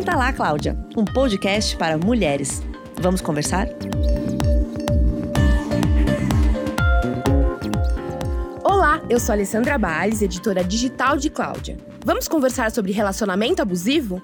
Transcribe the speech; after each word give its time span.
Senta 0.00 0.16
lá, 0.16 0.32
Cláudia, 0.32 0.78
um 0.96 1.04
podcast 1.04 1.76
para 1.76 1.98
mulheres. 1.98 2.62
Vamos 2.98 3.20
conversar? 3.20 3.68
Olá, 8.64 9.02
eu 9.10 9.20
sou 9.20 9.34
Alessandra 9.34 9.76
Bales, 9.76 10.22
editora 10.22 10.64
digital 10.64 11.18
de 11.18 11.28
Cláudia. 11.28 11.76
Vamos 12.02 12.28
conversar 12.28 12.70
sobre 12.70 12.92
relacionamento 12.92 13.60
abusivo? 13.60 14.22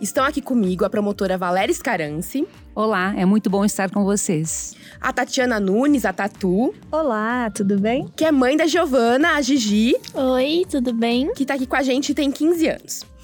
Estão 0.00 0.24
aqui 0.24 0.40
comigo 0.40 0.86
a 0.86 0.88
promotora 0.88 1.36
Valéria 1.36 1.74
Scarance. 1.74 2.48
Olá, 2.74 3.12
é 3.14 3.26
muito 3.26 3.50
bom 3.50 3.66
estar 3.66 3.90
com 3.90 4.04
vocês. 4.04 4.74
A 4.98 5.12
Tatiana 5.12 5.60
Nunes, 5.60 6.06
a 6.06 6.12
Tatu. 6.14 6.74
Olá, 6.90 7.50
tudo 7.50 7.78
bem? 7.78 8.08
Que 8.16 8.24
é 8.24 8.32
mãe 8.32 8.56
da 8.56 8.66
Giovana, 8.66 9.32
a 9.32 9.42
Gigi. 9.42 9.94
Oi, 10.14 10.64
tudo 10.70 10.94
bem? 10.94 11.34
Que 11.34 11.44
tá 11.44 11.52
aqui 11.52 11.66
com 11.66 11.76
a 11.76 11.82
gente 11.82 12.12
e 12.12 12.14
tem 12.14 12.32
15 12.32 12.66
anos. 12.66 13.17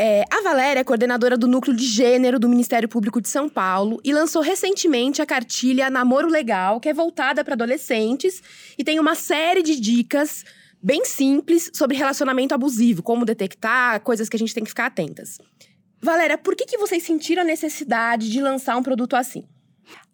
É, 0.00 0.22
a 0.30 0.40
Valéria 0.42 0.78
é 0.78 0.84
coordenadora 0.84 1.36
do 1.36 1.48
Núcleo 1.48 1.74
de 1.74 1.84
Gênero 1.84 2.38
do 2.38 2.48
Ministério 2.48 2.88
Público 2.88 3.20
de 3.20 3.28
São 3.28 3.48
Paulo 3.48 4.00
e 4.04 4.12
lançou 4.12 4.40
recentemente 4.40 5.20
a 5.20 5.26
cartilha 5.26 5.90
Namoro 5.90 6.28
Legal, 6.28 6.78
que 6.78 6.88
é 6.88 6.94
voltada 6.94 7.42
para 7.42 7.54
adolescentes 7.54 8.40
e 8.78 8.84
tem 8.84 9.00
uma 9.00 9.16
série 9.16 9.60
de 9.60 9.78
dicas 9.80 10.44
bem 10.80 11.04
simples 11.04 11.68
sobre 11.74 11.96
relacionamento 11.96 12.54
abusivo, 12.54 13.02
como 13.02 13.24
detectar, 13.24 14.00
coisas 14.02 14.28
que 14.28 14.36
a 14.36 14.38
gente 14.38 14.54
tem 14.54 14.62
que 14.62 14.70
ficar 14.70 14.86
atentas. 14.86 15.38
Valéria, 16.00 16.38
por 16.38 16.54
que, 16.54 16.64
que 16.64 16.78
vocês 16.78 17.02
sentiram 17.02 17.42
a 17.42 17.44
necessidade 17.44 18.30
de 18.30 18.40
lançar 18.40 18.76
um 18.76 18.84
produto 18.84 19.16
assim? 19.16 19.48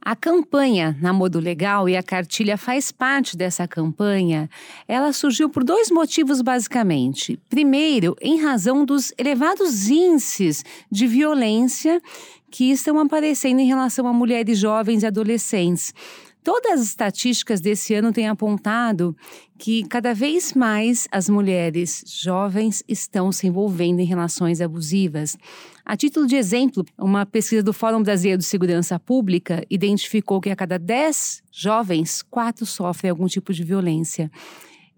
A 0.05 0.15
campanha 0.15 0.95
Namoro 1.01 1.41
Legal 1.41 1.89
e 1.89 1.97
a 1.97 2.03
cartilha 2.03 2.59
faz 2.59 2.93
parte 2.93 3.39
dessa 3.39 3.67
campanha. 3.67 4.51
Ela 4.87 5.15
surgiu 5.15 5.49
por 5.49 5.65
dois 5.65 5.91
motivos 5.91 6.43
basicamente. 6.43 7.41
Primeiro, 7.49 8.15
em 8.21 8.39
razão 8.39 8.85
dos 8.85 9.15
elevados 9.17 9.89
índices 9.89 10.63
de 10.93 11.07
violência 11.07 12.03
que 12.51 12.71
estão 12.71 12.99
aparecendo 12.99 13.61
em 13.61 13.67
relação 13.67 14.07
a 14.07 14.13
mulheres 14.13 14.59
jovens 14.59 15.03
e 15.03 15.07
adolescentes. 15.07 15.95
Todas 16.43 16.73
as 16.73 16.87
estatísticas 16.89 17.63
desse 17.63 17.95
ano 17.95 18.13
têm 18.13 18.29
apontado 18.29 19.17
que 19.57 19.83
cada 19.89 20.13
vez 20.13 20.53
mais 20.53 21.09
as 21.11 21.31
mulheres 21.31 22.05
jovens 22.07 22.83
estão 22.87 23.33
se 23.33 23.47
envolvendo 23.47 24.01
em 24.01 24.05
relações 24.05 24.61
abusivas. 24.61 25.39
A 25.85 25.97
título 25.97 26.27
de 26.27 26.35
exemplo, 26.35 26.83
uma 26.99 27.27
pesquisa 27.27 27.63
do 27.63 27.73
Fórum 27.73 28.03
Brasileiro 28.03 28.39
de 28.39 28.47
Segurança 28.47 28.99
Pública 28.99 29.63
identificou 29.69 30.41
que 30.41 30.49
a 30.49 30.57
cada 30.57 30.79
10 30.79 31.43
jovens, 31.53 32.23
quatro 32.23 32.65
sofrem 32.65 33.11
algum 33.11 33.27
tipo 33.27 33.53
de 33.53 33.63
violência. 33.63 34.31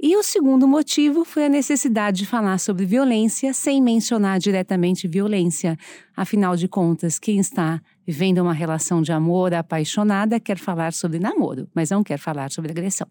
E 0.01 0.17
o 0.17 0.23
segundo 0.23 0.69
motivo 0.69 1.25
foi 1.25 1.47
a 1.47 1.49
necessidade 1.49 2.19
de 2.19 2.27
falar 2.27 2.59
sobre 2.59 2.87
violência 2.87 3.53
sem 3.53 3.83
mencionar 3.83 4.39
diretamente 4.39 5.09
violência. 5.09 5.77
Afinal 6.17 6.55
de 6.55 6.69
contas, 6.69 7.19
quem 7.19 7.41
está 7.41 7.81
vivendo 8.07 8.39
uma 8.39 8.53
relação 8.53 9.03
de 9.03 9.11
amor 9.11 9.55
apaixonada 9.55 10.39
quer 10.39 10.59
falar 10.59 10.93
sobre 10.93 11.19
namoro, 11.19 11.67
mas 11.75 11.91
não 11.91 12.05
quer 12.05 12.19
falar 12.19 12.53
sobre 12.53 12.71
agressão. 12.71 13.09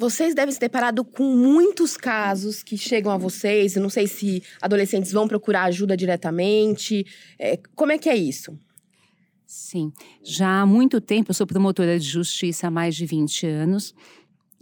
Vocês 0.00 0.34
devem 0.34 0.50
se 0.50 0.58
deparado 0.58 1.04
com 1.04 1.36
muitos 1.36 1.94
casos 1.94 2.62
que 2.62 2.78
chegam 2.78 3.12
a 3.12 3.18
vocês. 3.18 3.76
Eu 3.76 3.82
não 3.82 3.90
sei 3.90 4.06
se 4.06 4.42
adolescentes 4.58 5.12
vão 5.12 5.28
procurar 5.28 5.64
ajuda 5.64 5.94
diretamente. 5.94 7.04
É, 7.38 7.58
como 7.76 7.92
é 7.92 7.98
que 7.98 8.08
é 8.08 8.16
isso? 8.16 8.58
Sim, 9.46 9.92
já 10.22 10.62
há 10.62 10.64
muito 10.64 11.02
tempo 11.02 11.30
eu 11.30 11.34
sou 11.34 11.46
promotora 11.46 11.98
de 11.98 12.06
justiça 12.06 12.68
há 12.68 12.70
mais 12.70 12.96
de 12.96 13.04
20 13.04 13.46
anos. 13.46 13.94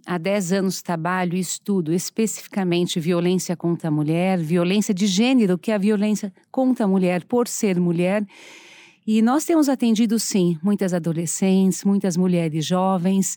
Há 0.05 0.19
10 0.19 0.55
anos 0.55 0.83
trabalho 0.83 1.37
e 1.37 1.41
estudo 1.41 1.93
especificamente 1.93 2.99
violência 2.99 3.57
contra 3.57 3.87
a 3.87 3.93
mulher, 3.93 4.39
violência 4.39 4.93
de 4.93 5.07
gênero, 5.07 5.57
que 5.57 5.71
é 5.71 5.77
a 5.77 5.79
violência 5.79 6.33
contra 6.51 6.85
a 6.85 6.89
mulher 6.89 7.23
por 7.25 7.47
ser 7.47 7.79
mulher. 7.79 8.27
E 9.07 9.23
nós 9.23 9.45
temos 9.45 9.69
atendido, 9.69 10.19
sim, 10.19 10.59
muitas 10.61 10.93
adolescentes, 10.93 11.85
muitas 11.85 12.17
mulheres 12.17 12.67
jovens. 12.67 13.37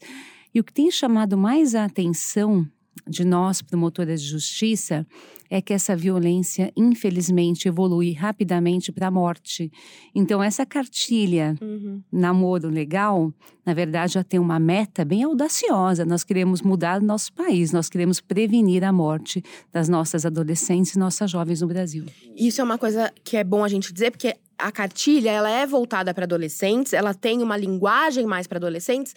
E 0.53 0.59
o 0.59 0.63
que 0.63 0.73
tem 0.73 0.91
chamado 0.91 1.37
mais 1.37 1.75
a 1.75 1.85
atenção 1.85 2.67
de 3.07 3.23
nós, 3.23 3.61
promotoras 3.61 4.21
de 4.21 4.27
justiça, 4.27 5.07
é 5.49 5.61
que 5.61 5.73
essa 5.73 5.95
violência, 5.95 6.71
infelizmente, 6.77 7.67
evolui 7.67 8.13
rapidamente 8.13 8.91
para 8.91 9.07
a 9.07 9.11
morte. 9.11 9.71
Então, 10.15 10.41
essa 10.41 10.65
cartilha, 10.65 11.57
uhum. 11.61 12.01
namoro 12.11 12.69
legal, 12.69 13.33
na 13.65 13.73
verdade, 13.73 14.13
já 14.13 14.23
tem 14.23 14.39
uma 14.39 14.59
meta 14.59 15.03
bem 15.03 15.23
audaciosa. 15.23 16.05
Nós 16.05 16.23
queremos 16.23 16.61
mudar 16.61 17.01
o 17.01 17.05
nosso 17.05 17.33
país, 17.33 17.71
nós 17.71 17.89
queremos 17.89 18.21
prevenir 18.21 18.83
a 18.83 18.93
morte 18.93 19.43
das 19.71 19.89
nossas 19.89 20.25
adolescentes 20.25 20.93
e 20.93 20.99
nossas 20.99 21.29
jovens 21.29 21.61
no 21.61 21.67
Brasil. 21.67 22.05
Isso 22.35 22.61
é 22.61 22.63
uma 22.63 22.77
coisa 22.77 23.11
que 23.23 23.35
é 23.35 23.43
bom 23.43 23.63
a 23.63 23.67
gente 23.67 23.91
dizer, 23.91 24.11
porque 24.11 24.35
a 24.57 24.71
cartilha 24.71 25.31
ela 25.31 25.49
é 25.49 25.65
voltada 25.65 26.13
para 26.13 26.23
adolescentes, 26.23 26.93
ela 26.93 27.13
tem 27.13 27.41
uma 27.41 27.57
linguagem 27.57 28.25
mais 28.25 28.47
para 28.47 28.57
adolescentes 28.57 29.13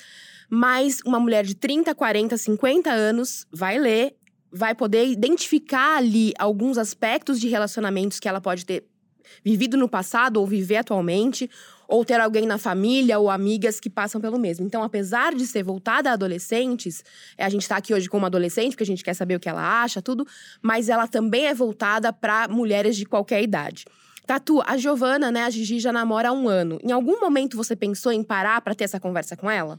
mas 0.49 1.01
uma 1.05 1.19
mulher 1.19 1.45
de 1.45 1.55
30, 1.55 1.95
40, 1.95 2.37
50 2.37 2.91
anos 2.91 3.47
vai 3.53 3.79
ler, 3.79 4.17
vai 4.53 4.75
poder 4.75 5.07
identificar 5.07 5.97
ali 5.97 6.33
alguns 6.39 6.79
aspectos 6.79 7.41
de 7.41 7.49
relacionamentos 7.49 8.21
que 8.21 8.29
ela 8.29 8.41
pode 8.41 8.65
ter 8.65 8.85
vivido 9.45 9.77
no 9.77 9.89
passado 9.89 10.37
ou 10.39 10.47
viver 10.47 10.77
atualmente, 10.77 11.51
ou 11.89 12.05
ter 12.05 12.21
alguém 12.21 12.47
na 12.47 12.59
família 12.59 13.19
ou 13.19 13.31
amigas 13.31 13.79
que 13.79 13.91
passam 13.91 14.21
pelo 14.21 14.39
mesmo. 14.39 14.67
Então, 14.67 14.83
apesar 14.83 15.35
de 15.35 15.47
ser 15.47 15.63
voltada 15.63 16.11
a 16.11 16.15
adolescentes, 16.15 17.05
a 17.39 17.49
gente 17.49 17.63
está 17.63 17.77
aqui 17.77 17.93
hoje 17.93 18.09
com 18.09 18.19
uma 18.19 18.29
adolescente, 18.29 18.71
porque 18.71 18.85
a 18.85 18.87
gente 18.87 19.05
quer 19.05 19.15
saber 19.15 19.37
o 19.37 19.41
que 19.41 19.49
ela 19.49 19.83
acha, 19.83 20.01
tudo, 20.01 20.27
mas 20.63 20.89
ela 20.89 21.07
também 21.07 21.47
é 21.47 21.55
voltada 21.55 22.13
para 22.13 22.49
mulheres 22.49 22.97
de 22.97 23.05
qualquer 23.05 23.43
idade. 23.43 23.85
Tatu, 24.27 24.63
a 24.67 24.77
Giovana, 24.79 25.31
né, 25.31 25.45
a 25.45 25.51
Gigi 25.51 25.79
já 25.79 25.93
namora 25.93 26.31
há 26.31 26.33
um 26.33 26.49
ano. 26.49 26.79
Em 26.83 26.93
algum 26.93 27.21
momento 27.21 27.57
você 27.57 27.77
pensou 27.77 28.11
em 28.11 28.23
parar 28.23 28.61
para 28.63 28.75
ter 28.75 28.85
essa 28.85 28.99
conversa 28.99 29.37
com 29.37 29.51
ela? 29.51 29.79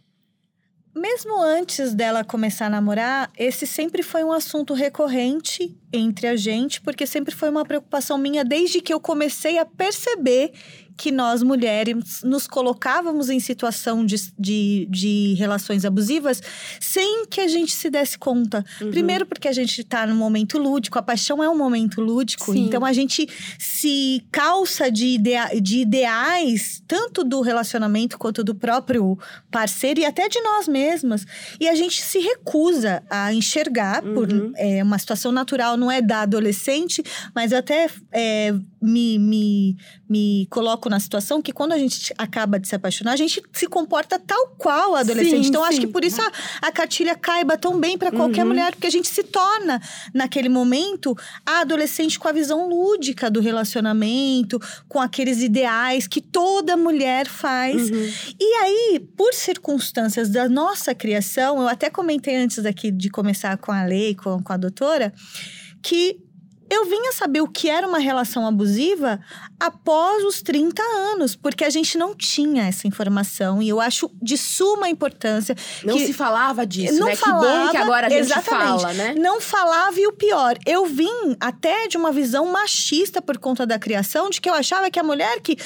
Mesmo 0.95 1.37
antes 1.41 1.93
dela 1.93 2.23
começar 2.23 2.67
a 2.67 2.69
namorar, 2.69 3.29
esse 3.37 3.67
sempre 3.67 4.01
foi 4.01 4.23
um 4.23 4.31
assunto 4.31 4.73
recorrente 4.73 5.77
entre 5.91 6.25
a 6.25 6.37
gente, 6.37 6.79
porque 6.81 7.05
sempre 7.05 7.35
foi 7.35 7.49
uma 7.49 7.65
preocupação 7.65 8.17
minha 8.17 8.45
desde 8.45 8.81
que 8.81 8.93
eu 8.93 8.99
comecei 8.99 9.57
a 9.57 9.65
perceber 9.65 10.53
que 10.97 11.11
nós 11.11 11.43
mulheres 11.43 12.21
nos 12.23 12.47
colocávamos 12.47 13.29
em 13.29 13.39
situação 13.39 14.05
de, 14.05 14.15
de, 14.37 14.87
de 14.89 15.33
relações 15.37 15.83
abusivas 15.83 16.41
sem 16.79 17.25
que 17.25 17.41
a 17.41 17.47
gente 17.47 17.73
se 17.73 17.89
desse 17.89 18.17
conta. 18.17 18.63
Uhum. 18.79 18.91
Primeiro, 18.91 19.25
porque 19.25 19.47
a 19.47 19.53
gente 19.53 19.81
está 19.81 20.07
num 20.07 20.15
momento 20.15 20.57
lúdico, 20.57 20.97
a 20.97 21.01
paixão 21.01 21.43
é 21.43 21.49
um 21.49 21.57
momento 21.57 22.01
lúdico, 22.01 22.53
Sim. 22.53 22.65
então 22.65 22.85
a 22.85 22.93
gente 22.93 23.27
se 23.59 24.25
calça 24.31 24.89
de, 24.89 25.07
idea, 25.07 25.49
de 25.61 25.79
ideais, 25.79 26.81
tanto 26.87 27.23
do 27.23 27.41
relacionamento 27.41 28.17
quanto 28.17 28.43
do 28.43 28.55
próprio 28.55 29.17
parceiro 29.51 29.99
e 29.99 30.05
até 30.05 30.29
de 30.29 30.39
nós 30.41 30.67
mesmas. 30.67 31.25
E 31.59 31.67
a 31.67 31.75
gente 31.75 32.01
se 32.01 32.19
recusa 32.19 33.03
a 33.09 33.33
enxergar, 33.33 34.03
uhum. 34.03 34.13
por 34.13 34.27
é, 34.57 34.83
uma 34.83 34.97
situação 34.97 35.31
natural, 35.31 35.77
não 35.77 35.91
é 35.91 36.01
da 36.01 36.21
adolescente, 36.21 37.03
mas 37.33 37.51
até 37.51 37.89
é, 38.11 38.53
me, 38.81 39.17
me, 39.17 39.77
me 40.07 40.47
coloco 40.49 40.84
na 40.89 40.99
situação 40.99 41.41
que 41.41 41.51
quando 41.51 41.71
a 41.71 41.77
gente 41.77 42.13
acaba 42.17 42.59
de 42.59 42.67
se 42.67 42.75
apaixonar, 42.75 43.13
a 43.13 43.15
gente 43.15 43.41
se 43.53 43.67
comporta 43.67 44.19
tal 44.19 44.55
qual 44.57 44.95
a 44.95 44.99
adolescente. 44.99 45.43
Sim, 45.43 45.49
então, 45.49 45.63
sim. 45.63 45.69
acho 45.69 45.79
que 45.79 45.87
por 45.87 46.03
isso 46.03 46.21
a, 46.21 46.31
a 46.61 46.71
cartilha 46.71 47.15
caiba 47.15 47.57
tão 47.57 47.79
bem 47.79 47.97
para 47.97 48.11
qualquer 48.11 48.41
uhum. 48.43 48.49
mulher, 48.49 48.71
porque 48.71 48.87
a 48.87 48.91
gente 48.91 49.07
se 49.07 49.23
torna, 49.23 49.81
naquele 50.13 50.49
momento, 50.49 51.15
a 51.45 51.61
adolescente 51.61 52.19
com 52.19 52.27
a 52.27 52.31
visão 52.31 52.69
lúdica 52.69 53.29
do 53.29 53.39
relacionamento, 53.39 54.59
com 54.87 54.99
aqueles 54.99 55.41
ideais 55.41 56.07
que 56.07 56.21
toda 56.21 56.77
mulher 56.77 57.27
faz. 57.27 57.89
Uhum. 57.89 58.13
E 58.39 58.53
aí, 58.63 58.99
por 59.15 59.33
circunstâncias 59.33 60.29
da 60.29 60.47
nossa 60.49 60.93
criação, 60.93 61.61
eu 61.61 61.67
até 61.67 61.89
comentei 61.89 62.35
antes 62.35 62.63
daqui 62.63 62.91
de 62.91 63.09
começar 63.09 63.57
com 63.57 63.71
a 63.71 63.83
lei, 63.85 64.15
com, 64.15 64.41
com 64.41 64.53
a 64.53 64.57
doutora, 64.57 65.13
que 65.81 66.24
eu 66.69 66.85
vinha 66.85 67.11
saber 67.11 67.41
o 67.41 67.47
que 67.47 67.69
era 67.69 67.87
uma 67.87 67.99
relação 67.99 68.45
abusiva 68.47 69.19
após 69.59 70.23
os 70.23 70.41
30 70.41 70.81
anos, 70.81 71.35
porque 71.35 71.63
a 71.63 71.69
gente 71.69 71.97
não 71.97 72.15
tinha 72.15 72.67
essa 72.67 72.87
informação 72.87 73.61
e 73.61 73.69
eu 73.69 73.79
acho 73.79 74.09
de 74.21 74.37
suma 74.37 74.89
importância. 74.89 75.55
Não 75.83 75.97
se 75.97 76.13
falava 76.13 76.65
disso, 76.65 76.99
não 76.99 77.07
né? 77.07 77.15
Falava, 77.15 77.45
que 77.45 77.65
bom 77.65 77.71
que 77.71 77.77
agora 77.77 78.07
a 78.07 78.09
gente 78.09 78.21
exatamente, 78.21 78.81
fala, 78.81 78.93
né? 78.93 79.15
Não 79.17 79.39
falava 79.39 79.99
e 79.99 80.07
o 80.07 80.11
pior, 80.11 80.57
eu 80.65 80.85
vim 80.85 81.35
até 81.39 81.87
de 81.87 81.97
uma 81.97 82.11
visão 82.11 82.45
machista 82.47 83.21
por 83.21 83.37
conta 83.37 83.65
da 83.65 83.77
criação, 83.77 84.29
de 84.29 84.41
que 84.41 84.49
eu 84.49 84.53
achava 84.53 84.89
que 84.89 84.99
a 84.99 85.03
mulher 85.03 85.39
que, 85.41 85.57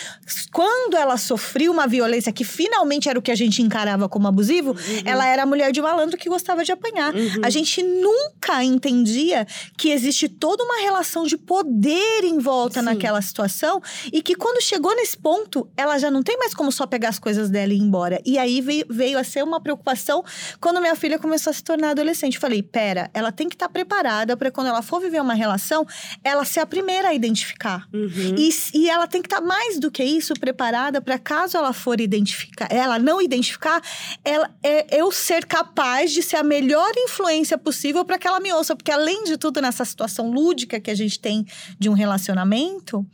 quando 0.52 0.96
ela 0.96 1.18
sofria 1.18 1.72
uma 1.72 1.88
violência 1.88 2.32
que 2.32 2.44
finalmente 2.44 3.10
era 3.10 3.18
o 3.18 3.22
que 3.22 3.32
a 3.32 3.36
gente 3.36 3.62
encarava 3.62 4.10
como 4.10 4.28
abusivo, 4.28 4.72
uhum. 4.72 5.02
ela 5.06 5.26
era 5.26 5.44
a 5.44 5.46
mulher 5.46 5.72
de 5.72 5.82
malandro 5.82 6.18
que 6.18 6.30
gostava 6.30 6.64
de 6.64 6.72
apanhar. 6.72 7.16
Uhum. 7.16 7.42
A 7.44 7.50
gente 7.50 7.82
nunca 7.82 8.40
nunca 8.50 8.64
entendia 8.64 9.46
que 9.78 9.92
existe 9.92 10.28
toda 10.28 10.64
uma 10.64 10.78
relação 10.78 10.89
de 11.26 11.38
poder 11.38 12.24
em 12.24 12.40
volta 12.40 12.80
Sim. 12.80 12.86
naquela 12.86 13.22
situação 13.22 13.82
e 14.12 14.22
que 14.22 14.36
quando 14.36 14.62
chegou 14.62 14.96
nesse 14.96 15.18
ponto, 15.18 15.70
ela 15.76 15.98
já 15.98 16.10
não 16.10 16.24
tem 16.24 16.38
mais 16.38 16.54
como 16.54 16.72
só 16.72 16.86
pegar 16.86 17.10
as 17.10 17.20
coisas 17.20 17.50
dela 17.50 17.74
e 17.74 17.78
ir 17.78 17.82
embora. 17.82 18.22
E 18.26 18.38
aí 18.38 18.62
veio, 18.62 18.86
veio 18.90 19.18
a 19.18 19.24
ser 19.24 19.44
uma 19.44 19.62
preocupação 19.62 20.24
quando 20.60 20.82
minha 20.82 20.96
filha 20.96 21.20
começou 21.20 21.52
a 21.52 21.54
se 21.54 21.64
tornar 21.64 21.92
adolescente. 21.92 22.36
Eu 22.36 22.42
falei, 22.42 22.62
pera, 22.64 23.10
ela 23.14 23.32
tem 23.32 23.48
que 23.48 23.56
estar 23.56 23.70
preparada 23.70 24.36
para 24.36 24.52
quando 24.52 24.68
ela 24.68 24.82
for 24.82 25.00
viver 25.00 25.22
uma 25.22 25.34
relação, 25.34 25.86
ela 26.24 26.46
ser 26.46 26.62
a 26.62 26.66
primeira 26.66 27.10
a 27.10 27.14
identificar. 27.14 27.88
Uhum. 27.94 28.36
E, 28.38 28.50
e 28.74 28.90
ela 28.90 29.08
tem 29.08 29.22
que 29.22 29.28
estar 29.28 29.42
mais 29.42 29.80
do 29.80 29.92
que 29.92 30.04
isso 30.04 30.34
preparada 30.34 31.02
para 31.02 31.18
caso 31.20 31.58
ela 31.58 31.74
for 31.74 32.00
identificar, 32.00 32.68
ela 32.72 32.98
não 33.00 33.22
identificar, 33.22 33.82
ela 34.24 34.50
é 34.64 35.00
eu 35.00 35.12
ser 35.12 35.46
capaz 35.46 36.12
de 36.12 36.22
ser 36.22 36.38
a 36.38 36.44
melhor 36.44 36.92
influência 36.98 37.58
possível 37.58 38.04
para 38.06 38.18
que 38.18 38.28
ela 38.28 38.40
me 38.40 38.52
ouça, 38.54 38.76
porque 38.76 38.92
além 38.92 39.24
de 39.24 39.38
tudo 39.38 39.62
nessa 39.62 39.86
situação 39.86 40.32
lúdica 40.32 40.79
que 40.82 40.92
a 40.92 40.96
gente 40.96 41.20
tem 41.20 41.46
de 41.78 41.90
um 41.90 41.94
relacionamento, 41.94 43.06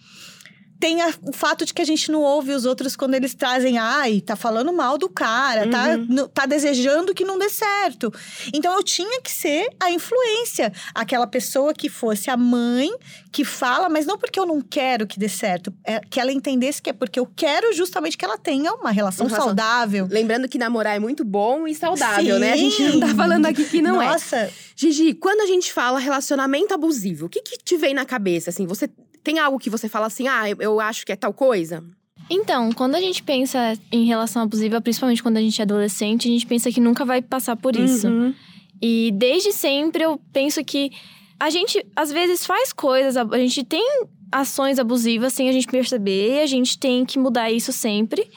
tem 0.85 1.01
a- 1.01 1.11
o 1.23 1.31
fato 1.33 1.65
de 1.65 1.73
que 1.73 1.81
a 1.81 1.85
gente 1.85 2.11
não 2.11 2.21
ouve 2.21 2.51
os 2.53 2.63
outros 2.63 2.95
quando 2.95 3.15
eles 3.15 3.33
trazem, 3.33 3.79
ai, 3.79 4.21
tá 4.21 4.35
falando 4.35 4.71
mal 4.71 4.99
do 4.99 5.09
cara, 5.09 5.67
tá, 5.67 5.97
no- 5.97 6.27
tá 6.27 6.45
desejando 6.45 7.11
que 7.11 7.25
não 7.25 7.39
dê 7.39 7.49
certo. 7.49 8.13
Então 8.53 8.71
eu 8.77 8.83
tinha 8.83 9.19
que 9.19 9.31
ser 9.31 9.67
a 9.79 9.89
influência, 9.89 10.71
aquela 10.93 11.25
pessoa 11.25 11.73
que 11.73 11.89
fosse 11.89 12.29
a 12.29 12.37
mãe 12.37 12.91
que 13.31 13.43
fala, 13.43 13.89
mas 13.89 14.05
não 14.05 14.15
porque 14.15 14.39
eu 14.39 14.45
não 14.45 14.61
quero 14.61 15.07
que 15.07 15.17
dê 15.19 15.27
certo, 15.27 15.73
é 15.83 15.99
que 15.99 16.19
ela 16.19 16.31
entendesse 16.31 16.79
que 16.83 16.91
é 16.91 16.93
porque 16.93 17.19
eu 17.19 17.25
quero 17.35 17.73
justamente 17.73 18.15
que 18.15 18.23
ela 18.23 18.37
tenha 18.37 18.71
uma 18.75 18.91
relação 18.91 19.25
Uma 19.25 19.29
relação- 19.31 19.47
saudável. 19.49 20.07
Lembrando 20.09 20.47
que 20.47 20.59
namorar 20.59 20.95
é 20.95 20.99
muito 20.99 21.25
bom 21.25 21.67
e 21.67 21.73
saudável, 21.73 22.35
Sim. 22.35 22.41
né? 22.41 22.53
A 22.53 22.57
gente 22.57 22.83
não 22.83 22.99
tá 22.99 23.07
falando 23.15 23.47
aqui 23.47 23.65
que 23.65 23.81
não 23.81 23.99
é. 23.99 24.05
Nossa, 24.05 24.51
Gigi, 24.75 25.15
quando 25.15 25.41
a 25.41 25.47
gente 25.47 25.73
fala 25.73 25.97
relacionamento 25.99 26.73
abusivo, 26.75 27.25
o 27.25 27.29
que 27.29 27.41
que 27.41 27.57
te 27.57 27.75
vem 27.75 27.93
na 27.95 28.05
cabeça? 28.05 28.51
Assim, 28.51 28.67
você 28.67 28.87
tem 29.25 29.39
algo 29.39 29.59
que 29.59 29.69
você 29.69 29.89
fala 29.89 30.05
assim, 30.05 30.27
ah, 30.27 30.49
eu, 30.49 30.57
eu 30.59 30.79
acho 30.79 31.05
que 31.05 31.11
é 31.11 31.15
tal 31.15 31.33
coisa? 31.33 31.83
Então, 32.29 32.71
quando 32.71 32.95
a 32.95 33.01
gente 33.01 33.21
pensa 33.21 33.77
em 33.91 34.05
relação 34.05 34.43
abusiva, 34.43 34.79
principalmente 34.79 35.21
quando 35.21 35.37
a 35.37 35.41
gente 35.41 35.59
é 35.59 35.63
adolescente, 35.63 36.27
a 36.27 36.31
gente 36.31 36.45
pensa 36.45 36.71
que 36.71 36.79
nunca 36.79 37.03
vai 37.03 37.21
passar 37.21 37.55
por 37.55 37.75
isso. 37.75 38.07
Uhum. 38.07 38.33
E 38.81 39.11
desde 39.13 39.51
sempre 39.51 40.03
eu 40.03 40.19
penso 40.31 40.63
que 40.63 40.91
a 41.39 41.49
gente 41.49 41.85
às 41.95 42.11
vezes 42.11 42.45
faz 42.45 42.71
coisas, 42.71 43.17
a 43.17 43.37
gente 43.37 43.63
tem 43.63 44.05
ações 44.31 44.79
abusivas 44.79 45.33
sem 45.33 45.49
a 45.49 45.51
gente 45.51 45.67
perceber, 45.67 46.35
e 46.35 46.39
a 46.39 46.47
gente 46.47 46.79
tem 46.79 47.05
que 47.05 47.19
mudar 47.19 47.51
isso 47.51 47.71
sempre. 47.71 48.29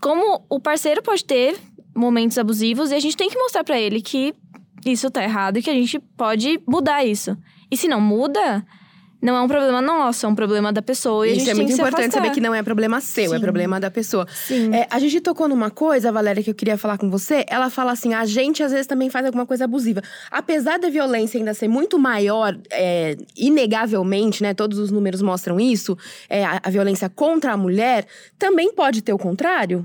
Como 0.00 0.44
o 0.48 0.60
parceiro 0.60 1.02
pode 1.02 1.24
ter 1.24 1.56
momentos 1.94 2.38
abusivos 2.38 2.90
e 2.90 2.94
a 2.94 3.00
gente 3.00 3.16
tem 3.16 3.28
que 3.28 3.38
mostrar 3.38 3.64
pra 3.64 3.78
ele 3.78 4.00
que 4.00 4.34
isso 4.84 5.10
tá 5.10 5.22
errado 5.22 5.58
e 5.58 5.62
que 5.62 5.70
a 5.70 5.74
gente 5.74 5.98
pode 6.16 6.60
mudar 6.66 7.04
isso. 7.04 7.36
E 7.70 7.76
se 7.76 7.88
não 7.88 8.00
muda, 8.00 8.64
não 9.22 9.36
é 9.36 9.40
um 9.40 9.46
problema 9.46 9.80
nosso, 9.80 10.26
é 10.26 10.28
um 10.28 10.34
problema 10.34 10.72
da 10.72 10.82
pessoa 10.82 11.24
e 11.26 11.30
a 11.30 11.32
Isso 11.32 11.40
gente 11.44 11.50
é 11.50 11.54
muito 11.54 11.72
importante 11.72 12.00
afastar. 12.00 12.20
saber 12.22 12.34
que 12.34 12.40
não 12.40 12.52
é 12.52 12.60
problema 12.60 13.00
seu, 13.00 13.32
é 13.32 13.36
Sim. 13.36 13.40
problema 13.40 13.78
da 13.78 13.88
pessoa. 13.88 14.26
Sim. 14.28 14.74
É, 14.74 14.88
a 14.90 14.98
Gigi 14.98 15.20
tocou 15.20 15.46
numa 15.46 15.70
coisa, 15.70 16.10
Valéria, 16.10 16.42
que 16.42 16.50
eu 16.50 16.54
queria 16.54 16.76
falar 16.76 16.98
com 16.98 17.08
você. 17.08 17.44
Ela 17.48 17.70
fala 17.70 17.92
assim: 17.92 18.14
a 18.14 18.24
gente 18.24 18.64
às 18.64 18.72
vezes 18.72 18.88
também 18.88 19.08
faz 19.08 19.24
alguma 19.24 19.46
coisa 19.46 19.64
abusiva. 19.64 20.02
Apesar 20.28 20.78
da 20.78 20.90
violência 20.90 21.38
ainda 21.38 21.54
ser 21.54 21.68
muito 21.68 22.00
maior, 22.00 22.58
é, 22.70 23.16
inegavelmente, 23.36 24.42
né? 24.42 24.54
Todos 24.54 24.78
os 24.78 24.90
números 24.90 25.22
mostram 25.22 25.60
isso, 25.60 25.96
é, 26.28 26.44
a, 26.44 26.60
a 26.60 26.70
violência 26.70 27.08
contra 27.08 27.52
a 27.52 27.56
mulher, 27.56 28.04
também 28.36 28.72
pode 28.74 29.02
ter 29.02 29.12
o 29.12 29.18
contrário? 29.18 29.84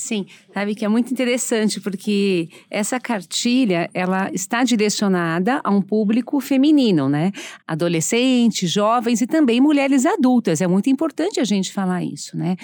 Sim, 0.00 0.24
sabe 0.54 0.74
que 0.74 0.82
é 0.82 0.88
muito 0.88 1.12
interessante 1.12 1.78
porque 1.78 2.48
essa 2.70 2.98
cartilha 2.98 3.86
ela 3.92 4.30
está 4.32 4.64
direcionada 4.64 5.60
a 5.62 5.70
um 5.70 5.82
público 5.82 6.40
feminino, 6.40 7.06
né? 7.06 7.30
Adolescentes, 7.66 8.70
jovens 8.72 9.20
e 9.20 9.26
também 9.26 9.60
mulheres 9.60 10.06
adultas. 10.06 10.62
É 10.62 10.66
muito 10.66 10.88
importante 10.88 11.38
a 11.38 11.44
gente 11.44 11.70
falar 11.70 12.02
isso, 12.02 12.34
né? 12.34 12.56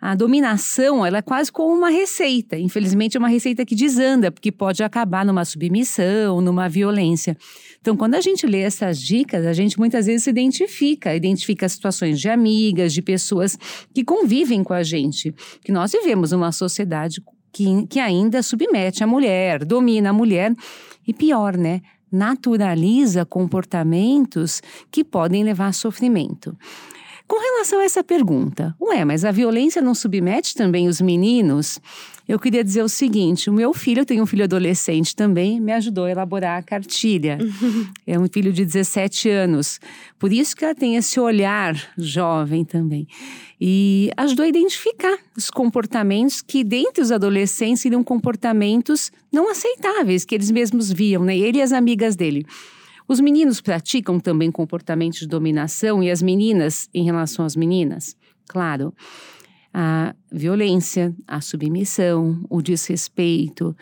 A 0.00 0.14
dominação 0.14 1.04
ela 1.04 1.18
é 1.18 1.22
quase 1.22 1.52
como 1.52 1.74
uma 1.74 1.90
receita. 1.90 2.58
Infelizmente 2.58 3.16
é 3.16 3.20
uma 3.20 3.28
receita 3.28 3.66
que 3.66 3.74
desanda 3.74 4.30
porque 4.30 4.50
pode 4.50 4.82
acabar 4.82 5.26
numa 5.26 5.44
submissão, 5.44 6.40
numa 6.40 6.68
violência. 6.68 7.36
Então, 7.80 7.96
quando 7.96 8.14
a 8.14 8.20
gente 8.20 8.46
lê 8.46 8.60
essas 8.60 9.00
dicas, 9.00 9.44
a 9.46 9.52
gente 9.52 9.78
muitas 9.78 10.06
vezes 10.06 10.24
se 10.24 10.30
identifica, 10.30 11.14
identifica 11.14 11.68
situações 11.68 12.18
de 12.18 12.28
amigas, 12.28 12.94
de 12.94 13.02
pessoas 13.02 13.58
que 13.94 14.02
convivem 14.02 14.64
com 14.64 14.72
a 14.72 14.82
gente. 14.82 15.34
Que 15.62 15.72
nós 15.72 15.92
vivemos 15.92 16.32
uma 16.32 16.50
sociedade 16.50 17.22
que, 17.52 17.86
que 17.86 17.98
ainda 17.98 18.42
submete 18.42 19.04
a 19.04 19.06
mulher, 19.06 19.64
domina 19.64 20.10
a 20.10 20.12
mulher 20.12 20.54
e 21.06 21.12
pior, 21.12 21.56
né? 21.56 21.82
Naturaliza 22.10 23.24
comportamentos 23.24 24.62
que 24.90 25.04
podem 25.04 25.44
levar 25.44 25.68
a 25.68 25.72
sofrimento. 25.72 26.56
Com 27.30 27.38
relação 27.38 27.78
a 27.78 27.84
essa 27.84 28.02
pergunta, 28.02 28.74
ué, 28.80 29.04
mas 29.04 29.24
a 29.24 29.30
violência 29.30 29.80
não 29.80 29.94
submete 29.94 30.52
também 30.52 30.88
os 30.88 31.00
meninos? 31.00 31.78
Eu 32.26 32.40
queria 32.40 32.64
dizer 32.64 32.82
o 32.82 32.88
seguinte: 32.88 33.48
o 33.48 33.52
meu 33.52 33.72
filho, 33.72 34.00
eu 34.00 34.04
tenho 34.04 34.24
um 34.24 34.26
filho 34.26 34.42
adolescente 34.42 35.14
também, 35.14 35.60
me 35.60 35.70
ajudou 35.70 36.06
a 36.06 36.10
elaborar 36.10 36.58
a 36.58 36.62
cartilha. 36.62 37.38
é 38.04 38.18
um 38.18 38.26
filho 38.26 38.52
de 38.52 38.64
17 38.64 39.30
anos. 39.30 39.78
Por 40.18 40.32
isso 40.32 40.56
que 40.56 40.64
ela 40.64 40.74
tem 40.74 40.96
esse 40.96 41.20
olhar 41.20 41.76
jovem 41.96 42.64
também. 42.64 43.06
E 43.60 44.10
ajudou 44.16 44.44
a 44.44 44.48
identificar 44.48 45.16
os 45.36 45.52
comportamentos 45.52 46.42
que, 46.42 46.64
dentre 46.64 47.00
os 47.00 47.12
adolescentes, 47.12 47.82
seriam 47.82 48.02
comportamentos 48.02 49.12
não 49.30 49.48
aceitáveis, 49.48 50.24
que 50.24 50.34
eles 50.34 50.50
mesmos 50.50 50.90
viam, 50.90 51.22
né? 51.22 51.38
Ele 51.38 51.58
e 51.58 51.62
as 51.62 51.70
amigas 51.70 52.16
dele. 52.16 52.44
Os 53.10 53.18
meninos 53.18 53.60
praticam 53.60 54.20
também 54.20 54.52
comportamentos 54.52 55.18
de 55.18 55.26
dominação 55.26 56.00
e 56.00 56.10
as 56.10 56.22
meninas 56.22 56.88
em 56.94 57.04
relação 57.04 57.44
às 57.44 57.56
meninas? 57.56 58.14
Claro. 58.48 58.94
A 59.74 60.14
violência, 60.30 61.12
a 61.26 61.40
submissão, 61.40 62.40
o 62.48 62.62
desrespeito 62.62 63.76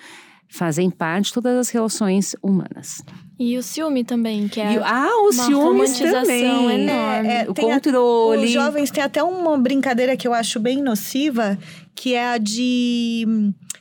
fazem 0.50 0.88
parte 0.90 1.26
de 1.26 1.34
todas 1.34 1.54
as 1.58 1.69
relações 1.69 2.34
humanas. 2.42 3.02
E 3.38 3.58
o 3.58 3.62
ciúme 3.62 4.02
também, 4.02 4.48
que 4.48 4.60
é 4.62 4.72
E, 4.75 4.78
ah, 4.78 5.08
os 5.28 5.36
uma 5.36 5.44
ciúmes 5.44 5.62
romantização 6.00 6.22
também. 6.22 6.88
enorme. 6.88 7.28
É, 7.28 7.46
o 7.50 7.52
tem 7.52 7.70
a- 7.70 7.75
controle. 7.75 8.44
Os 8.46 8.50
jovens 8.50 8.90
têm 8.90 9.02
até 9.04 9.22
uma 9.22 9.58
brincadeira 9.58 10.16
que 10.16 10.26
eu 10.26 10.32
acho 10.32 10.58
bem 10.58 10.82
nociva, 10.82 11.58
que 11.94 12.14
é 12.14 12.32
a 12.32 12.38
de 12.38 13.26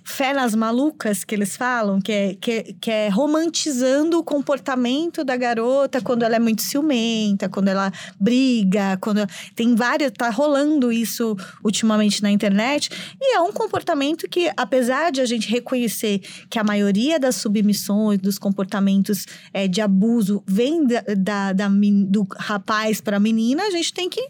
fé 0.08 0.34
nas 0.34 0.56
malucas, 0.56 1.26
que 1.26 1.36
eles 1.36 1.58
falam, 1.58 2.00
que 2.00 2.12
é, 2.12 2.34
que, 2.36 2.74
que 2.80 2.90
é 2.90 3.10
romantizando 3.10 4.18
o 4.18 4.24
comportamento 4.24 5.24
da 5.24 5.36
garota 5.36 6.02
quando 6.02 6.24
ela 6.24 6.38
é 6.38 6.40
muito 6.40 6.62
ciumenta, 6.62 7.50
quando 7.50 7.68
ela 7.68 7.92
briga, 8.18 8.98
quando 9.02 9.28
tem 9.54 9.76
várias, 9.76 10.12
tá 10.12 10.30
rolando 10.30 10.92
isso 10.94 11.36
ultimamente 11.64 12.24
na 12.24 12.32
internet, 12.32 12.90
e 13.22 13.36
é 13.36 13.42
um 13.42 13.52
comportamento 13.52 14.30
que, 14.30 14.50
apesar 14.56 15.12
de 15.12 15.20
a 15.20 15.26
gente 15.26 15.50
reconhecer 15.50 16.22
que 16.50 16.58
a 16.58 16.64
maioria 16.64 17.20
das 17.20 17.36
submissões, 17.36 18.20
dos 18.20 18.40
comportamentos 18.40 19.26
é, 19.54 19.68
de 19.68 19.82
abuso 19.82 20.42
vem 20.48 20.86
da, 20.88 21.04
da- 21.18 21.54
da 21.54 21.68
do 22.08 22.26
rapaz 22.38 23.02
para 23.02 23.18
a 23.18 23.20
menina, 23.20 23.64
a 23.64 23.72
gente 23.72 23.94
tem 23.94 24.10
que 24.10 24.26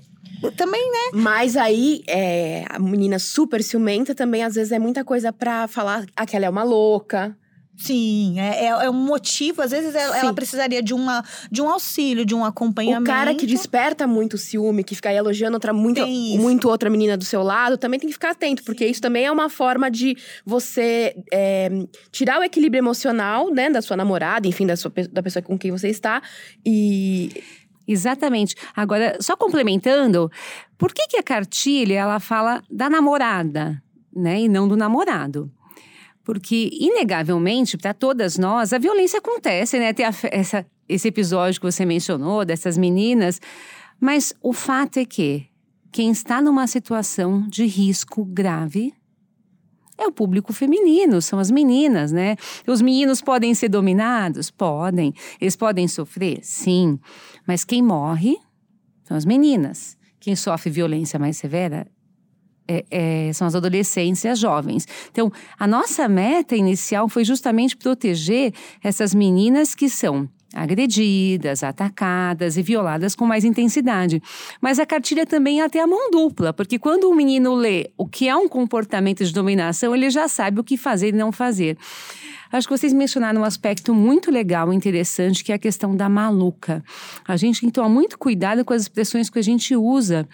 também, 0.56 0.92
né? 0.92 1.12
Mas 1.14 1.56
aí, 1.56 2.04
é, 2.08 2.66
a 2.70 2.80
menina 2.80 3.20
super 3.20 3.64
ciumenta 3.64 4.14
também, 4.14 4.44
às 4.44 4.56
vezes, 4.56 4.72
é 4.72 4.80
muita 4.80 5.04
coisa 5.04 5.32
pra 5.34 5.68
falar 5.68 6.06
aquela 6.16 6.46
é 6.46 6.50
uma 6.50 6.64
louca. 6.64 7.36
Sim, 7.78 8.40
é, 8.40 8.66
é, 8.66 8.68
é 8.70 8.90
um 8.90 8.94
motivo. 8.94 9.62
Às 9.62 9.70
vezes 9.70 9.94
ela, 9.94 10.14
Sim. 10.16 10.20
ela 10.22 10.34
precisaria 10.34 10.82
de, 10.82 10.96
uma, 10.96 11.24
de 11.52 11.62
um 11.62 11.70
auxílio, 11.70 12.26
de 12.26 12.34
um 12.34 12.44
acompanhamento. 12.44 13.04
O 13.04 13.06
cara 13.14 13.36
que 13.36 13.46
desperta 13.46 14.08
muito 14.08 14.34
o 14.34 14.38
ciúme, 14.38 14.84
que 14.84 14.96
fica 14.96 15.10
aí 15.10 15.16
elogiando 15.16 15.56
outra, 15.56 15.72
muito, 15.72 16.06
muito 16.08 16.68
outra 16.68 16.90
menina 16.90 17.16
do 17.16 17.24
seu 17.24 17.44
lado, 17.44 17.78
também 17.78 18.00
tem 18.00 18.08
que 18.08 18.14
ficar 18.14 18.32
atento, 18.32 18.64
porque 18.64 18.86
isso 18.86 19.00
também 19.00 19.26
é 19.26 19.32
uma 19.32 19.48
forma 19.48 19.92
de 19.92 20.18
você 20.44 21.16
é, 21.32 21.70
tirar 22.12 22.40
o 22.40 22.44
equilíbrio 22.44 22.80
emocional, 22.80 23.54
né, 23.54 23.70
da 23.70 23.82
sua 23.82 23.96
namorada, 23.96 24.48
enfim, 24.48 24.66
da, 24.66 24.76
sua, 24.76 24.92
da 25.12 25.22
pessoa 25.22 25.44
com 25.44 25.58
quem 25.58 25.70
você 25.70 25.88
está. 25.88 26.22
E 26.66 27.44
Exatamente. 27.88 28.56
Agora, 28.76 29.18
só 29.22 29.36
complementando, 29.38 30.30
por 30.78 30.94
que, 30.94 31.08
que 31.08 31.18
a 31.18 31.24
cartilha 31.24 31.96
ela 31.96 32.20
fala 32.20 32.62
da 32.70 32.90
namorada, 32.90 33.82
né, 34.14 34.42
e 34.42 34.50
não 34.50 34.68
do 34.68 34.76
namorado? 34.76 35.52
Porque, 36.24 36.70
inegavelmente, 36.74 37.78
para 37.78 37.94
todas 37.94 38.38
nós, 38.38 38.74
a 38.74 38.78
violência 38.78 39.20
acontece, 39.20 39.80
né? 39.80 39.94
Tem 39.94 40.06
a 40.06 40.12
essa, 40.30 40.66
esse 40.90 41.08
episódio 41.08 41.62
que 41.62 41.66
você 41.66 41.86
mencionou, 41.86 42.44
dessas 42.44 42.78
meninas. 42.78 43.40
Mas 43.98 44.34
o 44.42 44.52
fato 44.52 44.98
é 44.98 45.06
que 45.06 45.46
quem 45.90 46.12
está 46.12 46.42
numa 46.42 46.68
situação 46.68 47.48
de 47.48 47.66
risco 47.66 48.26
grave 48.26 48.94
é 49.98 50.06
o 50.06 50.12
público 50.12 50.54
feminino, 50.54 51.22
são 51.22 51.40
as 51.40 51.50
meninas, 51.50 52.12
né? 52.12 52.36
Os 52.68 52.82
meninos 52.82 53.20
podem 53.20 53.56
ser 53.56 53.70
dominados? 53.70 54.52
Podem. 54.52 55.14
Eles 55.42 55.56
podem 55.56 55.88
sofrer? 55.88 56.40
Sim. 56.44 57.00
Mas 57.48 57.64
quem 57.64 57.82
morre 57.82 58.38
são 59.04 59.16
as 59.16 59.26
meninas. 59.26 59.98
Quem 60.20 60.36
sofre 60.36 60.70
violência 60.70 61.18
mais 61.18 61.38
severa 61.38 61.88
é- 62.68 62.86
é- 62.92 63.34
são 63.34 63.48
as 63.48 63.56
adolescentes 63.56 64.24
e 64.26 64.28
as 64.28 64.38
jovens. 64.38 64.86
Então, 65.10 65.32
a 65.58 65.66
nossa 65.66 66.08
meta 66.10 66.56
inicial 66.56 67.08
foi 67.08 67.24
justamente 67.24 67.78
proteger 67.78 68.54
essas 68.84 69.16
meninas 69.16 69.74
que 69.74 69.90
são 69.90 70.30
agredidas, 70.58 71.64
atacadas 71.64 72.58
e 72.58 72.64
violadas 72.64 73.14
com 73.14 73.26
mais 73.26 73.46
intensidade. 73.46 74.22
Mas 74.60 74.80
a 74.80 74.86
cartilha 74.86 75.26
também 75.26 75.62
é 75.62 75.70
tem 75.70 75.82
a 75.82 75.88
mão 75.88 76.10
dupla, 76.10 76.52
porque 76.52 76.80
quando 76.80 77.04
o 77.06 77.16
menino 77.16 77.54
lê 77.54 77.92
o 77.96 78.08
que 78.08 78.28
é 78.28 78.36
um 78.36 78.48
comportamento 78.48 79.24
de 79.24 79.32
dominação, 79.32 79.96
ele 79.96 80.10
já 80.10 80.28
sabe 80.28 80.60
o 80.60 80.64
que 80.64 80.76
fazer 80.76 81.10
e 81.10 81.12
não 81.12 81.32
fazer. 81.32 81.78
Acho 82.52 82.68
que 82.68 82.78
vocês 82.78 82.94
mencionaram 82.94 83.42
um 83.42 83.44
aspecto 83.44 83.94
muito 83.94 84.32
legal, 84.32 84.72
interessante, 84.72 85.44
que 85.44 85.52
é 85.52 85.56
a 85.56 85.60
questão 85.60 85.96
da 85.96 86.08
maluca. 86.08 86.84
A 87.28 87.36
gente 87.36 87.60
tem 87.60 87.70
que 87.70 87.74
tomar 87.74 87.90
muito 87.90 88.18
cuidado 88.18 88.64
com 88.64 88.74
as 88.74 88.84
expressões 88.84 89.30
que 89.30 89.38
a 89.38 89.42
gente 89.42 89.76
usa, 89.76 90.28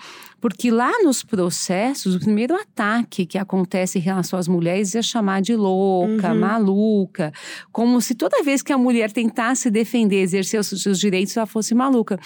porque 0.44 0.70
lá 0.70 0.92
nos 1.02 1.24
processos, 1.24 2.16
o 2.16 2.20
primeiro 2.20 2.54
ataque 2.54 3.26
que 3.26 3.38
acontece 3.38 3.98
em 3.98 4.02
relação 4.02 4.38
às 4.38 4.46
mulheres 4.46 4.94
é 4.94 5.02
chamar 5.02 5.42
de 5.42 5.56
louca, 5.56 6.34
uhum. 6.34 6.40
maluca, 6.42 7.32
como 7.72 8.02
se 8.02 8.14
toda 8.14 8.44
vez 8.44 8.62
que 8.62 8.74
a 8.74 8.78
mulher 8.78 9.10
tentasse 9.10 9.72
defender, 9.72 10.18
exercer 10.18 10.60
os 10.60 10.68
seus 10.68 11.00
direitos, 11.00 11.38
ela 11.38 11.46
fosse 11.46 11.74
maluca. 11.74 12.20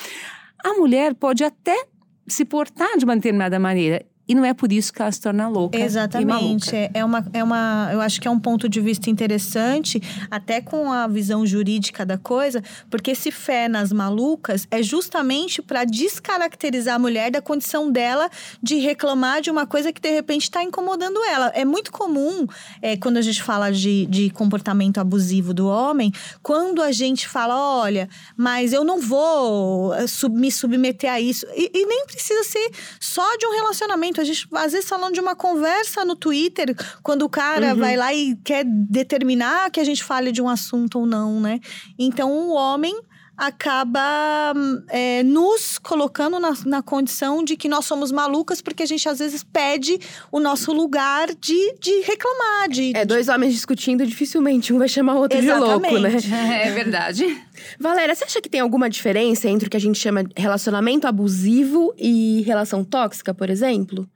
A 0.66 0.74
mulher 0.74 1.14
pode 1.14 1.44
até 1.44 1.86
se 2.26 2.44
portar 2.44 2.98
de 2.98 3.06
uma 3.06 3.16
determinada 3.16 3.60
maneira. 3.60 4.04
E 4.28 4.36
não 4.36 4.44
é 4.44 4.54
por 4.54 4.72
isso 4.72 4.92
que 4.92 5.02
ela 5.02 5.12
se 5.12 5.22
torna 5.22 5.48
louca. 5.48 5.80
Exatamente. 5.80 6.76
É, 6.76 6.92
é, 6.94 7.06
uma, 7.06 7.26
é 7.34 7.44
uma. 7.44 7.90
Eu 7.92 8.02
acho 8.02 8.20
que 8.20 8.28
é 8.28 8.32
um 8.32 8.40
ponto 8.40 8.68
de 8.68 8.82
vista 8.82 9.10
interessante, 9.10 10.02
até 10.30 10.62
com 10.62 10.92
a 10.92 11.08
visão 11.08 11.46
jurídica 11.46 12.06
da 12.06 12.18
coisa, 12.18 12.62
porque 12.90 13.12
esse 13.12 13.32
fé 13.32 13.68
nas 13.68 13.92
malucas 13.92 14.68
é 14.70 14.84
justamente 14.84 15.62
para 15.62 15.86
descaracterizar 15.86 16.96
a 16.96 17.00
mulher 17.00 17.32
da 17.32 17.42
condição 17.42 17.92
dela 17.92 18.30
de 18.62 18.76
reclamar 18.78 19.42
de 19.42 19.50
uma 19.50 19.66
coisa 19.66 19.94
que 19.94 20.02
de 20.02 20.12
repente 20.12 20.44
está 20.44 20.64
incomodando 20.64 21.24
ela. 21.24 21.48
É 21.56 21.64
muito 21.64 21.92
comum, 21.92 22.46
é, 22.82 22.98
quando 22.98 23.18
a 23.18 23.22
gente 23.22 23.42
fala 23.42 23.72
de, 23.72 24.06
de 24.08 24.30
comportamento 24.30 24.98
abusivo 25.00 25.54
do 25.54 25.68
homem, 25.68 26.12
quando 26.42 26.82
a 26.82 26.92
gente 26.92 27.28
fala, 27.28 27.56
olha, 27.56 28.10
mas 28.36 28.74
eu 28.74 28.84
não 28.84 29.00
vou 29.00 29.94
eh, 29.94 30.06
me 30.30 30.52
submeter 30.52 31.12
a 31.12 31.20
isso. 31.20 31.46
E, 31.56 31.72
e 31.74 31.86
nem 31.86 32.06
precisa 32.06 32.44
ser 32.44 32.72
só 33.00 33.26
de 33.38 33.46
um 33.46 33.52
relacionamento. 33.52 34.17
A 34.22 34.24
gente, 34.24 34.48
às 34.54 34.72
vezes, 34.72 34.88
falando 34.88 35.14
de 35.14 35.20
uma 35.20 35.36
conversa 35.36 36.04
no 36.04 36.16
Twitter, 36.16 36.76
quando 37.04 37.24
o 37.24 37.30
cara 37.30 37.74
uhum. 37.74 37.80
vai 37.80 37.96
lá 37.96 38.14
e 38.14 38.36
quer 38.44 38.64
determinar 38.66 39.70
que 39.72 39.80
a 39.80 39.84
gente 39.84 40.04
fale 40.04 40.32
de 40.32 40.42
um 40.42 40.50
assunto 40.50 41.00
ou 41.00 41.06
não, 41.06 41.40
né? 41.40 41.60
Então, 41.98 42.32
o 42.32 42.54
homem 42.54 43.00
acaba 43.38 44.54
é, 44.90 45.22
nos 45.22 45.78
colocando 45.78 46.40
na, 46.40 46.54
na, 46.66 46.82
condição 46.82 47.44
de 47.44 47.56
que 47.56 47.70
nós 47.70 47.86
somos 47.86 48.12
malucas 48.12 48.62
porque 48.62 48.82
a 48.82 48.86
gente 48.86 49.08
às 49.08 49.20
vezes 49.20 49.44
pede 49.44 50.00
o 50.32 50.40
nosso 50.40 50.74
lugar 50.74 51.28
de, 51.36 51.76
de 51.80 52.02
reclamar. 52.02 52.68
De, 52.68 52.98
é, 52.98 53.06
dois 53.06 53.28
homens 53.30 53.54
discutindo, 53.54 54.06
dificilmente 54.08 54.74
um 54.74 54.80
vai 54.80 54.88
chamar 54.88 55.16
o 55.16 55.20
outro 55.20 55.38
Exatamente. 55.38 55.96
de 55.96 56.00
louco, 56.00 56.00
né? 56.00 56.18
É 56.68 56.72
verdade. 56.72 57.44
Valéria, 57.80 58.16
você 58.16 58.24
acha 58.24 58.42
que 58.42 58.50
tem 58.50 58.60
alguma 58.60 58.90
diferença 58.90 59.48
entre 59.48 59.68
o 59.68 59.70
que 59.70 59.78
a 59.78 59.80
gente 59.80 60.00
chama 60.00 60.24
de 60.24 60.34
relacionamento 60.36 61.06
abusivo 61.06 61.94
e 61.96 62.42
relação 62.42 62.84
tóxica, 62.84 63.34
por 63.34 63.50
exemplo? 63.52 64.10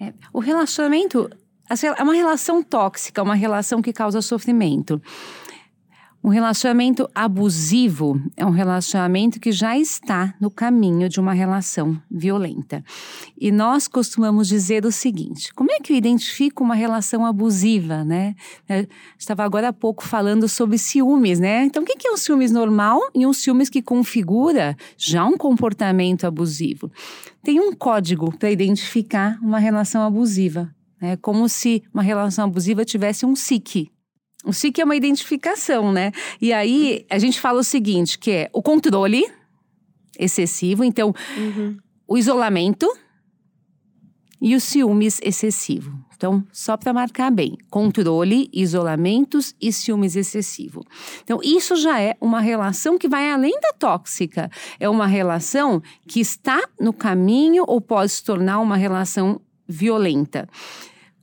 É, 0.00 0.14
o 0.32 0.38
relacionamento 0.38 1.30
é 1.98 2.02
uma 2.02 2.14
relação 2.14 2.62
tóxica, 2.62 3.22
uma 3.22 3.34
relação 3.34 3.80
que 3.80 3.92
causa 3.92 4.20
sofrimento. 4.20 5.00
Um 6.22 6.28
relacionamento 6.28 7.08
abusivo 7.14 8.20
é 8.36 8.44
um 8.44 8.50
relacionamento 8.50 9.40
que 9.40 9.50
já 9.50 9.78
está 9.78 10.34
no 10.38 10.50
caminho 10.50 11.08
de 11.08 11.18
uma 11.18 11.32
relação 11.32 12.00
violenta. 12.10 12.84
E 13.38 13.50
nós 13.50 13.88
costumamos 13.88 14.46
dizer 14.46 14.84
o 14.84 14.92
seguinte: 14.92 15.52
como 15.54 15.72
é 15.72 15.80
que 15.80 15.94
eu 15.94 15.96
identifico 15.96 16.62
uma 16.62 16.74
relação 16.74 17.24
abusiva, 17.24 18.04
né? 18.04 18.34
Eu 18.68 18.86
estava 19.18 19.44
agora 19.44 19.68
há 19.68 19.72
pouco 19.72 20.04
falando 20.04 20.46
sobre 20.46 20.76
ciúmes, 20.76 21.40
né? 21.40 21.64
Então, 21.64 21.82
o 21.82 21.86
que 21.86 22.06
é 22.06 22.12
um 22.12 22.18
ciúmes 22.18 22.52
normal 22.52 23.00
e 23.14 23.26
um 23.26 23.32
ciúmes 23.32 23.70
que 23.70 23.80
configura 23.80 24.76
já 24.98 25.24
um 25.24 25.38
comportamento 25.38 26.26
abusivo? 26.26 26.92
Tem 27.42 27.58
um 27.58 27.72
código 27.72 28.30
para 28.36 28.50
identificar 28.50 29.38
uma 29.40 29.58
relação 29.58 30.02
abusiva. 30.02 30.70
É 31.00 31.16
como 31.16 31.48
se 31.48 31.82
uma 31.94 32.02
relação 32.02 32.44
abusiva 32.44 32.84
tivesse 32.84 33.24
um 33.24 33.34
SIC, 33.34 33.90
o 34.44 34.52
SIC 34.52 34.78
é 34.78 34.84
uma 34.84 34.96
identificação, 34.96 35.92
né? 35.92 36.12
E 36.40 36.52
aí 36.52 37.04
a 37.10 37.18
gente 37.18 37.40
fala 37.40 37.60
o 37.60 37.64
seguinte, 37.64 38.18
que 38.18 38.30
é 38.30 38.50
o 38.52 38.62
controle 38.62 39.24
excessivo, 40.18 40.84
então 40.84 41.14
uhum. 41.36 41.76
o 42.06 42.16
isolamento 42.16 42.86
e 44.40 44.54
os 44.54 44.64
ciúmes 44.64 45.20
excessivo. 45.22 45.92
Então, 46.16 46.44
só 46.52 46.76
para 46.76 46.92
marcar 46.92 47.30
bem, 47.30 47.56
controle, 47.70 48.50
isolamentos 48.52 49.54
e 49.60 49.72
ciúmes 49.72 50.16
excessivo. 50.16 50.84
Então, 51.22 51.40
isso 51.42 51.76
já 51.76 52.00
é 52.00 52.14
uma 52.20 52.40
relação 52.40 52.98
que 52.98 53.08
vai 53.08 53.30
além 53.30 53.58
da 53.60 53.72
tóxica. 53.72 54.50
É 54.78 54.88
uma 54.88 55.06
relação 55.06 55.82
que 56.06 56.20
está 56.20 56.62
no 56.78 56.92
caminho 56.92 57.64
ou 57.66 57.80
pode 57.80 58.12
se 58.12 58.22
tornar 58.22 58.60
uma 58.60 58.76
relação 58.76 59.40
violenta. 59.66 60.46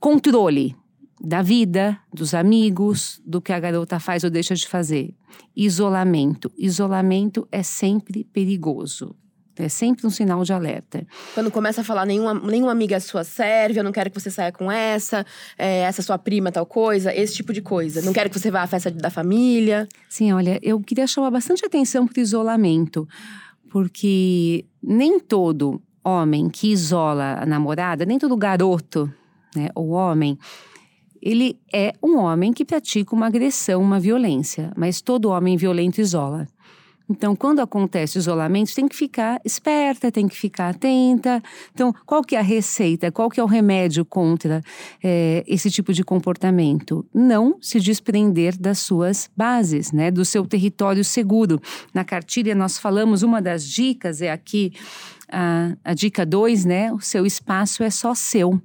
Controle 0.00 0.74
da 1.20 1.42
vida, 1.42 1.98
dos 2.12 2.34
amigos, 2.34 3.20
do 3.24 3.40
que 3.40 3.52
a 3.52 3.60
garota 3.60 3.98
faz 3.98 4.24
ou 4.24 4.30
deixa 4.30 4.54
de 4.54 4.66
fazer. 4.66 5.14
Isolamento. 5.56 6.50
Isolamento 6.56 7.46
é 7.50 7.62
sempre 7.62 8.24
perigoso. 8.24 9.14
É 9.56 9.68
sempre 9.68 10.06
um 10.06 10.10
sinal 10.10 10.44
de 10.44 10.52
alerta. 10.52 11.04
Quando 11.34 11.50
começa 11.50 11.80
a 11.80 11.84
falar, 11.84 12.06
nenhuma, 12.06 12.32
nenhuma 12.34 12.70
amiga 12.70 13.00
sua 13.00 13.24
serve, 13.24 13.80
eu 13.80 13.84
não 13.84 13.90
quero 13.90 14.08
que 14.08 14.20
você 14.20 14.30
saia 14.30 14.52
com 14.52 14.70
essa, 14.70 15.26
é, 15.58 15.80
essa 15.80 16.00
sua 16.00 16.16
prima, 16.16 16.52
tal 16.52 16.64
coisa, 16.64 17.12
esse 17.12 17.34
tipo 17.34 17.52
de 17.52 17.60
coisa. 17.60 18.00
Não 18.02 18.12
quero 18.12 18.30
que 18.30 18.38
você 18.38 18.52
vá 18.52 18.62
à 18.62 18.66
festa 18.68 18.88
da 18.90 19.10
família. 19.10 19.88
Sim, 20.08 20.32
olha, 20.32 20.60
eu 20.62 20.80
queria 20.80 21.08
chamar 21.08 21.32
bastante 21.32 21.64
atenção 21.64 22.06
para 22.06 22.20
o 22.20 22.22
isolamento, 22.22 23.08
porque 23.68 24.64
nem 24.80 25.18
todo 25.18 25.82
homem 26.04 26.48
que 26.48 26.70
isola 26.70 27.38
a 27.40 27.44
namorada, 27.44 28.06
nem 28.06 28.18
todo 28.18 28.36
garoto, 28.36 29.12
né, 29.56 29.68
ou 29.74 29.90
homem, 29.90 30.38
ele 31.22 31.58
é 31.72 31.92
um 32.02 32.18
homem 32.18 32.52
que 32.52 32.64
pratica 32.64 33.14
uma 33.14 33.26
agressão, 33.26 33.82
uma 33.82 34.00
violência, 34.00 34.72
mas 34.76 35.00
todo 35.00 35.30
homem 35.30 35.56
violento 35.56 36.00
isola. 36.00 36.46
Então, 37.10 37.34
quando 37.34 37.60
acontece 37.60 38.18
isolamento, 38.18 38.74
tem 38.74 38.86
que 38.86 38.94
ficar 38.94 39.40
esperta, 39.42 40.12
tem 40.12 40.28
que 40.28 40.36
ficar 40.36 40.68
atenta. 40.68 41.42
Então, 41.72 41.94
qual 42.04 42.22
que 42.22 42.36
é 42.36 42.38
a 42.38 42.42
receita? 42.42 43.10
Qual 43.10 43.30
que 43.30 43.40
é 43.40 43.42
o 43.42 43.46
remédio 43.46 44.04
contra 44.04 44.60
é, 45.02 45.42
esse 45.46 45.70
tipo 45.70 45.92
de 45.94 46.04
comportamento? 46.04 47.06
Não 47.14 47.56
se 47.62 47.80
desprender 47.80 48.58
das 48.58 48.80
suas 48.80 49.30
bases, 49.34 49.90
né? 49.90 50.10
Do 50.10 50.24
seu 50.24 50.46
território 50.46 51.02
seguro. 51.02 51.60
Na 51.94 52.04
cartilha 52.04 52.54
nós 52.54 52.78
falamos, 52.78 53.22
uma 53.22 53.40
das 53.40 53.64
dicas 53.64 54.20
é 54.20 54.30
aqui, 54.30 54.72
a, 55.32 55.74
a 55.82 55.94
dica 55.94 56.26
2, 56.26 56.66
né? 56.66 56.92
O 56.92 57.00
seu 57.00 57.24
espaço 57.24 57.82
é 57.82 57.88
só 57.88 58.14
seu. 58.14 58.60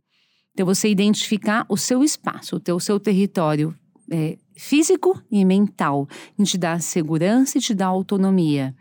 Então, 0.53 0.65
você 0.65 0.88
identificar 0.88 1.65
o 1.67 1.75
seu 1.75 2.03
espaço, 2.03 2.57
o, 2.57 2.60
teu, 2.60 2.75
o 2.75 2.79
seu 2.79 3.00
território 3.00 3.75
é, 4.12 4.38
físico 4.55 5.19
e 5.31 5.43
mental, 5.43 6.07
em 6.38 6.43
te 6.43 6.57
dar 6.57 6.81
segurança 6.81 7.57
e 7.57 7.62
te 7.62 7.74
dar 7.74 7.88
autonomia. 7.88 8.75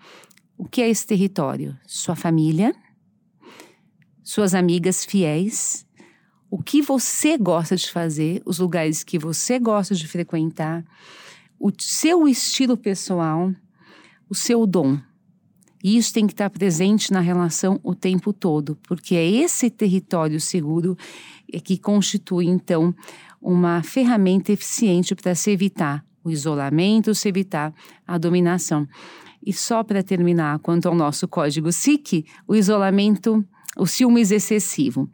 O 0.58 0.66
que 0.66 0.82
é 0.82 0.88
esse 0.88 1.06
território? 1.06 1.76
Sua 1.86 2.14
família, 2.14 2.74
suas 4.22 4.54
amigas 4.54 5.04
fiéis, 5.04 5.86
o 6.50 6.62
que 6.62 6.82
você 6.82 7.38
gosta 7.38 7.74
de 7.74 7.90
fazer, 7.90 8.42
os 8.44 8.58
lugares 8.58 9.02
que 9.02 9.18
você 9.18 9.58
gosta 9.58 9.94
de 9.94 10.06
frequentar, 10.06 10.84
o 11.58 11.70
seu 11.78 12.28
estilo 12.28 12.76
pessoal, 12.76 13.50
o 14.28 14.34
seu 14.34 14.66
dom. 14.66 14.98
E 15.82 15.96
isso 15.96 16.12
tem 16.12 16.26
que 16.26 16.32
estar 16.32 16.50
presente 16.50 17.12
na 17.12 17.20
relação 17.20 17.80
o 17.82 17.94
tempo 17.94 18.32
todo, 18.32 18.78
porque 18.82 19.16
é 19.16 19.26
esse 19.26 19.70
território 19.70 20.40
seguro 20.40 20.96
que 21.61 21.78
constitui, 21.78 22.47
então, 22.47 22.94
uma 23.40 23.82
ferramenta 23.82 24.52
eficiente 24.52 25.14
para 25.14 25.35
se 25.35 25.50
evitar 25.50 26.04
o 26.25 26.30
isolamento, 26.30 27.14
se 27.14 27.28
evitar 27.28 27.75
a 28.06 28.16
dominação. 28.16 28.87
E 29.44 29.52
só 29.52 29.82
para 29.82 30.02
terminar, 30.02 30.59
quanto 30.61 30.88
ao 30.88 30.94
nosso 30.94 31.26
código 31.26 31.73
SIC, 31.73 32.25
o 32.47 32.54
isolamento, 32.54 33.44
o 33.76 33.87
ciúmes 33.87 34.30
excessivo. 34.30 35.11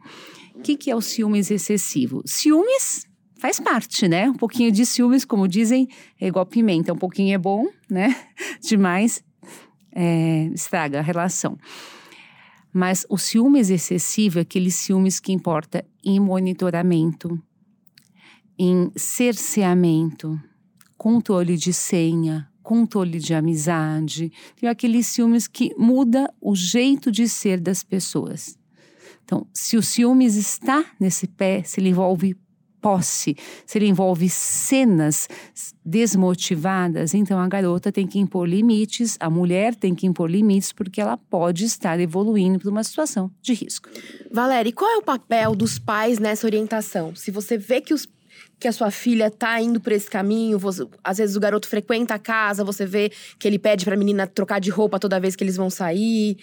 O 0.55 0.61
que, 0.61 0.77
que 0.77 0.91
é 0.91 0.95
o 0.95 1.01
ciúmes 1.01 1.49
excessivo? 1.49 2.21
Ciúmes 2.25 3.07
faz 3.39 3.59
parte, 3.59 4.07
né? 4.07 4.29
Um 4.29 4.35
pouquinho 4.35 4.71
de 4.71 4.85
ciúmes, 4.85 5.25
como 5.25 5.47
dizem, 5.47 5.87
é 6.19 6.27
igual 6.27 6.45
pimenta. 6.45 6.93
Um 6.93 6.97
pouquinho 6.97 7.33
é 7.33 7.37
bom, 7.37 7.65
né? 7.89 8.15
Demais 8.61 9.23
é, 9.91 10.49
estraga 10.53 10.99
a 10.99 11.01
relação. 11.01 11.57
Mas 12.71 13.05
o 13.09 13.17
ciúmes 13.17 13.69
excessivo 13.69 14.37
é 14.37 14.41
aquele 14.43 14.69
ciúmes 14.69 15.19
que 15.19 15.31
importa 15.31 15.83
em 16.03 16.19
monitoramento, 16.19 17.41
em 18.57 18.91
cerceamento, 18.95 20.39
controle 20.97 21.55
de 21.55 21.73
senha, 21.73 22.49
controle 22.61 23.19
de 23.19 23.33
amizade. 23.33 24.31
Tem 24.59 24.69
aqueles 24.69 25.07
ciúmes 25.07 25.47
que 25.47 25.73
muda 25.77 26.31
o 26.41 26.55
jeito 26.55 27.11
de 27.11 27.27
ser 27.27 27.59
das 27.59 27.83
pessoas. 27.83 28.57
Então, 29.23 29.47
se 29.53 29.77
o 29.77 29.81
ciúmes 29.81 30.35
está 30.35 30.83
nesse 30.99 31.27
pé, 31.27 31.63
se 31.63 31.79
ele 31.79 31.89
envolve 31.89 32.35
posse, 32.81 33.35
se 33.65 33.77
ele 33.77 33.87
envolve 33.87 34.29
cenas 34.29 35.27
desmotivadas, 35.83 37.13
então 37.13 37.39
a 37.39 37.47
garota 37.47 37.91
tem 37.91 38.05
que 38.05 38.19
impor 38.19 38.47
limites, 38.47 39.17
a 39.19 39.29
mulher 39.29 39.75
tem 39.75 39.95
que 39.95 40.05
impor 40.05 40.29
limites, 40.29 40.71
porque 40.71 41.01
ela 41.01 41.17
pode 41.17 41.65
estar 41.65 41.99
evoluindo 41.99 42.59
para 42.59 42.69
uma 42.69 42.83
situação 42.83 43.31
de 43.41 43.53
risco. 43.53 43.89
Valéria, 44.31 44.69
e 44.69 44.73
qual 44.73 44.89
é 44.89 44.97
o 44.97 45.01
papel 45.01 45.55
dos 45.55 45.79
pais 45.79 46.19
nessa 46.19 46.45
orientação? 46.45 47.15
Se 47.15 47.31
você 47.31 47.57
vê 47.57 47.81
que 47.81 47.93
os 47.93 48.07
que 48.59 48.67
a 48.67 48.71
sua 48.71 48.91
filha 48.91 49.31
tá 49.31 49.59
indo 49.61 49.79
por 49.79 49.91
esse 49.93 50.09
caminho, 50.09 50.59
você, 50.59 50.85
às 51.03 51.17
vezes 51.17 51.35
o 51.35 51.39
garoto 51.39 51.67
frequenta 51.67 52.15
a 52.15 52.19
casa, 52.19 52.63
você 52.63 52.85
vê 52.85 53.11
que 53.37 53.47
ele 53.47 53.57
pede 53.57 53.85
pra 53.85 53.95
menina 53.95 54.27
trocar 54.27 54.59
de 54.59 54.69
roupa 54.69 54.99
toda 54.99 55.19
vez 55.19 55.35
que 55.35 55.43
eles 55.43 55.55
vão 55.55 55.69
sair. 55.69 56.37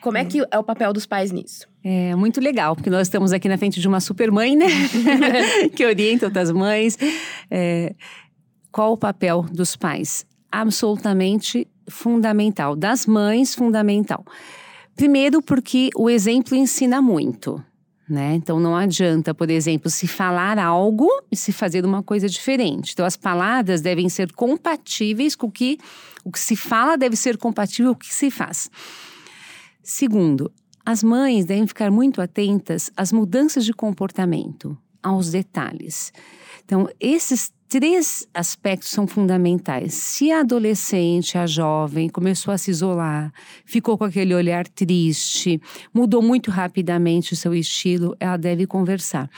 Como 0.00 0.16
é 0.16 0.24
que 0.24 0.42
é 0.50 0.58
o 0.58 0.64
papel 0.64 0.92
dos 0.92 1.06
pais 1.06 1.30
nisso? 1.30 1.66
É 1.84 2.14
muito 2.14 2.40
legal, 2.40 2.74
porque 2.74 2.90
nós 2.90 3.02
estamos 3.06 3.32
aqui 3.32 3.48
na 3.48 3.58
frente 3.58 3.80
de 3.80 3.88
uma 3.88 4.00
super 4.00 4.30
mãe, 4.30 4.56
né? 4.56 4.66
que 5.74 5.84
orienta 5.84 6.26
outras 6.26 6.50
mães. 6.50 6.98
É, 7.50 7.94
qual 8.72 8.92
o 8.92 8.96
papel 8.96 9.42
dos 9.50 9.76
pais? 9.76 10.26
Absolutamente 10.50 11.66
fundamental. 11.88 12.74
Das 12.74 13.06
mães, 13.06 13.54
fundamental. 13.54 14.24
Primeiro, 14.96 15.42
porque 15.42 15.90
o 15.96 16.08
exemplo 16.08 16.54
ensina 16.54 17.00
muito. 17.00 17.62
Né? 18.08 18.34
Então 18.34 18.58
não 18.58 18.74
adianta, 18.74 19.32
por 19.32 19.48
exemplo, 19.48 19.88
se 19.88 20.08
falar 20.08 20.58
algo 20.58 21.08
e 21.30 21.36
se 21.36 21.52
fazer 21.52 21.84
uma 21.84 22.02
coisa 22.02 22.28
diferente. 22.28 22.92
Então 22.92 23.06
as 23.06 23.16
palavras 23.16 23.80
devem 23.80 24.08
ser 24.08 24.32
compatíveis 24.32 25.36
com 25.36 25.46
o 25.46 25.50
que 25.50 25.78
o 26.24 26.32
que 26.32 26.40
se 26.40 26.56
fala 26.56 26.96
deve 26.96 27.16
ser 27.16 27.38
compatível 27.38 27.92
com 27.92 27.98
o 27.98 28.00
que 28.00 28.12
se 28.12 28.30
faz. 28.30 28.68
Segundo, 29.92 30.52
as 30.86 31.02
mães 31.02 31.44
devem 31.44 31.66
ficar 31.66 31.90
muito 31.90 32.22
atentas 32.22 32.92
às 32.96 33.10
mudanças 33.10 33.64
de 33.64 33.72
comportamento, 33.72 34.78
aos 35.02 35.32
detalhes. 35.32 36.12
Então, 36.64 36.88
esses 37.00 37.52
três 37.68 38.24
aspectos 38.32 38.88
são 38.88 39.04
fundamentais. 39.04 39.92
Se 39.94 40.30
a 40.30 40.40
adolescente, 40.40 41.36
a 41.36 41.44
jovem, 41.44 42.08
começou 42.08 42.54
a 42.54 42.56
se 42.56 42.70
isolar, 42.70 43.32
ficou 43.64 43.98
com 43.98 44.04
aquele 44.04 44.32
olhar 44.32 44.64
triste, 44.68 45.60
mudou 45.92 46.22
muito 46.22 46.52
rapidamente 46.52 47.32
o 47.32 47.36
seu 47.36 47.52
estilo, 47.52 48.16
ela 48.20 48.36
deve 48.36 48.68
conversar. 48.68 49.28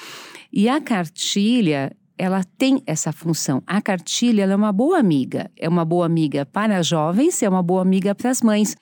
E 0.53 0.69
a 0.69 0.83
cartilha, 0.83 1.97
ela 2.19 2.45
tem 2.45 2.83
essa 2.87 3.11
função. 3.11 3.63
A 3.67 3.81
cartilha 3.81 4.45
é 4.45 4.55
uma 4.55 4.71
boa 4.71 4.99
amiga. 4.99 5.51
É 5.57 5.67
uma 5.67 5.85
boa 5.85 6.05
amiga 6.05 6.45
para 6.45 6.83
jovens, 6.83 7.43
é 7.43 7.49
uma 7.49 7.63
boa 7.63 7.81
amiga 7.81 8.15
para 8.15 8.29
as 8.29 8.43
mães. 8.43 8.77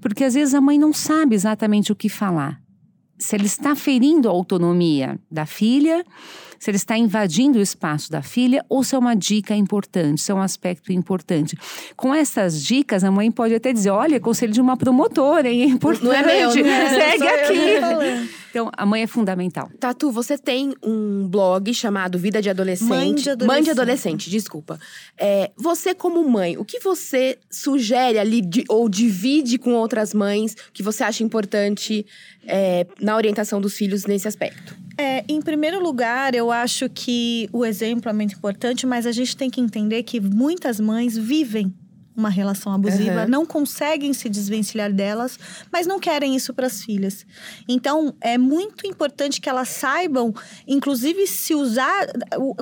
Porque 0.00 0.24
às 0.24 0.34
vezes 0.34 0.54
a 0.54 0.60
mãe 0.60 0.78
não 0.78 0.92
sabe 0.92 1.34
exatamente 1.34 1.92
o 1.92 1.96
que 1.96 2.08
falar. 2.08 2.60
Se 3.18 3.36
ela 3.36 3.44
está 3.44 3.76
ferindo 3.76 4.28
a 4.28 4.32
autonomia 4.32 5.18
da 5.30 5.46
filha, 5.46 6.04
se 6.58 6.70
ele 6.70 6.76
está 6.76 6.96
invadindo 6.96 7.58
o 7.58 7.62
espaço 7.62 8.10
da 8.10 8.22
filha 8.22 8.64
ou 8.68 8.82
se 8.82 8.94
é 8.94 8.98
uma 8.98 9.14
dica 9.14 9.54
importante, 9.54 10.20
se 10.20 10.32
é 10.32 10.34
um 10.34 10.40
aspecto 10.40 10.92
importante. 10.92 11.56
Com 11.96 12.14
essas 12.14 12.60
dicas, 12.60 13.04
a 13.04 13.10
mãe 13.10 13.30
pode 13.30 13.54
até 13.54 13.72
dizer: 13.72 13.90
olha, 13.90 14.18
conselho 14.18 14.52
de 14.52 14.60
uma 14.60 14.76
promotora, 14.76 15.48
hein? 15.48 15.62
É 15.62 15.66
importante. 15.66 16.04
Não 16.04 16.12
é 16.12 16.22
meu, 16.24 16.54
né? 16.54 16.88
Segue 16.88 17.28
aqui. 17.28 18.41
Então, 18.52 18.70
a 18.76 18.84
mãe 18.84 19.02
é 19.02 19.06
fundamental. 19.06 19.70
Tatu, 19.80 20.12
você 20.12 20.36
tem 20.36 20.74
um 20.82 21.26
blog 21.26 21.72
chamado 21.72 22.18
Vida 22.18 22.42
de 22.42 22.50
Adolescente. 22.50 22.86
Mãe 22.86 23.14
de 23.14 23.30
Adolescente. 23.30 23.46
Mãe 23.46 23.62
de 23.62 23.70
Adolescente, 23.70 24.30
desculpa. 24.30 24.78
É, 25.16 25.50
você, 25.56 25.94
como 25.94 26.22
mãe, 26.28 26.58
o 26.58 26.64
que 26.64 26.78
você 26.78 27.38
sugere 27.50 28.18
ali 28.18 28.42
de, 28.42 28.62
ou 28.68 28.90
divide 28.90 29.56
com 29.56 29.72
outras 29.72 30.12
mães 30.12 30.54
que 30.70 30.82
você 30.82 31.02
acha 31.02 31.24
importante 31.24 32.04
é, 32.46 32.86
na 33.00 33.16
orientação 33.16 33.58
dos 33.58 33.74
filhos 33.74 34.04
nesse 34.04 34.28
aspecto? 34.28 34.76
É, 34.98 35.24
em 35.26 35.40
primeiro 35.40 35.82
lugar, 35.82 36.34
eu 36.34 36.50
acho 36.50 36.90
que 36.90 37.48
o 37.54 37.64
exemplo 37.64 38.10
é 38.10 38.12
muito 38.12 38.34
importante, 38.34 38.86
mas 38.86 39.06
a 39.06 39.12
gente 39.12 39.34
tem 39.34 39.48
que 39.48 39.62
entender 39.62 40.02
que 40.02 40.20
muitas 40.20 40.78
mães 40.78 41.16
vivem 41.16 41.74
uma 42.16 42.28
relação 42.28 42.72
abusiva, 42.72 43.22
Uhum. 43.22 43.28
não 43.28 43.46
conseguem 43.46 44.12
se 44.12 44.28
desvencilhar 44.28 44.92
delas, 44.92 45.38
mas 45.72 45.86
não 45.86 45.98
querem 45.98 46.36
isso 46.36 46.52
para 46.52 46.66
as 46.66 46.82
filhas. 46.82 47.24
Então, 47.68 48.14
é 48.20 48.36
muito 48.36 48.86
importante 48.86 49.40
que 49.40 49.48
elas 49.48 49.68
saibam, 49.68 50.34
inclusive, 50.66 51.26
se 51.26 51.54
usar. 51.54 52.06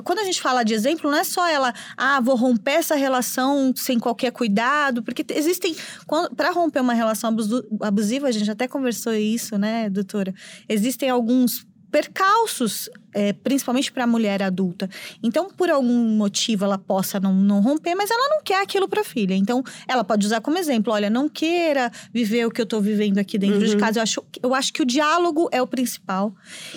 Quando 0.03 0.19
a 0.19 0.23
gente 0.23 0.41
fala 0.41 0.63
de 0.63 0.73
exemplo, 0.73 1.09
não 1.11 1.17
é 1.17 1.23
só 1.23 1.47
ela, 1.49 1.73
ah, 1.97 2.19
vou 2.21 2.35
romper 2.35 2.71
essa 2.75 2.95
relação 2.95 3.73
sem 3.75 3.99
qualquer 3.99 4.31
cuidado, 4.31 5.03
porque 5.03 5.23
te- 5.23 5.33
existem. 5.33 5.75
Para 6.35 6.51
romper 6.51 6.79
uma 6.81 6.93
relação 6.93 7.35
abusiva, 7.81 8.27
a 8.27 8.31
gente 8.31 8.49
até 8.49 8.67
conversou 8.67 9.13
isso, 9.13 9.57
né, 9.57 9.89
doutora? 9.89 10.33
Existem 10.69 11.09
alguns 11.09 11.65
percalços, 11.91 12.89
é, 13.13 13.33
principalmente 13.33 13.91
para 13.91 14.03
a 14.03 14.07
mulher 14.07 14.41
adulta. 14.43 14.89
Então, 15.23 15.49
por 15.49 15.69
algum 15.69 16.07
motivo, 16.15 16.65
ela 16.65 16.77
possa 16.77 17.19
não, 17.19 17.33
não 17.33 17.61
romper, 17.61 17.95
mas 17.95 18.09
ela 18.11 18.29
não 18.29 18.41
quer 18.43 18.61
aquilo 18.61 18.87
para 18.87 19.01
a 19.01 19.03
filha. 19.03 19.33
Então, 19.33 19.63
ela 19.87 20.03
pode 20.03 20.25
usar 20.25 20.41
como 20.41 20.57
exemplo: 20.57 20.93
olha, 20.93 21.09
não 21.09 21.27
queira 21.29 21.91
viver 22.13 22.45
o 22.45 22.51
que 22.51 22.61
eu 22.61 22.65
tô 22.65 22.79
vivendo 22.81 23.17
aqui 23.17 23.37
dentro 23.37 23.65
de 23.65 23.77
casa. 23.77 23.99
Eu 23.99 24.03
acho, 24.03 24.23
eu 24.43 24.55
acho 24.55 24.73
que 24.73 24.81
o 24.81 24.85
diálogo 24.85 25.49
é 25.51 25.61
o 25.61 25.67
principal. 25.67 26.33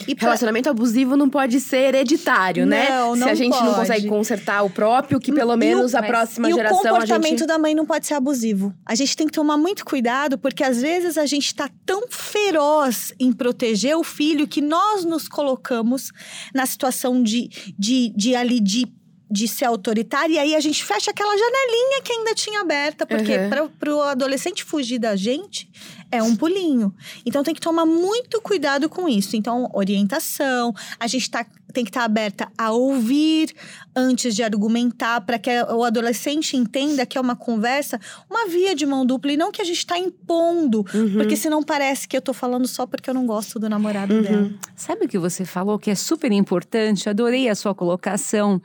E 0.07 0.15
pra- 0.15 0.25
Relacionamento 0.29 0.69
abusivo 0.69 1.17
não 1.17 1.29
pode 1.31 1.61
ser 1.61 1.89
hereditário, 1.95 2.67
né? 2.67 2.89
Não, 2.91 3.15
Se 3.15 3.21
não 3.21 3.29
a 3.29 3.35
gente 3.35 3.53
não 3.53 3.67
pode. 3.67 3.75
consegue 3.81 4.09
consertar 4.09 4.63
o 4.65 4.71
próprio, 4.71 5.21
que 5.21 5.33
pelo 5.33 5.57
menos 5.57 5.95
a 5.95 6.01
mas- 6.01 6.11
próxima 6.11 6.49
e 6.49 6.53
o 6.53 6.57
geração 6.57 6.79
a 6.81 6.83
comportamento 6.83 7.39
gente. 7.39 7.47
da 7.47 7.59
mãe 7.59 7.75
não 7.75 7.87
pode 7.87 8.07
ser 8.07 8.15
abusivo. 8.15 8.75
A 8.85 8.95
gente 8.95 9.17
tem 9.17 9.27
que 9.27 9.33
tomar 9.33 9.57
muito 9.57 9.85
cuidado, 9.85 10.37
porque 10.39 10.65
às 10.65 10.81
vezes 10.81 11.17
a 11.19 11.27
gente 11.27 11.47
está 11.47 11.69
tão 11.87 12.03
feroz 12.09 13.13
em 13.19 13.33
proteger 13.33 13.97
o 13.97 14.03
filho 14.05 14.47
que 14.47 14.61
nós 14.61 15.05
nos 15.05 15.29
colocamos 15.29 16.11
na 16.55 16.67
situação 16.67 17.23
de, 17.23 17.49
de, 17.79 18.13
de 18.17 18.35
ali 18.35 18.61
de. 18.61 18.87
De 19.31 19.49
ser 19.49 19.65
autoritária, 19.65 20.35
e 20.35 20.39
aí 20.39 20.55
a 20.55 20.61
gente 20.61 20.85
fecha 20.85 21.11
aquela 21.11 21.37
janelinha 21.37 22.03
que 22.05 22.13
ainda 22.13 22.35
tinha 22.35 22.61
aberta, 22.61 23.05
porque 23.05 23.37
Uhum. 23.37 23.71
para 23.81 23.95
o 23.95 24.03
adolescente 24.03 24.63
fugir 24.63 24.99
da 24.99 25.17
gente 25.17 25.69
é 26.13 26.23
um 26.23 26.37
pulinho. 26.37 26.95
Então 27.27 27.43
tem 27.43 27.55
que 27.55 27.61
tomar 27.61 27.85
muito 27.85 28.41
cuidado 28.41 28.89
com 28.89 29.09
isso. 29.09 29.35
Então, 29.35 29.69
orientação, 29.73 30.73
a 31.01 31.07
gente 31.09 31.29
tá, 31.29 31.45
tem 31.75 31.85
que 31.85 31.91
estar 31.91 32.05
aberta 32.05 32.49
a 32.57 32.71
ouvir 32.71 33.53
antes 33.95 34.35
de 34.35 34.43
argumentar, 34.43 35.21
para 35.21 35.39
que 35.39 35.51
o 35.73 35.85
adolescente 35.85 36.57
entenda 36.57 37.05
que 37.05 37.19
é 37.19 37.21
uma 37.21 37.37
conversa, 37.37 38.01
uma 38.31 38.49
via 38.49 38.75
de 38.75 38.87
mão 38.87 39.05
dupla, 39.05 39.33
e 39.33 39.37
não 39.37 39.53
que 39.53 39.61
a 39.61 39.65
gente 39.65 39.79
está 39.79 39.99
impondo, 39.99 40.85
Uhum. 40.95 41.15
porque 41.15 41.37
senão 41.37 41.63
parece 41.63 42.09
que 42.09 42.17
eu 42.17 42.23
tô 42.23 42.33
falando 42.33 42.67
só 42.67 42.87
porque 42.87 43.11
eu 43.11 43.15
não 43.15 43.27
gosto 43.27 43.59
do 43.59 43.69
namorado 43.69 44.15
Uhum. 44.15 44.23
dela. 44.23 44.51
Sabe 44.75 45.05
o 45.05 45.09
que 45.09 45.19
você 45.19 45.45
falou 45.45 45.79
que 45.79 45.91
é 45.91 45.95
super 45.95 46.33
importante? 46.33 47.09
Adorei 47.09 47.49
a 47.49 47.55
sua 47.55 47.75
colocação. 47.75 48.61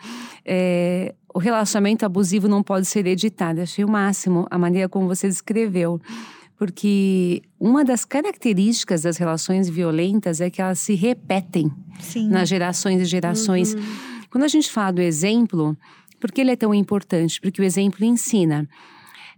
É, 0.46 1.14
o 1.34 1.40
relacionamento 1.40 2.06
abusivo 2.06 2.48
não 2.48 2.64
pode 2.64 2.86
ser 2.88 3.06
editado. 3.06 3.62
Achei 3.62 3.84
o 3.86 3.90
máximo 3.90 4.48
a 4.50 4.58
maneira 4.58 4.90
como 4.90 5.08
você 5.08 5.28
descreveu. 5.28 6.02
Porque 6.60 7.42
uma 7.58 7.86
das 7.86 8.04
características 8.04 9.04
das 9.04 9.16
relações 9.16 9.70
violentas 9.70 10.42
é 10.42 10.50
que 10.50 10.62
elas 10.62 10.78
se 10.80 10.94
repetem 10.94 11.72
Sim. 12.02 12.28
nas 12.28 12.50
gerações 12.50 13.02
e 13.02 13.06
gerações. 13.06 13.74
Quando 14.30 14.44
a 14.44 14.48
gente 14.50 14.70
fala 14.70 14.92
do 14.92 15.02
exemplo, 15.02 15.78
por 16.20 16.34
que 16.34 16.42
ele 16.42 16.52
é 16.52 16.58
tão 16.58 16.76
importante? 16.76 17.40
Porque 17.40 17.62
o 17.62 17.64
exemplo 17.64 18.04
ensina. 18.04 18.68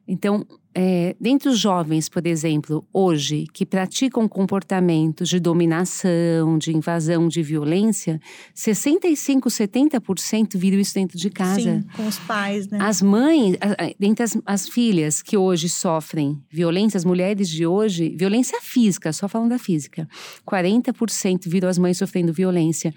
Então, 0.07 0.43
é, 0.73 1.15
dentre 1.19 1.49
os 1.49 1.59
jovens, 1.59 2.07
por 2.07 2.25
exemplo, 2.25 2.85
hoje, 2.93 3.45
que 3.53 3.65
praticam 3.65 4.27
comportamentos 4.27 5.27
de 5.27 5.39
dominação, 5.39 6.57
de 6.57 6.75
invasão, 6.75 7.27
de 7.27 7.43
violência, 7.43 8.21
65, 8.53 9.49
70% 9.49 10.57
viram 10.57 10.79
isso 10.79 10.93
dentro 10.93 11.17
de 11.17 11.29
casa. 11.29 11.61
Sim, 11.61 11.83
com 11.95 12.07
os 12.07 12.17
pais, 12.19 12.67
né? 12.69 12.77
As 12.81 13.01
mães, 13.01 13.57
dentre 13.99 14.23
as, 14.23 14.37
as 14.45 14.69
filhas 14.69 15.21
que 15.21 15.35
hoje 15.35 15.67
sofrem 15.67 16.41
violência, 16.49 16.97
as 16.97 17.05
mulheres 17.05 17.49
de 17.49 17.65
hoje, 17.65 18.15
violência 18.17 18.59
física, 18.61 19.11
só 19.11 19.27
falando 19.27 19.49
da 19.49 19.59
física, 19.59 20.07
40% 20.49 21.49
viram 21.49 21.67
as 21.67 21.77
mães 21.77 21.97
sofrendo 21.97 22.31
violência. 22.31 22.93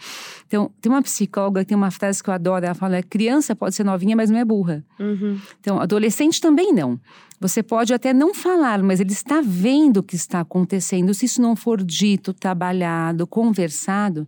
Então, 0.46 0.70
tem 0.80 0.92
uma 0.92 1.02
psicóloga 1.02 1.60
que 1.60 1.68
tem 1.68 1.76
uma 1.76 1.90
frase 1.90 2.22
que 2.22 2.30
eu 2.30 2.34
adoro, 2.34 2.64
ela 2.64 2.74
fala: 2.74 3.02
criança 3.02 3.56
pode 3.56 3.74
ser 3.74 3.84
novinha, 3.84 4.14
mas 4.14 4.30
não 4.30 4.38
é 4.38 4.44
burra. 4.44 4.84
Uhum. 4.98 5.40
Então, 5.60 5.80
adolescente 5.80 6.40
também 6.40 6.72
não. 6.72 7.00
Você 7.40 7.62
pode 7.62 7.92
até 7.92 8.12
não 8.12 8.32
falar, 8.32 8.82
mas 8.82 9.00
ele 9.00 9.12
está 9.12 9.40
vendo 9.40 9.98
o 9.98 10.02
que 10.02 10.16
está 10.16 10.40
acontecendo. 10.40 11.12
Se 11.12 11.26
isso 11.26 11.42
não 11.42 11.56
for 11.56 11.82
dito, 11.82 12.32
trabalhado, 12.32 13.26
conversado, 13.26 14.26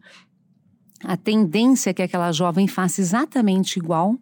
a 1.03 1.16
tendência 1.16 1.90
é 1.90 1.95
que 1.95 2.03
aquela 2.03 2.33
jovem 2.33 2.66
faça 2.66 3.01
exatamente 3.01 3.79
igual 3.79 4.16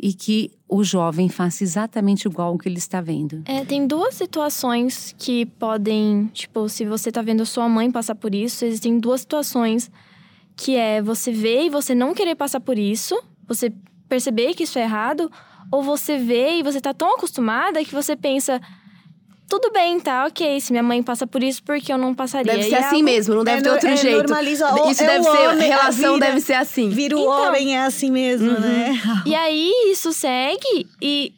e 0.00 0.12
que 0.12 0.52
o 0.68 0.84
jovem 0.84 1.28
faça 1.28 1.64
exatamente 1.64 2.26
igual 2.26 2.52
ao 2.52 2.58
que 2.58 2.68
ele 2.68 2.78
está 2.78 3.00
vendo. 3.00 3.42
É, 3.46 3.64
tem 3.64 3.86
duas 3.86 4.14
situações 4.14 5.14
que 5.18 5.46
podem, 5.46 6.26
tipo, 6.32 6.68
se 6.68 6.84
você 6.84 7.10
tá 7.10 7.20
vendo 7.20 7.44
sua 7.44 7.68
mãe 7.68 7.90
passar 7.90 8.14
por 8.14 8.34
isso, 8.34 8.64
existem 8.64 9.00
duas 9.00 9.22
situações 9.22 9.90
que 10.56 10.76
é 10.76 11.02
você 11.02 11.32
ver 11.32 11.64
e 11.64 11.70
você 11.70 11.94
não 11.94 12.14
querer 12.14 12.34
passar 12.34 12.60
por 12.60 12.78
isso, 12.78 13.20
você 13.46 13.72
perceber 14.08 14.54
que 14.54 14.62
isso 14.64 14.78
é 14.78 14.82
errado, 14.82 15.30
ou 15.70 15.82
você 15.82 16.16
vê 16.18 16.58
e 16.58 16.62
você 16.62 16.80
tá 16.80 16.94
tão 16.94 17.14
acostumada 17.14 17.84
que 17.84 17.92
você 17.94 18.16
pensa, 18.16 18.60
tudo 19.48 19.70
bem, 19.72 19.98
tá? 20.00 20.26
Ok, 20.26 20.60
se 20.60 20.72
minha 20.72 20.82
mãe 20.82 21.02
passa 21.02 21.26
por 21.26 21.42
isso, 21.42 21.62
porque 21.62 21.92
eu 21.92 21.96
não 21.98 22.14
passaria. 22.14 22.52
Deve 22.52 22.66
E 22.66 22.70
ser 22.70 22.74
é 22.76 22.78
assim 22.78 22.96
algo- 22.96 23.04
mesmo, 23.04 23.34
não 23.34 23.44
deve 23.44 23.58
É 23.60 23.62
ter 23.62 23.70
outro 23.70 23.88
é, 23.88 23.96
jeito. 23.96 24.16
normaliza, 24.18 24.66
Isso 24.90 25.02
é 25.02 25.06
deve 25.06 25.20
o 25.20 25.32
ser, 25.32 25.48
homem, 25.48 25.72
a 25.72 25.76
relação 25.78 26.14
vida- 26.14 26.26
deve 26.26 26.40
ser 26.40 26.52
assim. 26.54 26.88
Vira 26.90 27.16
o 27.16 27.20
Então- 27.20 27.48
homem, 27.48 27.76
é 27.76 27.80
assim 27.82 28.10
mesmo, 28.10 28.50
Uhum. 28.50 28.60
né? 28.60 29.00
E 29.24 29.34
aí, 29.34 29.72
isso 29.90 30.12
segue 30.12 30.86
e 31.00 31.32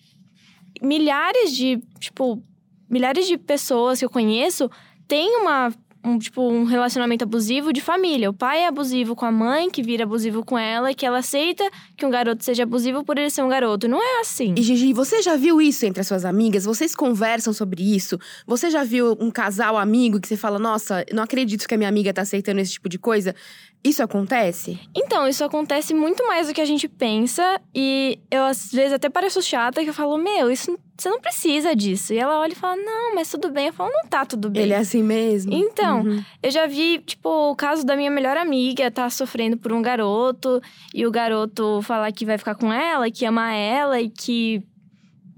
milhares 0.83 1.55
de, 1.55 1.81
tipo, 1.99 2.43
milhares 2.89 3.27
de 3.27 3.37
pessoas 3.39 3.99
que 3.99 4.05
eu 4.05 4.11
conheço 4.11 4.69
têm 5.07 5.37
uma, 5.37 5.73
um, 6.03 6.19
tipo, 6.19 6.43
um 6.43 6.65
relacionamento 6.65 7.25
abusivo 7.25 7.73
de 7.73 7.81
família. 7.81 8.31
O 8.31 8.35
pai 8.35 8.61
é 8.61 8.69
abusivo 8.69 9.15
com 9.15 9.27
a 9.27 9.33
mãe, 9.33 9.71
que 9.71 9.83
vira 9.83 10.05
abusivo 10.05 10.45
com 10.45 10.59
ela, 10.59 10.91
e 10.91 10.95
que 10.95 11.05
ela 11.05 11.19
aceita 11.19 11.69
que 11.97 12.05
um 12.07 12.11
garoto 12.11 12.45
seja 12.45 12.63
abusivo 12.63 13.05
por 13.05 13.19
ele 13.19 13.31
ser 13.31 13.43
um 13.43 13.49
garoto. 13.49 13.87
Não 13.87 14.03
é 14.03 14.21
assim. 14.21 14.55
E 14.57 14.63
Gigi, 14.63 14.93
você 14.93 15.21
já 15.23 15.37
viu 15.37 15.61
isso 15.61 15.85
entre 15.85 16.01
as 16.01 16.07
suas 16.07 16.25
amigas? 16.25 16.65
Vocês 16.65 16.95
conversam 16.95 17.53
sobre 17.53 17.83
isso? 17.83 18.19
Você 18.47 18.71
já 18.71 18.83
viu 18.83 19.17
um 19.21 19.31
casal 19.31 19.77
amigo 19.77 20.21
que 20.21 20.29
você 20.29 20.37
fala, 20.37 20.59
nossa, 20.59 21.05
não 21.13 21.23
acredito 21.23 21.69
que 21.69 21.75
a 21.75 21.79
minha 21.79 21.89
amiga 21.89 22.13
tá 22.13 22.23
aceitando 22.23 22.61
esse 22.61 22.73
tipo 22.73 22.89
de 22.89 22.99
coisa? 22.99 23.35
Isso 23.83 24.03
acontece? 24.03 24.79
Então, 24.95 25.27
isso 25.27 25.43
acontece 25.43 25.95
muito 25.95 26.27
mais 26.27 26.49
do 26.49 26.53
que 26.55 26.61
a 26.61 26.65
gente 26.67 26.87
pensa. 26.87 27.59
E 27.75 28.19
eu, 28.31 28.43
às 28.45 28.71
vezes, 28.71 28.93
até 28.93 29.09
pareço 29.09 29.41
chata, 29.41 29.83
que 29.83 29.89
eu 29.89 29.95
falo, 29.95 30.19
meu, 30.19 30.51
isso, 30.51 30.79
você 30.99 31.09
não 31.09 31.19
precisa 31.19 31.75
disso. 31.75 32.13
E 32.13 32.19
ela 32.19 32.39
olha 32.41 32.53
e 32.53 32.57
fala, 32.57 32.77
não, 32.77 33.15
mas 33.15 33.31
tudo 33.31 33.51
bem. 33.51 33.69
Eu 33.69 33.73
falo, 33.73 33.91
não 33.91 34.07
tá 34.07 34.27
tudo 34.27 34.51
bem. 34.51 34.65
Ele 34.65 34.75
é 34.75 34.77
assim 34.77 35.03
mesmo? 35.03 35.55
Então, 35.55 36.03
Uhum. 36.03 36.23
eu 36.43 36.51
já 36.51 36.67
vi, 36.67 36.99
tipo, 36.99 37.29
o 37.51 37.57
caso 37.57 37.85
da 37.87 37.97
minha 37.97 38.11
melhor 38.11 38.37
amiga 38.37 38.91
tá 38.91 39.09
sofrendo 39.09 39.57
por 39.57 39.73
um 39.73 39.81
garoto 39.81 40.61
e 40.95 41.07
o 41.07 41.11
garoto 41.11 41.81
falar 41.83 42.13
que 42.13 42.27
vai 42.27 42.37
ficar 42.37 42.55
com 42.57 42.71
ela, 42.71 43.11
que 43.11 43.25
ama 43.25 43.55
ela 43.55 43.99
e 43.99 44.11
que 44.11 44.63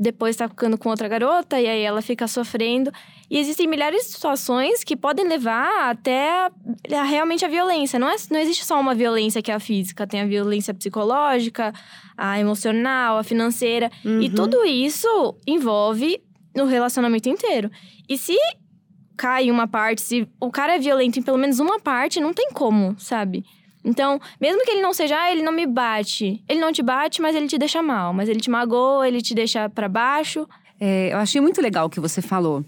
depois 0.03 0.37
tá 0.37 0.49
ficando 0.49 0.77
com 0.77 0.89
outra 0.89 1.09
garota 1.09 1.61
e 1.61 1.67
aí 1.67 1.81
ela 1.83 2.03
fica 2.03 2.27
sofrendo. 2.27 2.91
E 3.31 3.39
existem 3.39 3.67
milhares 3.67 4.03
de 4.05 4.09
situações 4.13 4.85
que 4.85 4.97
podem 4.97 5.27
levar 5.27 5.91
até 5.91 6.29
a, 6.93 7.03
realmente 7.05 7.45
a 7.45 7.49
violência. 7.49 7.99
Não, 7.99 8.09
é, 8.09 8.17
não 8.31 8.41
existe 8.41 8.65
só 8.65 8.79
uma 8.81 8.95
violência 8.95 9.41
que 9.41 9.51
é 9.51 9.55
a 9.55 9.61
física, 9.61 10.07
tem 10.07 10.21
a 10.21 10.27
violência 10.27 10.75
psicológica, 10.75 11.73
a 12.17 12.39
emocional, 12.39 13.17
a 13.19 13.25
financeira. 13.25 13.91
E 14.05 14.09
Uhum. 14.09 14.35
tudo 14.35 14.65
isso 14.67 15.37
envolve 15.47 16.23
no 16.55 16.67
relacionamento 16.67 17.29
inteiro. 17.29 17.71
E 18.09 18.19
se 18.19 18.37
cai 19.17 19.51
uma 19.51 19.67
parte, 19.69 20.03
se 20.03 20.29
o 20.41 20.51
cara 20.51 20.75
é 20.75 20.79
violento 20.79 21.19
em 21.19 21.23
pelo 21.23 21.39
menos 21.39 21.61
uma 21.61 21.79
parte, 21.81 22.21
não 22.21 22.35
tem 22.35 22.51
como, 22.53 22.95
sabe? 22.99 23.45
Então, 23.85 24.21
mesmo 24.41 24.63
que 24.65 24.71
ele 24.71 24.83
não 24.83 24.93
seja, 24.93 25.19
ah, 25.19 25.33
ele 25.33 25.43
não 25.43 25.53
me 25.53 25.67
bate. 25.67 26.43
Ele 26.49 26.61
não 26.61 26.73
te 26.73 26.83
bate, 26.83 27.21
mas 27.21 27.35
ele 27.35 27.49
te 27.49 27.59
deixa 27.59 27.83
mal. 27.83 28.13
Mas 28.13 28.29
ele 28.29 28.41
te 28.41 28.51
magoa, 28.51 29.07
ele 29.07 29.21
te 29.21 29.35
deixa 29.35 29.69
pra 29.69 29.89
baixo. 29.89 30.49
É, 30.81 31.13
eu 31.13 31.19
achei 31.19 31.41
muito 31.41 31.61
legal 31.61 31.87
o 31.87 31.91
que 31.91 32.01
você 32.01 32.23
falou. 32.23 32.65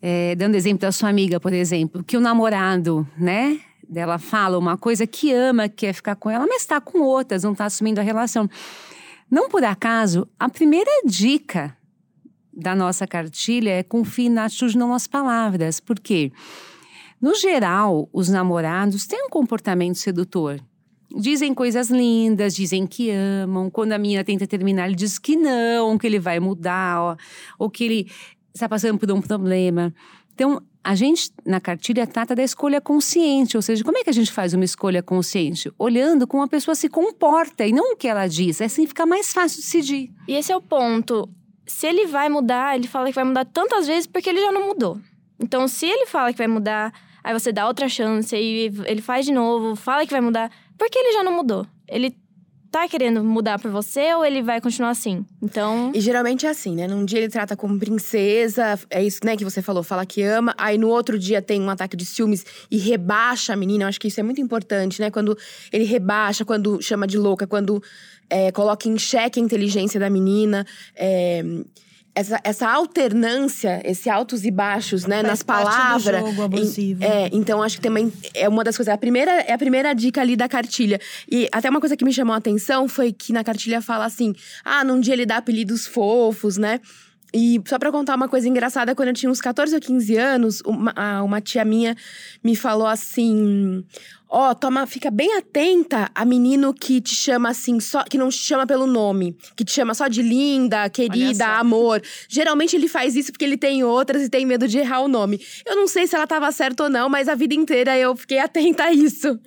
É, 0.00 0.34
dando 0.34 0.54
exemplo 0.54 0.80
da 0.80 0.92
sua 0.92 1.08
amiga, 1.08 1.40
por 1.40 1.52
exemplo, 1.52 2.04
que 2.04 2.16
o 2.16 2.20
namorado, 2.20 3.06
né? 3.16 3.60
Dela 3.88 4.18
fala 4.18 4.58
uma 4.58 4.76
coisa 4.76 5.06
que 5.06 5.32
ama, 5.32 5.68
quer 5.68 5.92
ficar 5.94 6.14
com 6.14 6.30
ela, 6.30 6.46
mas 6.46 6.62
está 6.62 6.80
com 6.80 7.00
outras, 7.00 7.42
não 7.42 7.52
está 7.52 7.64
assumindo 7.64 8.00
a 8.00 8.04
relação. 8.04 8.48
Não 9.30 9.48
por 9.48 9.64
acaso, 9.64 10.28
a 10.38 10.48
primeira 10.48 10.90
dica 11.04 11.76
da 12.52 12.74
nossa 12.74 13.06
cartilha 13.06 13.70
é 13.70 13.82
confie 13.82 14.28
na 14.28 14.44
atitude, 14.44 14.76
não 14.76 14.88
nas 14.88 15.06
palavras. 15.06 15.80
Por 15.80 15.98
quê? 15.98 16.32
No 17.20 17.34
geral, 17.34 18.08
os 18.12 18.28
namorados 18.28 19.06
têm 19.06 19.24
um 19.24 19.28
comportamento 19.28 19.96
sedutor. 19.96 20.60
Dizem 21.10 21.54
coisas 21.54 21.90
lindas, 21.90 22.54
dizem 22.54 22.86
que 22.86 23.10
amam. 23.10 23.70
Quando 23.70 23.92
a 23.92 23.98
menina 23.98 24.22
tenta 24.22 24.46
terminar, 24.46 24.86
ele 24.86 24.94
diz 24.94 25.18
que 25.18 25.36
não, 25.36 25.96
que 25.96 26.06
ele 26.06 26.18
vai 26.18 26.38
mudar, 26.38 27.00
ó, 27.00 27.16
ou 27.58 27.70
que 27.70 27.84
ele 27.84 28.10
está 28.54 28.68
passando 28.68 28.98
por 28.98 29.10
um 29.10 29.20
problema. 29.20 29.92
Então, 30.34 30.62
a 30.84 30.94
gente, 30.94 31.32
na 31.44 31.60
cartilha, 31.60 32.06
trata 32.06 32.34
da 32.34 32.42
escolha 32.42 32.80
consciente. 32.80 33.56
Ou 33.56 33.62
seja, 33.62 33.82
como 33.82 33.98
é 33.98 34.04
que 34.04 34.10
a 34.10 34.12
gente 34.12 34.30
faz 34.30 34.54
uma 34.54 34.64
escolha 34.64 35.02
consciente? 35.02 35.72
Olhando 35.78 36.26
como 36.26 36.42
a 36.42 36.48
pessoa 36.48 36.74
se 36.74 36.88
comporta 36.88 37.66
e 37.66 37.72
não 37.72 37.94
o 37.94 37.96
que 37.96 38.06
ela 38.06 38.26
diz. 38.26 38.60
Assim 38.60 38.86
fica 38.86 39.04
mais 39.04 39.32
fácil 39.32 39.60
decidir. 39.60 40.10
E 40.28 40.34
esse 40.34 40.52
é 40.52 40.56
o 40.56 40.62
ponto. 40.62 41.28
Se 41.66 41.86
ele 41.86 42.06
vai 42.06 42.28
mudar, 42.28 42.76
ele 42.76 42.86
fala 42.86 43.08
que 43.08 43.14
vai 43.14 43.24
mudar 43.24 43.44
tantas 43.46 43.86
vezes 43.86 44.06
porque 44.06 44.30
ele 44.30 44.40
já 44.40 44.52
não 44.52 44.68
mudou. 44.68 45.00
Então, 45.40 45.66
se 45.66 45.86
ele 45.86 46.06
fala 46.06 46.32
que 46.32 46.38
vai 46.38 46.48
mudar, 46.48 46.92
aí 47.28 47.34
você 47.34 47.52
dá 47.52 47.68
outra 47.68 47.90
chance, 47.90 48.34
aí 48.34 48.72
ele 48.86 49.02
faz 49.02 49.26
de 49.26 49.32
novo, 49.32 49.76
fala 49.76 50.06
que 50.06 50.10
vai 50.10 50.20
mudar, 50.20 50.50
porque 50.78 50.98
ele 50.98 51.12
já 51.12 51.22
não 51.22 51.30
mudou. 51.30 51.66
Ele 51.86 52.16
tá 52.70 52.88
querendo 52.88 53.22
mudar 53.22 53.58
por 53.58 53.70
você 53.70 54.14
ou 54.14 54.24
ele 54.24 54.40
vai 54.40 54.62
continuar 54.62 54.90
assim? 54.90 55.26
Então. 55.42 55.92
E 55.94 56.00
geralmente 56.00 56.46
é 56.46 56.48
assim, 56.48 56.74
né? 56.74 56.86
Num 56.86 57.04
dia 57.04 57.18
ele 57.18 57.28
trata 57.28 57.54
como 57.54 57.78
princesa, 57.78 58.80
é 58.88 59.04
isso, 59.04 59.20
né, 59.24 59.36
que 59.36 59.44
você 59.44 59.60
falou, 59.60 59.82
fala 59.82 60.06
que 60.06 60.22
ama. 60.22 60.54
Aí 60.56 60.78
no 60.78 60.88
outro 60.88 61.18
dia 61.18 61.42
tem 61.42 61.60
um 61.60 61.68
ataque 61.68 61.98
de 61.98 62.06
ciúmes 62.06 62.46
e 62.70 62.78
rebaixa 62.78 63.52
a 63.52 63.56
menina. 63.56 63.84
Eu 63.84 63.88
acho 63.88 64.00
que 64.00 64.08
isso 64.08 64.20
é 64.20 64.22
muito 64.22 64.40
importante, 64.40 64.98
né? 64.98 65.10
Quando 65.10 65.36
ele 65.70 65.84
rebaixa, 65.84 66.46
quando 66.46 66.80
chama 66.80 67.06
de 67.06 67.18
louca, 67.18 67.46
quando 67.46 67.82
é, 68.30 68.50
coloca 68.52 68.88
em 68.88 68.98
xeque 68.98 69.38
a 69.38 69.42
inteligência 69.42 70.00
da 70.00 70.08
menina. 70.08 70.66
é, 70.96 71.42
essa, 72.18 72.40
essa 72.42 72.68
alternância, 72.68 73.80
esse 73.84 74.10
altos 74.10 74.44
e 74.44 74.50
baixos, 74.50 75.06
né, 75.06 75.16
Faz 75.16 75.26
nas 75.28 75.42
palavras. 75.44 76.20
jogo 76.20 76.42
abusivo. 76.42 77.04
É, 77.04 77.30
então 77.32 77.62
acho 77.62 77.76
que 77.76 77.82
também 77.82 78.12
é 78.34 78.48
uma 78.48 78.64
das 78.64 78.76
coisas. 78.76 78.92
A 78.92 78.98
primeira, 78.98 79.30
é 79.42 79.52
a 79.52 79.58
primeira 79.58 79.94
dica 79.94 80.20
ali 80.20 80.34
da 80.34 80.48
cartilha. 80.48 81.00
E 81.30 81.48
até 81.52 81.70
uma 81.70 81.78
coisa 81.78 81.96
que 81.96 82.04
me 82.04 82.12
chamou 82.12 82.34
a 82.34 82.38
atenção 82.38 82.88
foi 82.88 83.12
que 83.12 83.32
na 83.32 83.44
cartilha 83.44 83.80
fala 83.80 84.04
assim: 84.04 84.34
ah, 84.64 84.82
num 84.82 84.98
dia 85.00 85.14
ele 85.14 85.24
dá 85.24 85.36
apelidos 85.36 85.86
fofos, 85.86 86.56
né? 86.56 86.80
E 87.32 87.60
só 87.66 87.78
pra 87.78 87.92
contar 87.92 88.16
uma 88.16 88.28
coisa 88.28 88.48
engraçada, 88.48 88.94
quando 88.94 89.08
eu 89.08 89.14
tinha 89.14 89.30
uns 89.30 89.40
14 89.40 89.74
ou 89.74 89.80
15 89.80 90.16
anos, 90.16 90.62
uma, 90.64 91.22
uma 91.22 91.40
tia 91.40 91.64
minha 91.64 91.94
me 92.42 92.56
falou 92.56 92.86
assim: 92.86 93.84
Ó, 94.30 94.54
toma, 94.54 94.86
fica 94.86 95.10
bem 95.10 95.36
atenta 95.36 96.10
a 96.14 96.24
menino 96.24 96.72
que 96.72 97.00
te 97.00 97.14
chama 97.14 97.50
assim, 97.50 97.80
só 97.80 98.02
que 98.04 98.16
não 98.16 98.28
te 98.28 98.38
chama 98.38 98.66
pelo 98.66 98.86
nome, 98.86 99.36
que 99.54 99.64
te 99.64 99.72
chama 99.72 99.94
só 99.94 100.08
de 100.08 100.22
linda, 100.22 100.88
querida, 100.88 101.46
amor. 101.58 102.02
Geralmente 102.28 102.76
ele 102.76 102.88
faz 102.88 103.14
isso 103.14 103.30
porque 103.30 103.44
ele 103.44 103.56
tem 103.56 103.84
outras 103.84 104.22
e 104.22 104.30
tem 104.30 104.46
medo 104.46 104.66
de 104.66 104.78
errar 104.78 105.00
o 105.00 105.08
nome. 105.08 105.40
Eu 105.66 105.76
não 105.76 105.86
sei 105.86 106.06
se 106.06 106.16
ela 106.16 106.26
tava 106.26 106.50
certa 106.50 106.84
ou 106.84 106.90
não, 106.90 107.10
mas 107.10 107.28
a 107.28 107.34
vida 107.34 107.54
inteira 107.54 107.96
eu 107.96 108.16
fiquei 108.16 108.38
atenta 108.38 108.84
a 108.84 108.92
isso. 108.92 109.38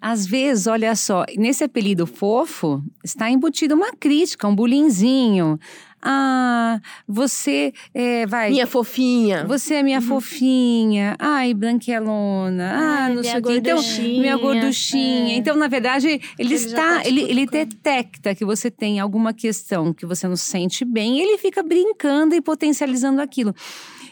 Às 0.00 0.26
vezes, 0.26 0.66
olha 0.66 0.94
só, 0.94 1.24
nesse 1.36 1.64
apelido 1.64 2.06
fofo 2.06 2.82
está 3.02 3.30
embutido 3.30 3.74
uma 3.74 3.92
crítica, 3.92 4.46
um 4.46 4.54
bulinzinho. 4.54 5.58
Ah, 6.02 6.80
você 7.08 7.72
é, 7.94 8.26
vai. 8.26 8.50
Minha 8.50 8.66
fofinha. 8.66 9.44
Você 9.46 9.74
é 9.74 9.82
minha 9.82 10.00
fofinha. 10.00 11.16
Ai, 11.18 11.52
branquelona. 11.54 12.70
Ah, 12.72 13.04
Ai, 13.06 13.14
não 13.14 13.22
sei 13.24 13.38
o 13.38 13.42
quê. 13.42 13.56
Então, 13.56 13.74
gorduchinha. 13.76 14.20
minha 14.20 14.36
gorduchinha. 14.36 15.32
É. 15.34 15.36
Então, 15.36 15.56
na 15.56 15.68
verdade, 15.68 16.06
ele, 16.08 16.22
Ele 16.38 16.54
está. 16.54 17.00
tá 17.00 17.08
ele, 17.08 17.22
ele 17.22 17.46
cutucando. 17.46 17.66
detecta 17.74 18.34
que 18.34 18.44
você 18.44 18.70
tem 18.70 19.00
alguma 19.00 19.32
questão 19.32 19.92
que 19.92 20.06
você 20.06 20.28
não 20.28 20.36
se 20.36 20.44
sente 20.44 20.84
bem 20.84 21.18
e 21.18 21.22
ele 21.22 21.38
fica 21.38 21.62
brincando 21.62 22.34
e 22.34 22.40
potencializando 22.40 23.20
aquilo. 23.20 23.54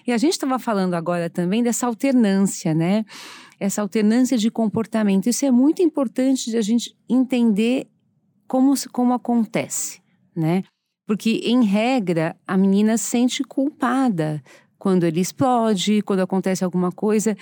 E 0.06 0.12
a 0.12 0.18
gente 0.18 0.32
estava 0.32 0.58
falando 0.58 0.94
agora 0.94 1.30
também 1.30 1.62
dessa 1.62 1.86
alternância, 1.86 2.74
né? 2.74 3.04
Essa 3.60 3.80
alternância 3.82 4.36
de 4.36 4.50
comportamento. 4.50 5.28
Isso 5.28 5.46
é 5.46 5.50
muito 5.50 5.80
importante 5.80 6.50
de 6.50 6.56
a 6.56 6.62
gente 6.62 6.94
entender 7.08 7.86
como, 8.48 8.76
se- 8.76 8.88
como 8.88 9.14
acontece, 9.14 10.00
né? 10.36 10.64
Porque, 11.06 11.40
em 11.44 11.64
regra, 11.64 12.36
a 12.46 12.56
menina 12.56 12.96
se 12.96 13.04
sente 13.04 13.42
culpada 13.44 14.42
quando 14.78 15.04
ele 15.04 15.20
explode, 15.20 16.02
quando 16.02 16.20
acontece 16.20 16.64
alguma 16.64 16.92
coisa. 16.92 17.36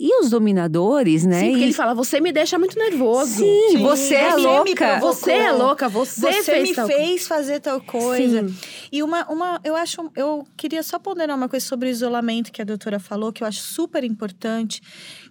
E 0.00 0.20
os 0.20 0.30
dominadores, 0.30 1.26
né? 1.26 1.40
Sim, 1.40 1.46
porque 1.48 1.60
E- 1.60 1.64
ele 1.64 1.72
fala, 1.72 1.92
você 1.92 2.20
me 2.20 2.30
deixa 2.30 2.56
muito 2.56 2.78
nervoso. 2.78 3.32
Sim, 3.38 3.70
Sim, 3.70 3.78
você 3.82 4.14
é 4.14 4.34
louca. 4.36 5.00
Você 5.00 5.32
é 5.32 5.50
louca, 5.50 5.88
você, 5.88 6.20
Você 6.20 6.42
fez 6.44 6.68
me 6.68 6.74
tal 6.74 6.86
fez 6.86 7.26
fazer 7.26 7.58
tal 7.60 7.80
coisa. 7.80 8.46
Sim. 8.48 8.54
E 8.92 9.02
uma, 9.02 9.26
uma, 9.28 9.60
eu 9.64 9.74
acho, 9.74 10.08
eu 10.14 10.46
queria 10.56 10.84
só 10.84 11.00
ponderar 11.00 11.36
uma 11.36 11.48
coisa 11.48 11.66
sobre 11.66 11.88
o 11.88 11.90
isolamento 11.90 12.52
que 12.52 12.62
a 12.62 12.64
doutora 12.64 13.00
falou, 13.00 13.32
que 13.32 13.42
eu 13.42 13.46
acho 13.46 13.60
super 13.60 14.04
importante, 14.04 14.80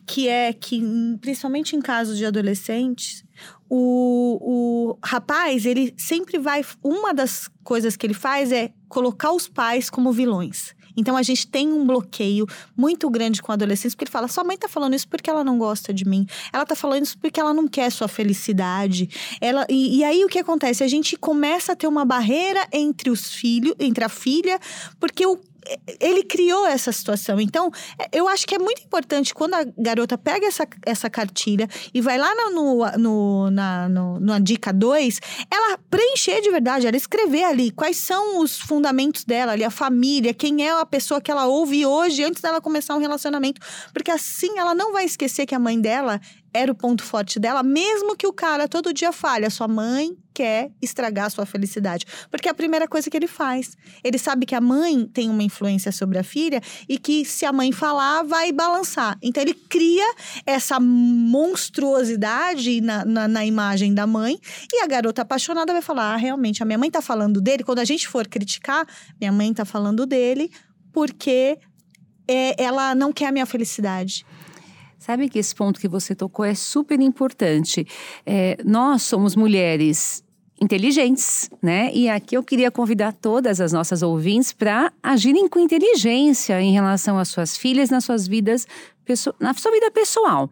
que 0.05 0.27
é 0.27 0.51
que, 0.51 0.81
principalmente 1.21 1.73
em 1.75 1.81
casos 1.81 2.17
de 2.17 2.25
adolescentes, 2.25 3.23
o, 3.69 4.91
o 4.93 4.97
rapaz, 5.03 5.65
ele 5.65 5.93
sempre 5.97 6.37
vai. 6.37 6.63
Uma 6.83 7.13
das 7.13 7.49
coisas 7.63 7.95
que 7.95 8.05
ele 8.05 8.13
faz 8.13 8.51
é 8.51 8.71
colocar 8.89 9.31
os 9.31 9.47
pais 9.47 9.89
como 9.89 10.11
vilões. 10.11 10.75
Então 10.97 11.15
a 11.15 11.21
gente 11.21 11.47
tem 11.47 11.71
um 11.71 11.85
bloqueio 11.85 12.47
muito 12.75 13.09
grande 13.09 13.41
com 13.41 13.51
adolescentes, 13.51 13.93
porque 13.93 14.05
ele 14.05 14.11
fala: 14.11 14.27
sua 14.27 14.43
mãe 14.43 14.57
tá 14.57 14.67
falando 14.67 14.95
isso 14.95 15.07
porque 15.07 15.29
ela 15.29 15.43
não 15.43 15.57
gosta 15.59 15.93
de 15.93 16.03
mim. 16.03 16.25
Ela 16.51 16.65
tá 16.65 16.75
falando 16.75 17.03
isso 17.03 17.17
porque 17.19 17.39
ela 17.39 17.53
não 17.53 17.67
quer 17.67 17.91
sua 17.91 18.07
felicidade. 18.07 19.07
Ela, 19.39 19.65
e, 19.69 19.99
e 19.99 20.03
aí 20.03 20.25
o 20.25 20.27
que 20.27 20.39
acontece? 20.39 20.83
A 20.83 20.87
gente 20.87 21.15
começa 21.15 21.73
a 21.73 21.75
ter 21.75 21.87
uma 21.87 22.03
barreira 22.03 22.67
entre 22.73 23.09
os 23.11 23.31
filhos, 23.31 23.75
entre 23.79 24.03
a 24.03 24.09
filha, 24.09 24.59
porque 24.99 25.25
o, 25.25 25.39
ele 25.99 26.23
criou 26.23 26.65
essa 26.65 26.91
situação. 26.91 27.39
Então, 27.39 27.71
é, 27.99 28.09
eu 28.11 28.27
acho 28.27 28.45
que 28.45 28.55
é 28.55 28.59
muito 28.59 28.81
importante 28.83 29.33
quando 29.33 29.53
a 29.53 29.65
garota 29.77 30.17
pega 30.17 30.45
essa, 30.45 30.67
essa 30.85 31.09
cartilha 31.09 31.67
e 31.93 32.01
vai 32.01 32.17
lá 32.17 32.33
no, 32.51 32.85
no, 32.97 33.51
na, 33.51 33.89
no, 33.89 34.19
na 34.19 34.39
dica 34.39 34.71
2, 34.71 35.19
ela 35.49 35.77
preencher 35.89 36.41
de 36.41 36.51
verdade, 36.51 36.87
ela 36.87 36.97
escrever 36.97 37.43
ali 37.43 37.71
quais 37.71 37.97
são 37.97 38.39
os 38.39 38.59
fundamentos 38.59 39.23
dela, 39.23 39.53
ali, 39.53 39.63
a 39.63 39.71
família, 39.71 40.33
quem 40.33 40.65
é 40.65 40.71
a 40.71 40.85
pessoa 40.85 41.21
que 41.21 41.31
ela 41.31 41.45
ouve 41.45 41.85
hoje, 41.85 42.23
antes 42.23 42.41
dela 42.41 42.61
começar 42.61 42.95
um 42.95 42.99
relacionamento. 42.99 43.61
Porque 43.93 44.11
assim 44.11 44.57
ela 44.57 44.73
não 44.73 44.93
vai 44.93 45.05
esquecer 45.05 45.45
que 45.45 45.55
a 45.55 45.59
mãe 45.59 45.79
dela 45.79 46.19
era 46.57 46.71
o 46.71 46.75
ponto 46.75 47.03
forte 47.03 47.39
dela, 47.39 47.61
mesmo 47.61 48.15
que 48.15 48.25
o 48.25 48.33
cara 48.33 48.67
todo 48.67 48.93
dia 48.93 49.11
fale, 49.11 49.45
a 49.45 49.49
sua 49.49 49.67
mãe 49.67 50.17
quer 50.33 50.71
estragar 50.81 51.25
a 51.25 51.29
sua 51.29 51.45
felicidade. 51.45 52.05
Porque 52.29 52.47
é 52.47 52.51
a 52.51 52.53
primeira 52.53 52.87
coisa 52.87 53.09
que 53.09 53.17
ele 53.17 53.25
faz. 53.25 53.75
Ele 54.03 54.19
sabe 54.19 54.45
que 54.45 54.53
a 54.53 54.61
mãe 54.61 55.07
tem 55.07 55.29
uma 55.29 55.41
influência 55.41 55.91
sobre 55.91 56.19
a 56.19 56.23
filha 56.23 56.61
e 56.87 56.99
que 56.99 57.25
se 57.25 57.43
a 57.43 57.51
mãe 57.51 57.71
falar, 57.71 58.21
vai 58.23 58.51
balançar. 58.51 59.17
Então 59.21 59.41
ele 59.41 59.55
cria 59.55 60.05
essa 60.45 60.79
monstruosidade 60.79 62.81
na, 62.81 63.03
na, 63.03 63.27
na 63.27 63.45
imagem 63.45 63.95
da 63.95 64.05
mãe 64.05 64.39
e 64.71 64.83
a 64.83 64.87
garota 64.87 65.23
apaixonada 65.23 65.73
vai 65.73 65.81
falar: 65.81 66.13
ah, 66.13 66.17
realmente, 66.17 66.61
a 66.61 66.65
minha 66.65 66.77
mãe 66.77 66.91
tá 66.91 67.01
falando 67.01 67.41
dele. 67.41 67.63
Quando 67.63 67.79
a 67.79 67.85
gente 67.85 68.07
for 68.07 68.27
criticar, 68.27 68.85
minha 69.19 69.31
mãe 69.31 69.51
tá 69.53 69.65
falando 69.65 70.05
dele 70.05 70.51
porque 70.93 71.57
é, 72.27 72.61
ela 72.61 72.93
não 72.93 73.13
quer 73.13 73.27
a 73.27 73.31
minha 73.31 73.45
felicidade. 73.45 74.25
Sabe 74.97 75.29
que 75.29 75.39
esse 75.39 75.53
ponto 75.53 75.79
que 75.79 75.87
você 75.87 76.15
tocou 76.15 76.43
é 76.43 76.55
super 76.55 76.99
importante. 76.99 77.85
É, 78.25 78.57
nós 78.65 79.03
somos 79.03 79.35
mulheres 79.35 80.23
inteligentes, 80.59 81.49
né? 81.61 81.91
E 81.93 82.09
aqui 82.09 82.35
eu 82.35 82.43
queria 82.43 82.71
convidar 82.71 83.13
todas 83.13 83.61
as 83.61 83.71
nossas 83.71 84.01
ouvintes 84.01 84.51
para 84.51 84.91
agirem 85.03 85.47
com 85.47 85.59
inteligência 85.59 86.59
em 86.59 86.73
relação 86.73 87.19
às 87.19 87.29
suas 87.29 87.55
filhas, 87.55 87.89
nas 87.89 88.03
suas 88.03 88.27
vidas, 88.27 88.65
na 89.39 89.53
sua 89.53 89.71
vida 89.71 89.91
pessoal. 89.91 90.49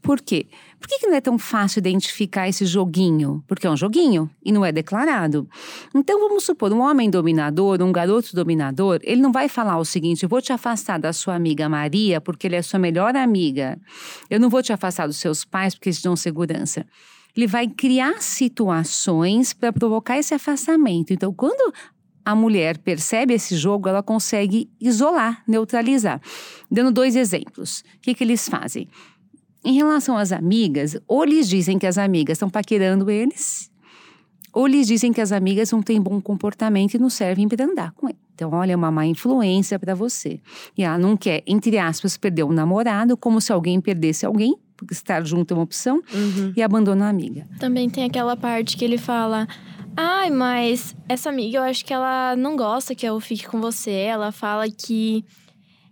Por 0.00 0.20
quê? 0.20 0.46
Por 0.84 0.88
que, 0.88 0.98
que 0.98 1.06
não 1.06 1.14
é 1.14 1.20
tão 1.22 1.38
fácil 1.38 1.78
identificar 1.78 2.46
esse 2.46 2.66
joguinho? 2.66 3.42
Porque 3.48 3.66
é 3.66 3.70
um 3.70 3.76
joguinho 3.76 4.30
e 4.44 4.52
não 4.52 4.62
é 4.62 4.70
declarado. 4.70 5.48
Então 5.94 6.20
vamos 6.20 6.44
supor, 6.44 6.70
um 6.74 6.82
homem 6.82 7.08
dominador, 7.08 7.80
um 7.80 7.90
garoto 7.90 8.36
dominador, 8.36 9.00
ele 9.02 9.22
não 9.22 9.32
vai 9.32 9.48
falar 9.48 9.78
o 9.78 9.84
seguinte: 9.86 10.24
eu 10.24 10.28
vou 10.28 10.42
te 10.42 10.52
afastar 10.52 10.98
da 10.98 11.10
sua 11.10 11.36
amiga 11.36 11.70
Maria 11.70 12.20
porque 12.20 12.46
ele 12.46 12.56
é 12.56 12.60
sua 12.60 12.78
melhor 12.78 13.16
amiga. 13.16 13.80
Eu 14.28 14.38
não 14.38 14.50
vou 14.50 14.62
te 14.62 14.74
afastar 14.74 15.06
dos 15.06 15.16
seus 15.16 15.42
pais 15.42 15.74
porque 15.74 15.88
eles 15.88 16.02
dão 16.02 16.14
segurança. 16.14 16.84
Ele 17.34 17.46
vai 17.46 17.66
criar 17.66 18.20
situações 18.20 19.54
para 19.54 19.72
provocar 19.72 20.18
esse 20.18 20.34
afastamento. 20.34 21.14
Então, 21.14 21.32
quando 21.32 21.72
a 22.22 22.34
mulher 22.34 22.76
percebe 22.76 23.32
esse 23.32 23.56
jogo, 23.56 23.88
ela 23.88 24.02
consegue 24.02 24.70
isolar, 24.78 25.42
neutralizar. 25.48 26.20
Dando 26.70 26.92
dois 26.92 27.16
exemplos. 27.16 27.80
O 27.96 28.00
que, 28.02 28.14
que 28.14 28.22
eles 28.22 28.46
fazem? 28.46 28.86
Em 29.64 29.72
relação 29.72 30.16
às 30.16 30.30
amigas, 30.30 30.96
ou 31.08 31.24
lhes 31.24 31.48
dizem 31.48 31.78
que 31.78 31.86
as 31.86 31.96
amigas 31.96 32.36
estão 32.36 32.50
paquerando 32.50 33.10
eles, 33.10 33.70
ou 34.52 34.66
lhes 34.66 34.86
dizem 34.86 35.12
que 35.12 35.20
as 35.20 35.32
amigas 35.32 35.72
não 35.72 35.82
têm 35.82 36.00
bom 36.00 36.20
comportamento 36.20 36.94
e 36.94 36.98
não 36.98 37.10
servem 37.10 37.48
para 37.48 37.64
andar 37.64 37.92
com 37.92 38.08
ele. 38.08 38.18
Então, 38.34 38.50
olha, 38.52 38.72
é 38.72 38.76
uma 38.76 38.90
má 38.90 39.06
influência 39.06 39.78
para 39.78 39.94
você. 39.94 40.40
E 40.76 40.82
ela 40.84 40.98
não 40.98 41.16
quer, 41.16 41.42
entre 41.46 41.78
aspas, 41.78 42.16
perder 42.16 42.44
um 42.44 42.52
namorado, 42.52 43.16
como 43.16 43.40
se 43.40 43.52
alguém 43.52 43.80
perdesse 43.80 44.26
alguém, 44.26 44.56
porque 44.76 44.92
estar 44.92 45.24
junto 45.24 45.54
é 45.54 45.56
uma 45.56 45.62
opção, 45.62 46.02
uhum. 46.12 46.52
e 46.56 46.62
abandona 46.62 47.06
a 47.06 47.08
amiga. 47.08 47.46
Também 47.58 47.88
tem 47.88 48.04
aquela 48.04 48.36
parte 48.36 48.76
que 48.76 48.84
ele 48.84 48.98
fala. 48.98 49.48
Ai, 49.96 50.30
mas 50.30 50.94
essa 51.08 51.30
amiga 51.30 51.58
eu 51.58 51.62
acho 51.62 51.84
que 51.84 51.92
ela 51.92 52.34
não 52.36 52.56
gosta 52.56 52.94
que 52.94 53.06
eu 53.06 53.18
fique 53.20 53.46
com 53.46 53.60
você. 53.60 53.92
Ela 53.92 54.32
fala 54.32 54.68
que 54.68 55.24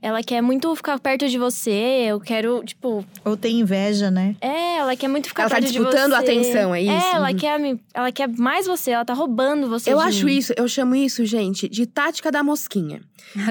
ela 0.03 0.21
quer 0.21 0.43
muito 0.43 0.75
ficar 0.75 0.99
perto 0.99 1.29
de 1.29 1.39
você, 1.39 1.71
eu 2.09 2.19
quero, 2.19 2.65
tipo. 2.65 3.07
Ou 3.25 3.37
tem 3.37 3.61
inveja, 3.61 4.11
né? 4.11 4.35
É, 4.41 4.79
ela 4.79 4.97
quer 4.97 5.07
muito 5.07 5.29
ficar 5.29 5.45
ela 5.45 5.51
tá 5.51 5.57
perto 5.57 5.71
de 5.71 5.79
você. 5.79 5.79
Ela 5.79 5.91
tá 5.91 5.97
disputando 5.97 6.15
a 6.15 6.19
atenção, 6.19 6.75
é 6.75 6.83
isso? 6.83 6.91
É, 6.91 7.13
ela, 7.13 7.31
uhum. 7.31 7.37
quer, 7.37 7.79
ela 7.95 8.13
quer 8.13 8.29
mais 8.29 8.67
você, 8.67 8.91
ela 8.91 9.05
tá 9.05 9.15
roubando 9.15 9.69
você. 9.69 9.93
Eu 9.93 10.01
acho 10.01 10.27
mim. 10.27 10.37
isso, 10.37 10.53
eu 10.57 10.67
chamo 10.67 10.97
isso, 10.97 11.25
gente, 11.25 11.69
de 11.69 11.87
tática 11.87 12.33
da 12.33 12.43
mosquinha. 12.43 13.01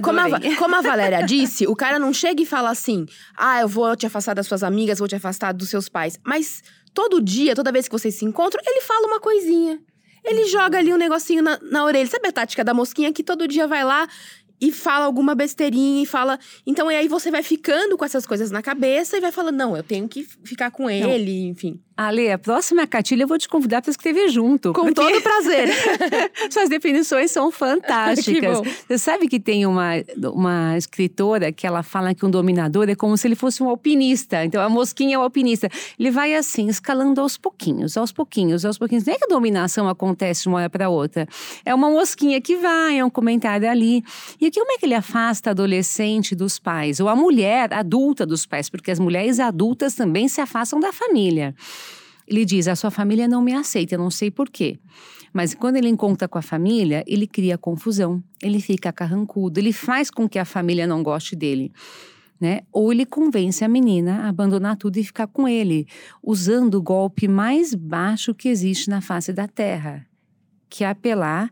Como 0.04 0.20
a, 0.20 0.26
como 0.60 0.76
a 0.76 0.82
Valéria 0.82 1.24
disse, 1.26 1.66
o 1.66 1.76
cara 1.76 1.98
não 1.98 2.14
chega 2.14 2.42
e 2.44 2.46
fala 2.46 2.70
assim: 2.70 3.06
ah, 3.38 3.62
eu 3.62 3.68
vou 3.70 3.96
te 3.96 4.06
afastar 4.06 4.34
das 4.34 4.46
suas 4.46 4.62
amigas, 4.62 5.00
vou 5.00 5.08
te 5.08 5.16
afastar 5.16 5.54
dos 5.54 5.70
seus 5.70 5.88
pais. 5.88 6.20
Mas 6.22 6.62
todo 6.94 7.22
dia, 7.22 7.56
toda 7.56 7.72
vez 7.72 7.88
que 7.88 7.94
vocês 7.94 8.16
se 8.16 8.26
encontram, 8.26 8.62
ele 8.68 8.82
fala 8.82 9.08
uma 9.08 9.22
coisinha. 9.22 9.80
Ele 10.24 10.46
joga 10.46 10.78
ali 10.78 10.94
um 10.94 10.98
negocinho 10.98 11.42
na, 11.42 11.58
na 11.64 11.84
orelha. 11.84 12.08
Sabe 12.08 12.28
a 12.28 12.32
tática 12.32 12.64
da 12.64 12.74
mosquinha 12.74 13.12
que 13.12 13.24
todo 13.24 13.48
dia 13.48 13.68
vai 13.68 13.84
lá 13.84 14.08
e 14.62 14.71
fala 14.71 15.06
alguma 15.06 15.34
besteirinha 15.34 16.04
e 16.04 16.06
fala. 16.06 16.39
Então, 16.65 16.91
e 16.91 16.95
aí 16.95 17.08
você 17.08 17.32
vai 17.32 17.41
ficando 17.41 17.97
com 17.97 18.06
essas 18.06 18.28
coisas 18.28 18.52
na 18.52 18.62
cabeça 18.62 19.17
e 19.17 19.21
vai 19.21 19.32
falando, 19.32 19.58
não, 19.58 19.76
eu 19.76 19.82
tenho 19.82 20.08
que 20.08 20.24
ficar 20.43 20.69
com 20.69 20.88
ele, 20.88 21.41
não. 21.41 21.50
enfim. 21.50 21.82
Ale, 22.08 22.32
a 22.32 22.38
próxima 22.38 22.88
cartilha 22.88 23.24
eu 23.24 23.28
vou 23.28 23.38
te 23.38 23.48
convidar 23.48 23.82
para 23.82 23.92
escrever 23.92 24.30
junto. 24.30 24.74
Com 24.74 24.86
porque... 24.86 24.94
todo 24.94 25.22
prazer. 25.22 25.70
Suas 26.50 26.70
definições 26.70 27.32
são 27.32 27.52
fantásticas. 27.52 28.62
Você 28.88 28.98
sabe 28.98 29.28
que 29.28 29.40
tem 29.40 29.66
uma, 29.66 29.92
uma 30.34 30.78
escritora 30.78 31.52
que 31.52 31.68
ela 31.68 31.84
fala 31.84 32.14
que 32.14 32.26
um 32.26 32.30
dominador 32.30 32.90
é 32.90 32.96
como 32.96 33.16
se 33.18 33.28
ele 33.28 33.36
fosse 33.36 33.62
um 33.62 33.70
alpinista. 33.70 34.44
Então, 34.44 34.62
a 34.62 34.70
mosquinha 34.70 35.16
é 35.16 35.20
o 35.20 35.22
alpinista. 35.22 35.70
Ele 36.00 36.12
vai 36.12 36.36
assim, 36.36 36.68
escalando 36.68 37.22
aos 37.22 37.38
pouquinhos, 37.38 37.98
aos 37.98 38.12
pouquinhos, 38.12 38.66
aos 38.66 38.78
pouquinhos. 38.78 39.06
Não 39.06 39.14
é 39.14 39.18
que 39.18 39.26
a 39.26 39.28
dominação 39.28 39.88
acontece 39.88 40.44
de 40.44 40.50
uma 40.50 40.60
hora 40.60 40.70
para 40.70 40.90
outra. 40.90 41.28
É 41.66 41.74
uma 41.74 41.90
mosquinha 41.90 42.40
que 42.42 42.58
vai, 42.58 43.00
é 43.00 43.06
um 43.06 43.10
comentário 43.10 43.70
ali. 43.70 44.04
E 44.40 44.48
aqui, 44.48 44.60
como 44.60 44.72
é 44.72 44.78
que 44.78 44.86
ele 44.86 44.96
afasta 44.96 45.50
a 45.50 45.52
adolescente 45.52 46.36
dos 46.36 46.58
pais? 46.60 47.00
Ou 47.00 47.08
a 47.08 47.16
mulher 47.16 47.74
adulta 47.74 48.26
dos 48.26 48.46
pais? 48.46 48.70
Porque 48.70 48.92
as 48.92 49.00
mulheres 49.00 49.40
adultas 49.40 49.94
também 49.96 50.28
se 50.28 50.42
afastam 50.42 50.80
da 50.80 50.92
família. 50.92 51.56
Ele 52.32 52.46
diz: 52.46 52.70
a 52.70 52.78
sua 52.78 52.89
família 52.89 53.28
não 53.28 53.41
me 53.41 53.54
aceita, 53.54 53.96
eu 53.96 54.00
não 54.00 54.10
sei 54.10 54.32
porquê. 54.32 54.80
Mas 55.34 55.54
quando 55.54 55.76
ele 55.76 55.89
encontra 55.89 56.30
com 56.30 56.38
a 56.38 56.41
família, 56.41 57.04
ele 57.06 57.28
cria 57.28 57.58
confusão, 57.58 58.24
ele 58.41 58.62
fica 58.62 58.91
carrancudo, 58.91 59.60
ele 59.60 59.74
faz 59.74 60.10
com 60.10 60.30
que 60.30 60.39
a 60.39 60.46
família 60.46 60.88
não 60.88 61.04
goste 61.04 61.36
dele. 61.36 61.74
Né? 62.39 62.62
Ou 62.72 62.91
ele 62.91 63.06
convence 63.06 63.65
a 63.65 63.67
menina 63.67 64.24
a 64.24 64.30
abandonar 64.30 64.78
tudo 64.78 64.98
e 64.98 65.04
ficar 65.04 65.28
com 65.28 65.46
ele, 65.46 65.86
usando 66.24 66.76
o 66.76 66.82
golpe 66.82 67.28
mais 67.28 67.76
baixo 67.76 68.34
que 68.34 68.48
existe 68.48 68.89
na 68.89 69.02
face 69.02 69.34
da 69.34 69.48
terra, 69.48 70.08
que 70.70 70.86
é 70.86 70.89
apelar 70.89 71.52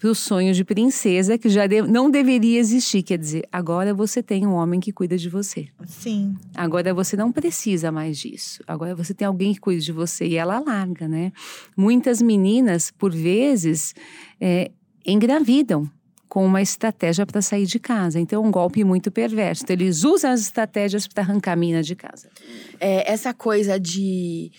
para 0.00 0.10
o 0.10 0.14
sonho 0.14 0.54
de 0.54 0.64
princesa 0.64 1.36
que 1.36 1.50
já 1.50 1.66
de, 1.66 1.82
não 1.82 2.10
deveria 2.10 2.58
existir. 2.58 3.02
Quer 3.02 3.18
dizer, 3.18 3.46
agora 3.52 3.92
você 3.92 4.22
tem 4.22 4.46
um 4.46 4.54
homem 4.54 4.80
que 4.80 4.92
cuida 4.92 5.16
de 5.16 5.28
você. 5.28 5.68
Sim. 5.86 6.34
Agora 6.54 6.94
você 6.94 7.16
não 7.16 7.30
precisa 7.30 7.92
mais 7.92 8.18
disso. 8.18 8.64
Agora 8.66 8.94
você 8.94 9.12
tem 9.12 9.26
alguém 9.26 9.52
que 9.52 9.60
cuida 9.60 9.80
de 9.80 9.92
você 9.92 10.26
e 10.26 10.36
ela 10.36 10.58
larga, 10.58 11.06
né? 11.06 11.32
Muitas 11.76 12.22
meninas, 12.22 12.90
por 12.90 13.12
vezes, 13.12 13.94
é, 14.40 14.70
engravidam 15.04 15.88
com 16.30 16.46
uma 16.46 16.62
estratégia 16.62 17.26
para 17.26 17.42
sair 17.42 17.66
de 17.66 17.78
casa. 17.78 18.18
Então, 18.18 18.42
é 18.42 18.46
um 18.46 18.50
golpe 18.50 18.82
muito 18.84 19.10
perverso. 19.10 19.64
Então, 19.64 19.74
eles 19.74 20.04
usam 20.04 20.30
as 20.30 20.40
estratégias 20.40 21.06
para 21.06 21.24
arrancar 21.24 21.52
a 21.52 21.56
mina 21.56 21.82
de 21.82 21.94
casa. 21.94 22.30
É, 22.78 23.12
essa 23.12 23.34
coisa 23.34 23.78
de 23.78 24.50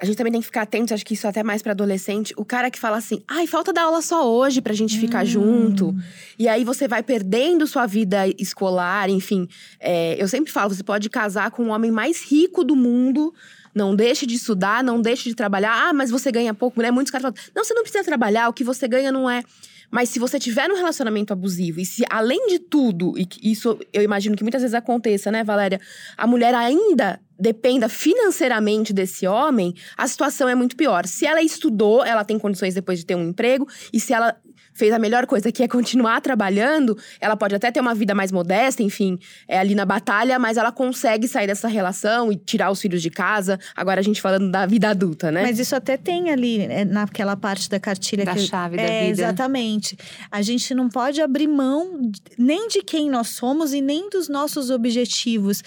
a 0.00 0.04
gente 0.04 0.16
também 0.16 0.32
tem 0.32 0.40
que 0.40 0.46
ficar 0.46 0.62
atento, 0.62 0.92
acho 0.94 1.04
que 1.04 1.14
isso 1.14 1.26
é 1.26 1.30
até 1.30 1.42
mais 1.42 1.62
para 1.62 1.72
adolescente, 1.72 2.34
o 2.36 2.44
cara 2.44 2.70
que 2.70 2.78
fala 2.78 2.96
assim: 2.96 3.22
"Ai, 3.26 3.46
falta 3.46 3.72
dar 3.72 3.82
aula 3.82 4.02
só 4.02 4.28
hoje 4.30 4.60
pra 4.60 4.74
gente 4.74 4.98
ficar 4.98 5.22
hum. 5.22 5.26
junto". 5.26 5.94
E 6.38 6.48
aí 6.48 6.64
você 6.64 6.86
vai 6.86 7.02
perdendo 7.02 7.66
sua 7.66 7.86
vida 7.86 8.26
escolar, 8.38 9.08
enfim. 9.08 9.48
É, 9.80 10.20
eu 10.20 10.28
sempre 10.28 10.52
falo, 10.52 10.74
você 10.74 10.82
pode 10.82 11.08
casar 11.08 11.50
com 11.50 11.64
o 11.64 11.68
homem 11.68 11.90
mais 11.90 12.22
rico 12.22 12.64
do 12.64 12.76
mundo, 12.76 13.34
não 13.74 13.94
deixe 13.94 14.26
de 14.26 14.34
estudar, 14.34 14.82
não 14.82 15.00
deixe 15.00 15.28
de 15.28 15.34
trabalhar. 15.34 15.88
Ah, 15.88 15.92
mas 15.92 16.10
você 16.10 16.30
ganha 16.30 16.54
pouco, 16.54 16.80
né? 16.80 16.90
Muitos 16.90 17.10
caras 17.10 17.22
falam: 17.22 17.52
"Não, 17.54 17.64
você 17.64 17.74
não 17.74 17.82
precisa 17.82 18.04
trabalhar, 18.04 18.48
o 18.48 18.52
que 18.52 18.64
você 18.64 18.86
ganha 18.88 19.12
não 19.12 19.28
é 19.28 19.42
mas 19.90 20.08
se 20.08 20.18
você 20.18 20.38
tiver 20.38 20.70
um 20.70 20.76
relacionamento 20.76 21.32
abusivo 21.32 21.80
e 21.80 21.86
se 21.86 22.04
além 22.10 22.48
de 22.48 22.58
tudo, 22.58 23.14
e 23.16 23.28
isso 23.42 23.78
eu 23.92 24.02
imagino 24.02 24.36
que 24.36 24.42
muitas 24.42 24.62
vezes 24.62 24.74
aconteça, 24.74 25.30
né, 25.30 25.44
Valéria, 25.44 25.80
a 26.16 26.26
mulher 26.26 26.54
ainda 26.54 27.20
dependa 27.38 27.88
financeiramente 27.88 28.92
desse 28.92 29.26
homem, 29.26 29.74
a 29.96 30.06
situação 30.06 30.48
é 30.48 30.54
muito 30.54 30.76
pior. 30.76 31.06
Se 31.06 31.26
ela 31.26 31.42
estudou, 31.42 32.04
ela 32.04 32.24
tem 32.24 32.38
condições 32.38 32.74
depois 32.74 32.98
de 32.98 33.06
ter 33.06 33.14
um 33.14 33.28
emprego, 33.28 33.66
e 33.92 34.00
se 34.00 34.12
ela 34.12 34.36
fez 34.76 34.92
a 34.92 34.98
melhor 34.98 35.26
coisa, 35.26 35.50
que 35.50 35.62
é 35.62 35.68
continuar 35.68 36.20
trabalhando, 36.20 36.96
ela 37.18 37.34
pode 37.34 37.54
até 37.54 37.72
ter 37.72 37.80
uma 37.80 37.94
vida 37.94 38.14
mais 38.14 38.30
modesta, 38.30 38.82
enfim, 38.82 39.18
é 39.48 39.58
ali 39.58 39.74
na 39.74 39.86
batalha, 39.86 40.38
mas 40.38 40.58
ela 40.58 40.70
consegue 40.70 41.26
sair 41.26 41.46
dessa 41.46 41.66
relação 41.66 42.30
e 42.30 42.36
tirar 42.36 42.70
os 42.70 42.80
filhos 42.80 43.00
de 43.00 43.08
casa. 43.08 43.58
Agora 43.74 44.00
a 44.00 44.02
gente 44.02 44.20
falando 44.20 44.50
da 44.50 44.66
vida 44.66 44.90
adulta, 44.90 45.32
né? 45.32 45.42
Mas 45.42 45.58
isso 45.58 45.74
até 45.74 45.96
tem 45.96 46.30
ali 46.30 46.60
é, 46.60 46.84
naquela 46.84 47.34
parte 47.36 47.70
da 47.70 47.80
cartilha 47.80 48.24
da 48.24 48.34
que 48.34 48.40
chave 48.40 48.76
da 48.76 48.82
é, 48.82 49.06
vida. 49.06 49.22
Exatamente. 49.22 49.96
A 50.30 50.42
gente 50.42 50.74
não 50.74 50.90
pode 50.90 51.22
abrir 51.22 51.48
mão 51.48 52.10
nem 52.36 52.68
de 52.68 52.82
quem 52.82 53.08
nós 53.08 53.28
somos 53.28 53.72
e 53.72 53.80
nem 53.80 54.10
dos 54.10 54.28
nossos 54.28 54.68
objetivos 54.68 55.62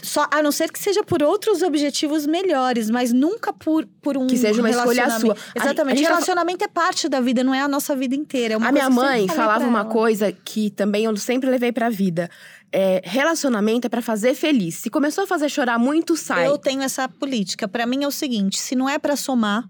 Só, 0.00 0.28
a 0.30 0.40
não 0.40 0.52
ser 0.52 0.70
que 0.70 0.78
seja 0.78 1.02
por 1.02 1.22
outros 1.24 1.60
objetivos 1.60 2.24
melhores, 2.24 2.88
mas 2.88 3.12
nunca 3.12 3.52
por, 3.52 3.84
por 4.00 4.16
um 4.16 4.28
Que 4.28 4.36
seja 4.36 4.60
uma 4.60 4.70
escolha 4.70 5.10
sua. 5.18 5.34
A- 5.34 5.58
Exatamente. 5.64 5.98
a 6.00 6.02
tá- 6.08 6.08
relacionamento 6.14 6.64
é 6.64 6.68
parte 6.68 7.08
da 7.08 7.20
vida, 7.20 7.42
não 7.42 7.52
é 7.52 7.60
a 7.60 7.66
nossa 7.66 7.96
vida 7.96 8.14
inteira. 8.14 8.54
É 8.54 8.56
a 8.56 8.70
minha 8.72 8.88
mãe 8.88 9.26
falava 9.26 9.66
uma 9.66 9.80
ela. 9.80 9.88
coisa 9.90 10.30
que 10.30 10.70
também 10.70 11.04
eu 11.06 11.16
sempre 11.16 11.50
levei 11.50 11.72
pra 11.72 11.88
vida. 11.90 12.30
É, 12.70 13.00
relacionamento 13.04 13.86
é 13.86 13.88
pra 13.90 14.00
fazer 14.00 14.34
feliz. 14.34 14.76
Se 14.76 14.88
começou 14.88 15.24
a 15.24 15.26
fazer 15.26 15.48
chorar 15.48 15.78
muito, 15.78 16.16
sai. 16.16 16.46
Eu 16.46 16.56
tenho 16.58 16.82
essa 16.82 17.08
política. 17.08 17.66
Pra 17.66 17.84
mim 17.84 18.04
é 18.04 18.06
o 18.06 18.10
seguinte: 18.12 18.56
se 18.58 18.76
não 18.76 18.88
é 18.88 18.98
pra 18.98 19.16
somar, 19.16 19.64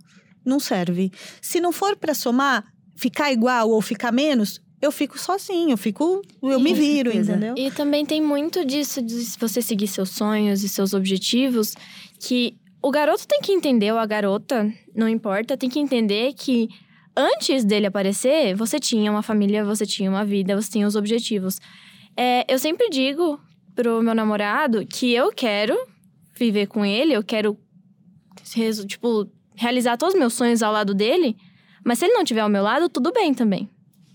não 0.44 0.60
serve. 0.60 1.10
Se 1.40 1.58
não 1.60 1.72
for 1.72 1.96
pra 1.96 2.12
somar, 2.12 2.64
ficar 2.96 3.32
igual 3.32 3.70
ou 3.70 3.80
ficar 3.80 4.12
menos, 4.12 4.60
eu 4.80 4.92
fico 4.92 5.18
sozinho, 5.18 5.70
eu 5.70 5.76
fico, 5.76 6.22
eu 6.42 6.60
me 6.60 6.72
viro, 6.72 7.10
entendeu? 7.10 7.54
E 7.56 7.70
também 7.70 8.06
tem 8.06 8.22
muito 8.22 8.64
disso, 8.64 9.02
de 9.02 9.14
você 9.38 9.60
seguir 9.60 9.88
seus 9.88 10.10
sonhos 10.10 10.62
e 10.62 10.68
seus 10.68 10.94
objetivos, 10.94 11.74
que 12.20 12.56
o 12.80 12.90
garoto 12.90 13.26
tem 13.26 13.40
que 13.40 13.52
entender, 13.52 13.92
ou 13.92 13.98
a 13.98 14.06
garota, 14.06 14.72
não 14.94 15.08
importa, 15.08 15.56
tem 15.56 15.68
que 15.68 15.80
entender 15.80 16.32
que 16.34 16.68
antes 17.16 17.64
dele 17.64 17.86
aparecer, 17.86 18.54
você 18.54 18.78
tinha 18.78 19.10
uma 19.10 19.22
família, 19.22 19.64
você 19.64 19.84
tinha 19.84 20.08
uma 20.08 20.24
vida, 20.24 20.54
você 20.54 20.70
tinha 20.70 20.86
os 20.86 20.94
objetivos. 20.94 21.58
É, 22.16 22.44
eu 22.52 22.58
sempre 22.58 22.88
digo 22.88 23.40
pro 23.74 24.00
meu 24.02 24.14
namorado 24.14 24.86
que 24.86 25.12
eu 25.12 25.32
quero 25.32 25.76
viver 26.36 26.66
com 26.66 26.84
ele, 26.84 27.12
eu 27.12 27.24
quero, 27.24 27.58
tipo, 28.86 29.28
realizar 29.56 29.96
todos 29.96 30.14
os 30.14 30.20
meus 30.20 30.34
sonhos 30.34 30.62
ao 30.62 30.72
lado 30.72 30.94
dele, 30.94 31.36
mas 31.84 31.98
se 31.98 32.04
ele 32.04 32.14
não 32.14 32.22
estiver 32.22 32.42
ao 32.42 32.48
meu 32.48 32.62
lado, 32.62 32.88
tudo 32.88 33.12
bem 33.12 33.34
também, 33.34 33.68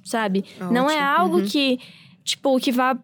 sabe? 0.04 0.44
Não 0.72 0.90
é 0.90 0.96
Ótimo. 0.96 1.02
algo 1.08 1.38
Uhum. 1.40 1.46
que, 1.46 1.80
tipo, 2.24 2.60
que 2.60 2.72
vá 2.72 2.98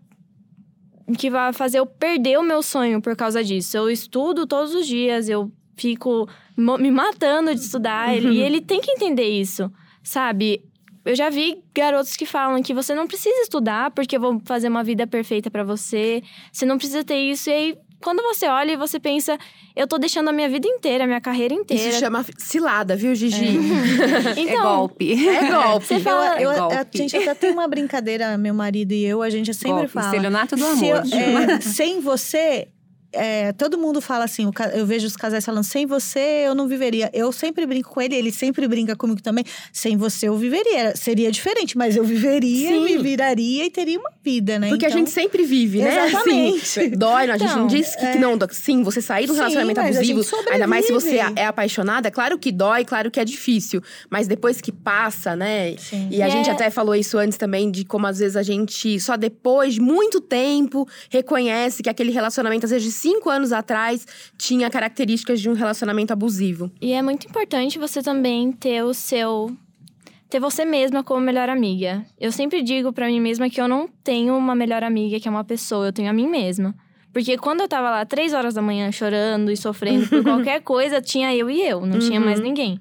que 1.17 1.29
vai 1.29 1.51
fazer 1.53 1.79
eu 1.79 1.85
perder 1.87 2.37
o 2.37 2.43
meu 2.43 2.61
sonho 2.61 3.01
por 3.01 3.15
causa 3.15 3.43
disso. 3.43 3.75
Eu 3.75 3.89
estudo 3.89 4.45
todos 4.45 4.75
os 4.75 4.85
dias, 4.85 5.27
eu 5.27 5.51
fico 5.75 6.27
me 6.55 6.91
matando 6.91 7.53
de 7.55 7.61
estudar. 7.61 8.13
ele- 8.15 8.29
E 8.33 8.41
ele 8.41 8.61
tem 8.61 8.79
que 8.79 8.91
entender 8.91 9.27
isso, 9.27 9.71
sabe? 10.03 10.61
Eu 11.03 11.15
já 11.15 11.29
vi 11.31 11.63
garotos 11.73 12.15
que 12.15 12.25
falam 12.27 12.61
que 12.61 12.73
você 12.75 12.93
não 12.93 13.07
precisa 13.07 13.41
estudar 13.41 13.89
porque 13.91 14.17
eu 14.17 14.21
vou 14.21 14.39
fazer 14.45 14.67
uma 14.67 14.83
vida 14.83 15.07
perfeita 15.07 15.49
pra 15.49 15.63
você. 15.63 16.21
Você 16.51 16.63
não 16.65 16.77
precisa 16.77 17.03
ter 17.03 17.17
isso. 17.17 17.49
E 17.49 17.53
aí, 17.53 17.77
quando 18.01 18.21
você 18.23 18.47
olha 18.47 18.71
e 18.71 18.77
você 18.77 18.99
pensa, 18.99 19.37
eu 19.75 19.87
tô 19.87 19.97
deixando 19.97 20.29
a 20.29 20.31
minha 20.31 20.47
vida 20.49 20.67
inteira, 20.67 21.03
a 21.03 21.07
minha 21.07 21.21
carreira 21.21 21.53
inteira. 21.53 21.89
Isso 21.89 21.99
chama 21.99 22.25
cilada, 22.37 22.95
viu, 22.95 23.13
Gigi? 23.15 23.57
é 24.35 24.39
Então, 24.41 24.77
golpe. 24.77 25.27
É 25.27 25.49
golpe. 25.51 25.85
Você 25.85 25.99
fala- 25.99 26.41
Eu- 26.41 26.51
É 26.51 26.55
a 26.59 26.59
golpe. 26.83 26.97
gente 26.97 27.15
até 27.17 27.33
tem 27.35 27.51
uma 27.51 27.67
brincadeira, 27.67 28.37
meu 28.37 28.53
marido 28.53 28.91
e 28.93 29.05
eu, 29.05 29.21
a 29.21 29.29
gente 29.29 29.53
sempre 29.53 29.71
Golpe, 29.71 29.89
fala. 29.89 30.05
estelionato 30.07 30.55
do 30.55 30.65
Se 30.77 30.87
eu- 30.87 30.97
amor. 30.97 31.49
é, 31.49 31.59
sem 31.61 31.99
você, 31.99 32.67
é, 33.11 33.51
todo 33.53 33.77
mundo 33.77 33.99
fala 34.01 34.25
assim, 34.25 34.49
eu 34.73 34.85
vejo 34.85 35.07
os 35.07 35.15
casais 35.15 35.43
falando, 35.45 35.63
sem 35.63 35.85
você 35.85 36.19
eu 36.45 36.53
não 36.55 36.67
viveria. 36.67 37.09
Eu 37.13 37.31
sempre 37.31 37.65
brinco 37.65 37.89
com 37.89 38.01
ele, 38.01 38.15
ele 38.15 38.31
sempre 38.31 38.67
brinca 38.67 38.95
comigo 38.95 39.21
também. 39.21 39.43
Sem 39.73 39.97
você 39.97 40.27
eu 40.27 40.37
viveria. 40.37 40.95
Seria 40.95 41.31
diferente, 41.31 41.77
mas 41.77 41.95
eu 41.95 42.03
viveria, 42.03 42.69
Sim. 42.69 42.83
me 42.83 42.97
viraria 42.97 43.65
e 43.65 43.69
teria 43.69 43.99
uma 43.99 44.11
vida, 44.23 44.59
né? 44.59 44.69
Porque 44.69 44.85
a 44.85 44.89
Então- 44.89 44.99
gente 44.99 45.09
sempre 45.11 45.43
vive, 45.43 45.79
né? 45.79 46.07
Exatamente. 46.07 46.79
Assim, 46.79 46.89
dói, 46.91 47.29
a 47.29 47.37
gente 47.37 47.47
não 47.49 47.65
Então, 47.65 47.67
diz 47.67 47.95
que, 47.95 48.11
que 48.11 48.17
não. 48.19 48.37
Sim, 48.51 48.83
você 48.83 49.01
sair 49.01 49.25
do 49.25 49.33
Sim, 49.33 49.39
relacionamento 49.39 49.79
a 49.79 49.83
abusivo, 49.85 50.21
ainda 50.51 50.67
mais 50.67 50.85
se 50.85 50.91
você 50.93 51.09
sobrevive. 51.17 51.39
é 51.39 51.45
apaixonada, 51.45 52.07
é 52.07 52.11
claro 52.11 52.37
que 52.37 52.51
dói, 52.51 52.85
claro 52.85 53.09
que 53.11 53.19
é 53.19 53.25
difícil. 53.25 53.81
Mas 54.09 54.27
depois 54.27 54.61
que 54.61 54.71
passa, 54.71 55.35
né? 55.35 55.75
Sim. 55.77 56.07
E 56.11 56.21
a 56.21 56.27
E 56.27 56.31
gente 56.31 56.49
é- 56.49 56.53
até 56.53 56.69
falou 56.69 56.95
isso 56.95 57.17
antes 57.17 57.37
também, 57.37 57.69
de 57.71 57.83
como 57.85 58.05
às 58.07 58.19
vezes 58.19 58.35
a 58.37 58.43
gente, 58.43 58.99
só 58.99 59.17
depois 59.17 59.73
de 59.75 59.81
muito 59.81 60.21
tempo, 60.21 60.87
reconhece 61.09 61.83
que 61.83 61.89
aquele 61.89 62.11
relacionamento, 62.11 62.65
às 62.65 62.71
vezes 62.71 62.93
cinco 62.99 63.29
anos 63.29 63.51
atrás, 63.51 64.05
tinha 64.37 64.69
características 64.69 65.41
de 65.41 65.49
um 65.49 65.53
relacionamento 65.53 66.13
abusivo. 66.13 66.71
E 66.81 66.93
é 66.93 67.01
muito 67.01 67.27
importante 67.27 67.79
você 67.79 68.01
também 68.01 68.51
ter 68.51 68.83
o 68.83 68.93
seu. 68.93 69.55
ter 70.29 70.39
você 70.39 70.63
mesma 70.65 71.03
como 71.03 71.19
melhor 71.21 71.49
amiga. 71.49 72.05
Eu 72.19 72.31
sempre 72.31 72.61
digo 72.61 72.93
pra 72.93 73.07
mim 73.07 73.19
mesma 73.19 73.49
que 73.49 73.59
eu 73.59 73.67
não 73.67 73.87
tenho 74.03 74.37
uma 74.37 74.53
melhor 74.55 74.83
amiga 74.83 75.19
que 75.19 75.27
é 75.27 75.31
uma 75.31 75.43
pessoa, 75.43 75.87
eu 75.87 75.93
tenho 75.93 76.09
a 76.09 76.13
mim 76.13 76.27
mesma. 76.27 76.75
Porque 77.11 77.35
quando 77.39 77.61
eu 77.61 77.67
tava 77.67 77.89
lá 77.89 78.05
três 78.05 78.33
horas 78.33 78.53
da 78.53 78.61
manhã 78.61 78.91
chorando 78.91 79.49
e 79.51 79.57
sofrendo 79.57 80.07
por 80.07 80.21
qualquer 80.23 80.61
coisa, 80.61 81.01
tinha 81.01 81.35
eu 81.35 81.49
e 81.49 81.59
eu, 81.67 81.83
não 81.85 81.97
tinha 81.97 82.19
Uhum. 82.19 82.25
mais 82.27 82.39
ninguém. 82.39 82.79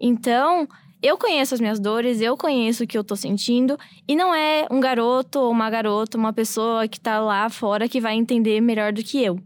Então, 0.00 0.68
eu 1.02 1.16
conheço 1.16 1.54
as 1.54 1.60
minhas 1.60 1.78
dores, 1.78 2.20
eu 2.20 2.36
conheço 2.36 2.84
o 2.84 2.86
que 2.86 2.96
eu 2.96 3.04
tô 3.04 3.14
sentindo, 3.14 3.78
e 4.08 4.16
não 4.16 4.34
é 4.34 4.66
um 4.70 4.80
garoto 4.80 5.38
ou 5.38 5.50
uma 5.50 5.68
garota, 5.68 6.16
uma 6.16 6.32
pessoa 6.32 6.88
que 6.88 6.98
tá 6.98 7.20
lá 7.20 7.48
fora 7.48 7.88
que 7.88 8.00
vai 8.00 8.14
entender 8.14 8.60
melhor 8.60 8.92
do 8.92 9.02
que 9.02 9.22
eu. 9.22 9.38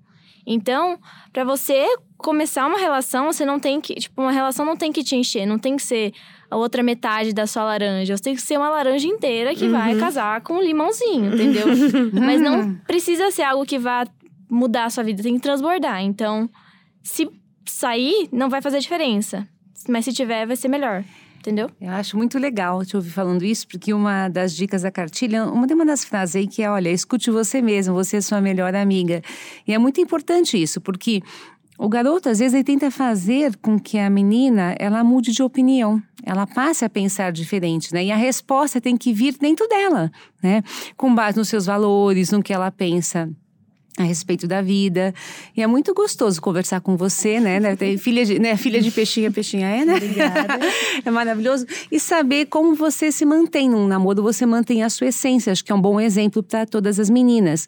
Então, 0.47 0.99
pra 1.33 1.45
você 1.45 1.87
começar 2.17 2.67
uma 2.67 2.79
relação, 2.79 3.27
você 3.27 3.45
não 3.45 3.61
tem 3.61 3.81
que. 3.81 3.95
Tipo, 3.95 4.23
uma 4.23 4.33
relação 4.33 4.65
não 4.65 4.77
tem 4.77 4.93
que 4.93 5.05
te 5.05 5.15
encher, 5.15 5.47
não 5.47 5.59
tem 5.59 5.77
que 5.77 5.83
ser 5.83 6.13
a 6.51 6.57
outra 6.57 6.83
metade 6.83 7.33
da 7.33 7.47
sua 7.47 7.65
laranja. 7.65 8.17
Você 8.17 8.23
tem 8.23 8.35
que 8.35 8.43
ser 8.43 8.57
uma 8.57 8.69
laranja 8.69 9.07
inteira 9.07 9.55
que 9.55 9.69
vai 9.69 9.97
casar 9.97 10.41
com 10.41 10.55
um 10.55 10.63
limãozinho, 10.63 11.35
entendeu? 11.35 11.67
Mas 12.13 12.41
não 12.41 12.75
precisa 12.87 13.31
ser 13.31 13.43
algo 13.43 13.65
que 13.65 13.79
vá 13.79 14.07
mudar 14.51 14.87
a 14.87 14.91
sua 14.91 15.05
vida, 15.05 15.23
tem 15.23 15.35
que 15.35 15.41
transbordar. 15.41 16.03
Então, 16.03 16.51
se 17.03 17.31
sair, 17.65 18.29
não 18.33 18.49
vai 18.49 18.61
fazer 18.61 18.81
diferença. 18.81 19.47
Mas 19.89 20.05
se 20.05 20.13
tiver, 20.13 20.47
vai 20.47 20.57
ser 20.57 20.69
melhor. 20.69 21.05
Entendeu? 21.41 21.71
Eu 21.81 21.91
acho 21.93 22.19
muito 22.19 22.39
legal 22.39 22.85
te 22.85 22.95
ouvir 22.97 23.09
falando 23.09 23.43
isso, 23.43 23.67
porque 23.67 23.95
uma 23.95 24.29
das 24.29 24.55
dicas 24.55 24.83
da 24.83 24.91
cartilha, 24.91 25.47
uma, 25.47 25.67
tem 25.67 25.75
uma 25.75 25.87
das 25.87 26.05
frases 26.05 26.37
aí 26.37 26.47
que 26.47 26.63
é: 26.63 26.71
olha, 26.71 26.91
escute 26.91 27.31
você 27.31 27.63
mesmo, 27.63 27.95
você 27.95 28.19
é 28.19 28.21
sua 28.21 28.43
melhor 28.43 28.75
amiga. 28.75 29.23
E 29.67 29.73
é 29.73 29.79
muito 29.79 30.03
importante 30.03 30.61
isso, 30.61 30.83
porque 30.83 31.23
o 31.79 31.89
garoto, 31.89 32.29
às 32.29 32.41
vezes, 32.41 32.53
ele 32.53 32.63
tenta 32.63 32.91
fazer 32.91 33.57
com 33.57 33.81
que 33.81 33.99
a 33.99 34.11
menina 34.11 34.77
ela 34.79 35.03
mude 35.03 35.33
de 35.33 35.43
opinião, 35.43 36.03
ela 36.23 36.47
passe 36.47 36.85
a 36.85 36.91
pensar 36.91 37.33
diferente, 37.33 37.91
né? 37.95 38.05
E 38.05 38.13
a 38.13 38.17
resposta 38.17 38.79
tem 38.79 38.95
que 38.95 39.11
vir 39.15 39.39
dentro 39.39 39.67
dela, 39.67 40.13
né? 40.43 40.63
Com 40.95 41.15
base 41.15 41.39
nos 41.39 41.49
seus 41.49 41.65
valores, 41.65 42.31
no 42.31 42.43
que 42.43 42.53
ela 42.53 42.71
pensa 42.71 43.31
a 43.99 44.03
respeito 44.03 44.47
da 44.47 44.63
vida. 44.63 45.15
E 45.57 45.63
é 45.63 45.67
muito 45.67 45.93
gostoso 45.93 46.41
conversar 46.41 46.81
com 46.81 46.97
você, 46.97 47.41
né? 47.41 47.61
né? 47.61 47.77
Tem 47.77 47.99
filha 47.99 48.25
de, 48.25 48.39
né? 48.39 48.57
Filha 48.57 48.81
de 48.81 48.91
peixinha, 48.91 49.31
peixinha 49.31 49.67
é, 49.67 49.85
né? 49.85 49.95
Obrigada. 49.95 50.59
É 51.05 51.11
maravilhoso. 51.11 51.67
E 51.91 51.99
saber 51.99 52.47
como 52.47 52.75
você 52.75 53.11
se 53.11 53.25
mantém 53.25 53.69
num 53.69 53.87
namoro, 53.87 54.23
você 54.23 54.45
mantém 54.45 54.83
a 54.83 54.91
sua 54.91 55.09
essência. 55.09 55.51
Acho 55.51 55.65
que 55.65 55.73
é 55.73 55.75
um 55.75 55.81
bom 55.81 56.01
exemplo 56.01 56.43
para 56.43 56.67
todas 56.67 56.99
as 56.99 57.09
meninas. 57.09 57.67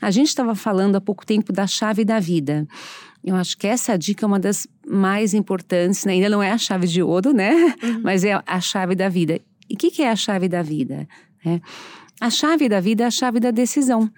A 0.00 0.10
gente 0.10 0.28
estava 0.28 0.54
falando 0.54 0.96
há 0.96 1.00
pouco 1.00 1.26
tempo 1.26 1.52
da 1.52 1.66
chave 1.66 2.04
da 2.04 2.20
vida. 2.20 2.66
Eu 3.24 3.34
acho 3.34 3.56
que 3.58 3.66
essa 3.66 3.96
dica 3.98 4.24
é 4.24 4.26
uma 4.26 4.38
das 4.38 4.66
mais 4.86 5.34
importantes, 5.34 6.04
né? 6.04 6.12
Ainda 6.12 6.28
não 6.28 6.42
é 6.42 6.52
a 6.52 6.58
chave 6.58 6.86
de 6.86 7.02
ouro, 7.02 7.32
né? 7.32 7.74
Mas 8.02 8.24
é 8.24 8.40
a 8.46 8.60
chave 8.60 8.94
da 8.94 9.08
vida. 9.08 9.40
E 9.68 9.74
o 9.74 9.76
que, 9.76 9.90
que 9.90 10.02
é 10.02 10.10
a 10.10 10.16
chave 10.16 10.48
da 10.48 10.62
vida? 10.62 11.06
né? 11.44 11.60
A 12.20 12.30
chave 12.30 12.68
da 12.68 12.80
vida 12.80 13.04
é 13.04 13.06
a 13.06 13.10
chave 13.10 13.38
da 13.40 13.50
decisão. 13.50 14.10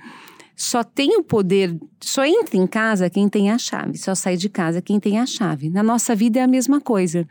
Só 0.63 0.85
tem 0.85 1.17
o 1.17 1.25
poder, 1.25 1.75
só 2.03 2.23
entra 2.23 2.55
em 2.55 2.67
casa 2.67 3.09
quem 3.09 3.31
tem 3.31 3.51
a 3.51 3.57
chave, 3.57 3.97
só 3.97 4.15
sai 4.15 4.37
de 4.37 4.51
casa 4.51 4.83
quem 4.83 5.01
tem 5.01 5.19
a 5.19 5.25
chave. 5.25 5.71
Na 5.71 5.83
nossa 5.83 6.15
vida 6.15 6.39
é 6.39 6.43
a 6.43 6.47
mesma 6.47 6.83
coisa. 6.83 7.27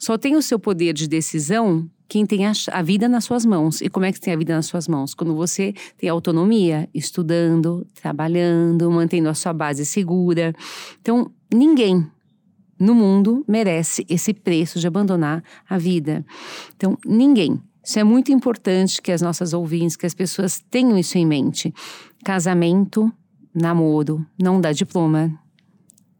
Só 0.00 0.18
tem 0.18 0.34
o 0.34 0.42
seu 0.42 0.58
poder 0.58 0.92
de 0.92 1.06
decisão 1.06 1.88
quem 2.08 2.26
tem 2.26 2.44
a, 2.44 2.52
a 2.72 2.82
vida 2.82 3.08
nas 3.08 3.22
suas 3.22 3.46
mãos. 3.46 3.80
E 3.80 3.88
como 3.88 4.04
é 4.04 4.10
que 4.10 4.20
tem 4.20 4.34
a 4.34 4.36
vida 4.36 4.56
nas 4.56 4.66
suas 4.66 4.88
mãos? 4.88 5.14
Quando 5.14 5.32
você 5.32 5.72
tem 5.96 6.10
autonomia, 6.10 6.88
estudando, 6.92 7.86
trabalhando, 7.94 8.90
mantendo 8.90 9.28
a 9.28 9.34
sua 9.34 9.52
base 9.52 9.86
segura. 9.86 10.52
Então, 11.00 11.30
ninguém 11.54 12.04
no 12.80 12.96
mundo 12.96 13.44
merece 13.46 14.04
esse 14.08 14.34
preço 14.34 14.80
de 14.80 14.88
abandonar 14.88 15.44
a 15.70 15.78
vida. 15.78 16.26
Então, 16.76 16.98
ninguém. 17.06 17.62
Isso 17.84 17.98
é 17.98 18.04
muito 18.04 18.30
importante 18.30 19.02
que 19.02 19.10
as 19.10 19.20
nossas 19.20 19.52
ouvintes, 19.52 19.96
que 19.96 20.06
as 20.06 20.14
pessoas 20.14 20.62
tenham 20.70 20.96
isso 20.96 21.18
em 21.18 21.26
mente. 21.26 21.74
Casamento, 22.24 23.12
namoro, 23.54 24.24
não 24.40 24.60
dá 24.60 24.72
diploma, 24.72 25.32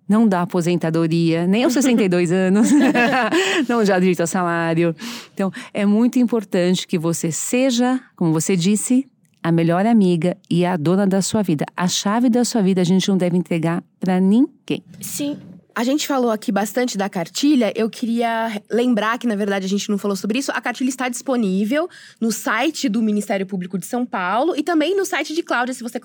não 0.08 0.26
dá 0.28 0.42
aposentadoria, 0.42 1.46
nem 1.46 1.64
aos 1.64 1.72
62 1.72 2.30
anos, 2.32 2.70
não 3.68 3.82
dá 3.84 3.98
direito 3.98 4.20
ao 4.20 4.26
salário. 4.26 4.94
Então, 5.32 5.50
é 5.72 5.86
muito 5.86 6.18
importante 6.18 6.86
que 6.86 6.98
você 6.98 7.32
seja, 7.32 8.00
como 8.16 8.32
você 8.32 8.56
disse, 8.56 9.08
a 9.42 9.50
melhor 9.50 9.86
amiga 9.86 10.36
e 10.48 10.64
a 10.64 10.76
dona 10.76 11.06
da 11.06 11.20
sua 11.20 11.42
vida. 11.42 11.64
A 11.76 11.88
chave 11.88 12.30
da 12.30 12.44
sua 12.44 12.62
vida 12.62 12.80
a 12.80 12.84
gente 12.84 13.08
não 13.08 13.16
deve 13.16 13.36
entregar 13.36 13.82
para 13.98 14.20
ninguém. 14.20 14.82
Sim. 15.00 15.36
A 15.74 15.84
gente 15.84 16.06
falou 16.06 16.30
aqui 16.30 16.52
bastante 16.52 16.98
da 16.98 17.08
cartilha. 17.08 17.72
Eu 17.74 17.88
queria 17.88 18.62
lembrar 18.70 19.18
que, 19.18 19.26
na 19.26 19.34
verdade, 19.34 19.64
a 19.64 19.68
gente 19.68 19.88
não 19.88 19.96
falou 19.96 20.16
sobre 20.16 20.38
isso. 20.38 20.52
A 20.52 20.60
cartilha 20.60 20.88
está 20.88 21.08
disponível 21.08 21.88
no 22.20 22.30
site 22.30 22.88
do 22.88 23.00
Ministério 23.00 23.46
Público 23.46 23.78
de 23.78 23.86
São 23.86 24.04
Paulo 24.04 24.54
e 24.56 24.62
também 24.62 24.96
no 24.96 25.06
site 25.06 25.34
de 25.34 25.42
Cláudia. 25.42 25.74
Se 25.74 25.82
você 25.82 25.98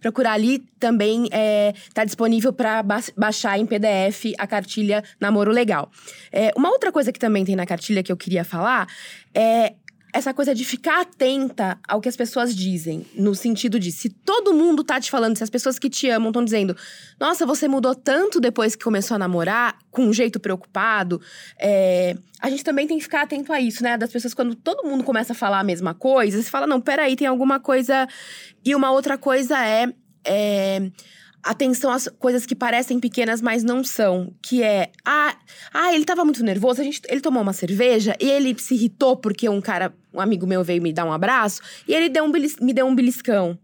procurar 0.00 0.32
ali, 0.32 0.58
também 0.78 1.28
está 1.88 2.04
disponível 2.04 2.52
para 2.52 2.82
baixar 3.16 3.58
em 3.58 3.66
PDF 3.66 4.34
a 4.38 4.46
cartilha 4.46 5.02
Namoro 5.18 5.50
Legal. 5.50 5.90
É, 6.30 6.52
uma 6.56 6.70
outra 6.70 6.92
coisa 6.92 7.12
que 7.12 7.18
também 7.18 7.44
tem 7.44 7.56
na 7.56 7.66
cartilha 7.66 8.02
que 8.02 8.12
eu 8.12 8.16
queria 8.16 8.44
falar 8.44 8.86
é 9.34 9.74
essa 10.14 10.32
coisa 10.32 10.54
de 10.54 10.64
ficar 10.64 11.00
atenta 11.00 11.76
ao 11.88 12.00
que 12.00 12.08
as 12.08 12.14
pessoas 12.14 12.54
dizem. 12.54 13.04
No 13.16 13.34
sentido 13.34 13.80
de, 13.80 13.90
se 13.90 14.08
todo 14.08 14.54
mundo 14.54 14.84
tá 14.84 15.00
te 15.00 15.10
falando, 15.10 15.36
se 15.36 15.42
as 15.42 15.50
pessoas 15.50 15.76
que 15.76 15.90
te 15.90 16.08
amam 16.08 16.28
estão 16.28 16.44
dizendo, 16.44 16.76
nossa, 17.18 17.44
você 17.44 17.66
mudou 17.66 17.96
tanto 17.96 18.40
depois 18.40 18.76
que 18.76 18.84
começou 18.84 19.16
a 19.16 19.18
namorar, 19.18 19.76
com 19.90 20.04
um 20.04 20.12
jeito 20.12 20.38
preocupado. 20.38 21.20
É, 21.58 22.16
a 22.40 22.48
gente 22.48 22.62
também 22.62 22.86
tem 22.86 22.96
que 22.96 23.02
ficar 23.02 23.22
atento 23.22 23.52
a 23.52 23.60
isso, 23.60 23.82
né? 23.82 23.98
Das 23.98 24.12
pessoas, 24.12 24.32
quando 24.32 24.54
todo 24.54 24.88
mundo 24.88 25.02
começa 25.02 25.32
a 25.32 25.36
falar 25.36 25.58
a 25.58 25.64
mesma 25.64 25.94
coisa, 25.94 26.40
você 26.40 26.48
fala, 26.48 26.64
não, 26.64 26.80
peraí, 26.80 27.16
tem 27.16 27.26
alguma 27.26 27.58
coisa. 27.58 28.06
E 28.64 28.72
uma 28.72 28.92
outra 28.92 29.18
coisa 29.18 29.58
é. 29.66 29.92
é 30.24 30.90
atenção 31.44 31.90
às 31.90 32.08
coisas 32.18 32.46
que 32.46 32.54
parecem 32.54 32.98
pequenas, 32.98 33.40
mas 33.40 33.62
não 33.62 33.84
são. 33.84 34.32
Que 34.42 34.62
é, 34.62 34.90
ah, 35.04 35.36
ah 35.72 35.94
ele 35.94 36.04
tava 36.04 36.24
muito 36.24 36.42
nervoso, 36.42 36.80
a 36.80 36.84
gente, 36.84 37.02
ele 37.08 37.20
tomou 37.20 37.42
uma 37.42 37.52
cerveja 37.52 38.16
e 38.20 38.28
ele 38.28 38.58
se 38.58 38.74
irritou 38.74 39.16
porque 39.16 39.48
um 39.48 39.60
cara, 39.60 39.94
um 40.12 40.20
amigo 40.20 40.46
meu 40.46 40.64
veio 40.64 40.82
me 40.82 40.92
dar 40.92 41.04
um 41.04 41.12
abraço 41.12 41.60
e 41.86 41.94
ele 41.94 42.08
deu 42.08 42.24
um 42.24 42.32
me 42.60 42.72
deu 42.72 42.86
um 42.86 42.94
beliscão. 42.94 43.58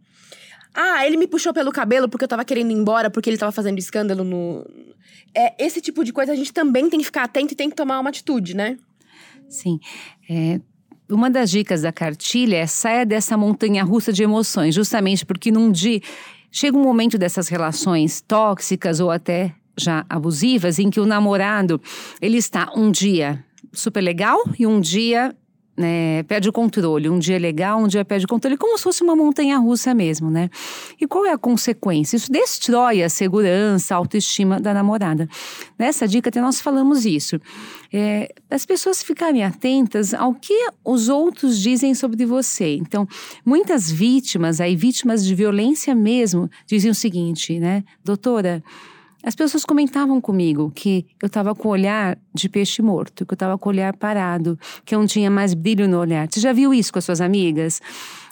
Ah, 0.72 1.05
ele 1.05 1.16
me 1.16 1.26
puxou 1.26 1.53
pelo 1.53 1.72
cabelo 1.72 2.09
porque 2.09 2.24
eu 2.24 2.28
tava 2.28 2.45
querendo 2.45 2.70
ir 2.70 2.74
embora, 2.74 3.11
porque 3.11 3.28
ele 3.28 3.39
tava 3.39 3.51
fazendo 3.51 3.78
escândalo 3.78 4.22
no. 4.22 4.64
É, 5.35 5.64
esse 5.64 5.81
tipo 5.81 6.05
de 6.05 6.12
coisa 6.12 6.33
a 6.33 6.37
gente 6.37 6.53
também 6.53 6.89
tem 6.89 7.01
que 7.01 7.07
ficar 7.07 7.24
atento 7.24 7.55
e 7.55 7.57
tem 7.57 7.68
que 7.68 7.76
tomar 7.76 7.99
uma 7.99 8.11
atitude, 8.11 8.55
né? 8.55 8.76
Sim. 9.49 9.81
É, 10.28 10.61
uma 11.09 11.28
das 11.28 11.51
dicas 11.51 11.83
da 11.83 11.93
cartilha 11.93 12.57
é 12.57 12.66
saia 12.66 13.05
dessa 13.05 13.37
montanha 13.37 13.83
russa 13.83 14.12
de 14.12 14.22
emoções, 14.22 14.74
justamente 14.74 15.26
porque 15.26 15.51
num 15.51 15.72
dia 15.72 16.01
Chega 16.51 16.77
um 16.77 16.83
momento 16.83 17.17
dessas 17.17 17.49
relações 17.49 18.21
tóxicas 18.21 19.01
ou 19.01 19.11
até 19.11 19.55
já 19.79 20.05
abusivas 20.09 20.79
em 20.79 20.91
que 20.91 21.01
o 21.01 21.07
namorado 21.07 21.81
ele 22.21 22.37
está 22.37 22.71
um 22.77 22.91
dia 22.91 23.45
super 23.73 24.01
legal 24.01 24.39
e 24.59 24.67
um 24.67 24.81
dia 24.81 25.35
né, 25.81 26.22
perde 26.24 26.49
o 26.49 26.53
controle. 26.53 27.09
Um 27.09 27.18
dia 27.18 27.37
é 27.37 27.39
legal, 27.39 27.81
um 27.81 27.89
dia 27.89 28.05
perde 28.05 28.26
o 28.26 28.28
controle, 28.28 28.57
como 28.57 28.76
se 28.76 28.85
fosse 28.85 29.03
uma 29.03 29.16
montanha 29.16 29.59
russa 29.59 29.95
mesmo, 29.95 30.31
né? 30.31 30.51
E 31.01 31.07
qual 31.07 31.24
é 31.24 31.33
a 31.33 31.39
consequência? 31.39 32.16
Isso 32.16 32.31
destrói 32.31 33.03
a 33.03 33.09
segurança, 33.09 33.95
a 33.95 33.97
autoestima 33.97 34.61
da 34.61 34.74
namorada. 34.74 35.28
Nessa 35.78 36.07
dica 36.07 36.28
até 36.28 36.41
nós 36.41 36.61
falamos 36.61 37.07
isso. 37.07 37.41
É, 37.93 38.33
as 38.51 38.64
pessoas 38.66 39.03
ficarem 39.03 39.43
atentas 39.43 40.14
ao 40.14 40.35
que 40.35 40.68
os 40.85 41.09
outros 41.09 41.59
dizem 41.59 41.95
sobre 41.95 42.24
você. 42.26 42.76
Então, 42.76 43.09
muitas 43.45 43.91
vítimas, 43.91 44.61
aí 44.61 44.76
vítimas 44.76 45.24
de 45.24 45.35
violência 45.35 45.95
mesmo, 45.95 46.49
dizem 46.66 46.91
o 46.91 46.95
seguinte, 46.95 47.59
né? 47.59 47.83
Doutora, 48.05 48.62
as 49.23 49.35
pessoas 49.35 49.64
comentavam 49.64 50.21
comigo 50.21 50.73
que 50.75 51.07
eu 51.23 51.27
estava 51.27 51.55
com 51.55 51.68
o 51.68 51.71
olhar 51.73 52.18
de 52.35 52.49
peixe 52.49 52.81
morto, 52.81 53.27
que 53.27 53.33
eu 53.33 53.37
estava 53.37 53.59
com 53.59 53.68
o 53.68 53.73
olhar 53.73 53.95
parado, 53.97 54.59
que 54.85 54.95
eu 54.95 54.99
não 54.99 55.07
tinha 55.07 55.31
mais 55.31 55.53
brilho 55.53 55.87
no 55.87 55.99
olhar. 55.99 56.27
Você 56.31 56.41
já 56.41 56.53
viu 56.53 56.73
isso 56.73 56.93
com 56.93 56.99
as 56.99 57.05
suas 57.05 57.21
amigas? 57.21 57.81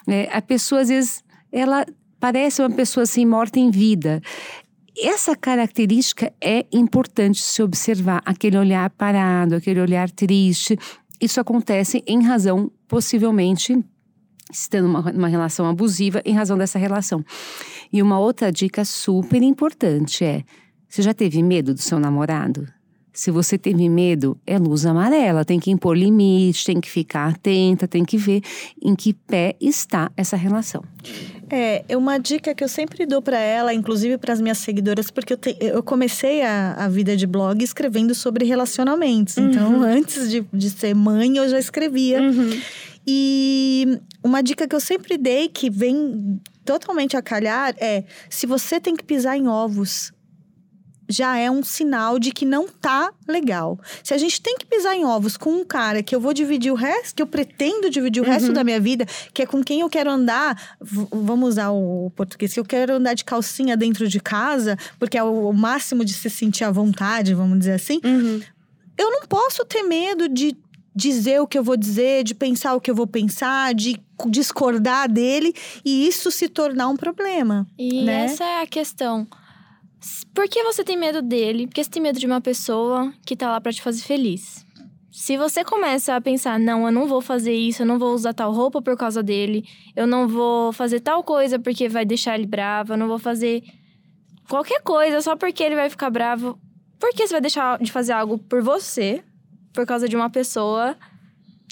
É, 0.07 0.29
a 0.31 0.41
pessoa, 0.41 0.81
às 0.81 0.89
vezes, 0.89 1.23
ela 1.51 1.85
parece 2.19 2.61
uma 2.61 2.71
pessoa 2.71 3.03
assim, 3.03 3.25
morta 3.25 3.59
em 3.59 3.69
vida. 3.69 4.21
Essa 4.97 5.35
característica 5.35 6.33
é 6.41 6.65
importante 6.71 7.41
se 7.41 7.61
observar, 7.61 8.21
aquele 8.25 8.57
olhar 8.57 8.89
parado, 8.89 9.55
aquele 9.55 9.79
olhar 9.79 10.09
triste. 10.09 10.77
Isso 11.21 11.39
acontece 11.39 12.03
em 12.07 12.23
razão, 12.23 12.71
possivelmente, 12.87 13.77
estando 14.51 14.87
numa, 14.87 15.11
numa 15.11 15.27
relação 15.27 15.67
abusiva, 15.69 16.21
em 16.25 16.33
razão 16.33 16.57
dessa 16.57 16.79
relação. 16.79 17.23
E 17.93 18.01
uma 18.01 18.19
outra 18.19 18.51
dica 18.51 18.83
super 18.83 19.41
importante 19.41 20.25
é 20.25 20.43
você 20.89 21.03
já 21.03 21.13
teve 21.13 21.43
medo 21.43 21.73
do 21.73 21.79
seu 21.79 21.99
namorado? 21.99 22.67
Se 23.13 23.31
você 23.31 23.57
teve 23.57 23.89
medo, 23.89 24.39
é 24.45 24.57
luz 24.57 24.85
amarela. 24.85 25.43
Tem 25.43 25.59
que 25.59 25.69
impor 25.69 25.97
limite, 25.97 26.65
tem 26.65 26.79
que 26.79 26.89
ficar 26.89 27.27
atenta, 27.27 27.87
tem 27.87 28.05
que 28.05 28.17
ver 28.17 28.41
em 28.81 28.95
que 28.95 29.13
pé 29.13 29.55
está 29.59 30.11
essa 30.15 30.37
relação. 30.37 30.83
É, 31.49 31.83
é 31.87 31.97
uma 31.97 32.17
dica 32.17 32.55
que 32.55 32.63
eu 32.63 32.69
sempre 32.69 33.05
dou 33.05 33.21
para 33.21 33.37
ela, 33.37 33.73
inclusive 33.73 34.17
para 34.17 34.33
as 34.33 34.39
minhas 34.39 34.59
seguidoras, 34.59 35.11
porque 35.11 35.33
eu, 35.33 35.37
te, 35.37 35.57
eu 35.59 35.83
comecei 35.83 36.43
a, 36.43 36.73
a, 36.73 36.87
vida 36.87 37.17
de 37.17 37.27
blog 37.27 37.61
escrevendo 37.63 38.15
sobre 38.15 38.45
relacionamentos. 38.45 39.37
Uhum. 39.37 39.49
Então, 39.49 39.81
antes 39.81 40.29
de, 40.29 40.45
de 40.53 40.69
ser 40.69 40.95
mãe, 40.95 41.37
eu 41.37 41.49
já 41.49 41.59
escrevia. 41.59 42.21
Uhum. 42.21 42.61
E 43.05 43.99
uma 44.23 44.41
dica 44.41 44.67
que 44.67 44.75
eu 44.75 44.79
sempre 44.79 45.17
dei, 45.17 45.49
que 45.49 45.69
vem 45.69 46.39
totalmente 46.63 47.17
a 47.17 47.21
calhar, 47.21 47.75
é: 47.79 48.03
se 48.29 48.45
você 48.45 48.79
tem 48.79 48.95
que 48.95 49.03
pisar 49.03 49.35
em 49.35 49.47
ovos 49.47 50.13
já 51.09 51.35
é 51.37 51.49
um 51.49 51.63
sinal 51.63 52.19
de 52.19 52.31
que 52.31 52.45
não 52.45 52.67
tá 52.67 53.11
legal. 53.27 53.79
Se 54.03 54.13
a 54.13 54.17
gente 54.17 54.39
tem 54.39 54.55
que 54.57 54.65
pisar 54.65 54.95
em 54.95 55.03
ovos 55.03 55.35
com 55.35 55.49
um 55.49 55.65
cara 55.65 56.03
que 56.03 56.15
eu 56.15 56.21
vou 56.21 56.33
dividir 56.33 56.71
o 56.71 56.75
resto, 56.75 57.15
que 57.15 57.21
eu 57.23 57.27
pretendo 57.27 57.89
dividir 57.89 58.21
o 58.21 58.25
uhum. 58.25 58.31
resto 58.31 58.53
da 58.53 58.63
minha 58.63 58.79
vida, 58.79 59.05
que 59.33 59.41
é 59.41 59.45
com 59.45 59.63
quem 59.63 59.81
eu 59.81 59.89
quero 59.89 60.11
andar, 60.11 60.77
vamos 60.79 61.49
usar 61.49 61.71
o 61.71 62.11
português, 62.15 62.53
que 62.53 62.59
eu 62.59 62.65
quero 62.65 62.93
andar 62.93 63.15
de 63.15 63.25
calcinha 63.25 63.75
dentro 63.75 64.07
de 64.07 64.19
casa, 64.19 64.77
porque 64.99 65.17
é 65.17 65.23
o 65.23 65.51
máximo 65.51 66.05
de 66.05 66.13
se 66.13 66.29
sentir 66.29 66.63
à 66.63 66.71
vontade, 66.71 67.33
vamos 67.33 67.57
dizer 67.57 67.73
assim. 67.73 67.99
Uhum. 68.03 68.41
Eu 68.95 69.11
não 69.11 69.21
posso 69.25 69.65
ter 69.65 69.81
medo 69.81 70.29
de 70.29 70.55
dizer 70.95 71.39
o 71.41 71.47
que 71.47 71.57
eu 71.57 71.63
vou 71.63 71.77
dizer, 71.77 72.23
de 72.23 72.35
pensar 72.35 72.75
o 72.75 72.81
que 72.81 72.91
eu 72.91 72.95
vou 72.95 73.07
pensar, 73.07 73.73
de 73.73 73.99
discordar 74.27 75.09
dele 75.09 75.53
e 75.83 76.07
isso 76.07 76.29
se 76.29 76.49
tornar 76.49 76.89
um 76.89 76.97
problema. 76.97 77.65
E 77.77 78.03
né? 78.03 78.25
essa 78.25 78.43
é 78.43 78.61
a 78.61 78.67
questão. 78.67 79.25
Por 80.33 80.47
que 80.47 80.63
você 80.63 80.83
tem 80.83 80.97
medo 80.97 81.21
dele? 81.21 81.67
Porque 81.67 81.83
você 81.83 81.89
tem 81.89 82.01
medo 82.01 82.19
de 82.19 82.25
uma 82.25 82.39
pessoa 82.39 83.13
que 83.25 83.35
tá 83.35 83.51
lá 83.51 83.59
para 83.59 83.73
te 83.73 83.81
fazer 83.81 84.01
feliz. 84.01 84.65
Se 85.11 85.37
você 85.37 85.65
começa 85.65 86.15
a 86.15 86.21
pensar, 86.21 86.57
não, 86.57 86.85
eu 86.85 86.91
não 86.91 87.05
vou 87.07 87.19
fazer 87.19 87.53
isso, 87.53 87.81
eu 87.81 87.85
não 87.85 87.99
vou 87.99 88.13
usar 88.13 88.33
tal 88.33 88.53
roupa 88.53 88.81
por 88.81 88.95
causa 88.95 89.21
dele, 89.21 89.65
eu 89.95 90.07
não 90.07 90.27
vou 90.27 90.71
fazer 90.71 91.01
tal 91.01 91.23
coisa 91.23 91.59
porque 91.59 91.89
vai 91.89 92.05
deixar 92.05 92.35
ele 92.35 92.45
bravo, 92.45 92.93
eu 92.93 92.97
não 92.97 93.07
vou 93.07 93.19
fazer 93.19 93.63
qualquer 94.47 94.81
coisa 94.81 95.19
só 95.19 95.35
porque 95.35 95.61
ele 95.61 95.75
vai 95.75 95.89
ficar 95.89 96.09
bravo. 96.09 96.57
Por 96.97 97.09
que 97.11 97.27
você 97.27 97.33
vai 97.33 97.41
deixar 97.41 97.79
de 97.79 97.91
fazer 97.91 98.13
algo 98.13 98.37
por 98.37 98.61
você, 98.61 99.21
por 99.73 99.85
causa 99.85 100.07
de 100.07 100.15
uma 100.15 100.29
pessoa 100.29 100.95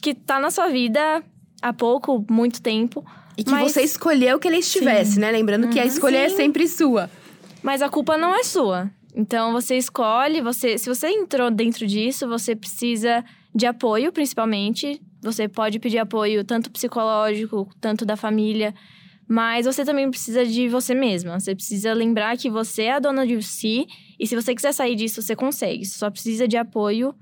que 0.01 0.13
tá 0.13 0.39
na 0.39 0.51
sua 0.51 0.67
vida 0.67 1.23
há 1.61 1.71
pouco, 1.71 2.25
muito 2.29 2.61
tempo? 2.61 3.05
E 3.37 3.43
que 3.43 3.51
mas... 3.51 3.71
você 3.71 3.81
escolheu 3.81 4.39
que 4.39 4.47
ele 4.47 4.57
estivesse, 4.57 5.13
Sim. 5.13 5.19
né? 5.19 5.31
Lembrando 5.31 5.65
uhum, 5.65 5.69
que 5.69 5.79
a 5.79 5.83
uhum. 5.83 5.87
escolha 5.87 6.17
é 6.17 6.29
sempre 6.29 6.67
sua. 6.67 7.09
Mas 7.61 7.81
a 7.81 7.89
culpa 7.89 8.17
não 8.17 8.35
é 8.35 8.43
sua. 8.43 8.89
Então 9.15 9.51
você 9.51 9.77
escolhe, 9.77 10.41
você, 10.41 10.77
se 10.77 10.87
você 10.87 11.09
entrou 11.09 11.49
dentro 11.49 11.87
disso, 11.87 12.27
você 12.27 12.55
precisa 12.55 13.25
de 13.53 13.65
apoio, 13.65 14.11
principalmente. 14.11 15.01
Você 15.21 15.47
pode 15.47 15.79
pedir 15.79 15.97
apoio 15.97 16.43
tanto 16.43 16.69
psicológico, 16.69 17.67
tanto 17.81 18.05
da 18.05 18.15
família, 18.15 18.73
mas 19.27 19.65
você 19.65 19.83
também 19.83 20.09
precisa 20.09 20.45
de 20.45 20.69
você 20.69 20.93
mesma. 20.93 21.39
Você 21.39 21.55
precisa 21.55 21.93
lembrar 21.93 22.37
que 22.37 22.49
você 22.49 22.83
é 22.83 22.93
a 22.93 22.99
dona 22.99 23.25
de 23.25 23.41
si 23.41 23.87
e 24.19 24.27
se 24.27 24.35
você 24.35 24.53
quiser 24.53 24.71
sair 24.71 24.95
disso, 24.95 25.21
você 25.21 25.35
consegue. 25.35 25.83
Você 25.83 25.97
só 25.97 26.09
precisa 26.11 26.47
de 26.47 26.55
apoio 26.55 27.15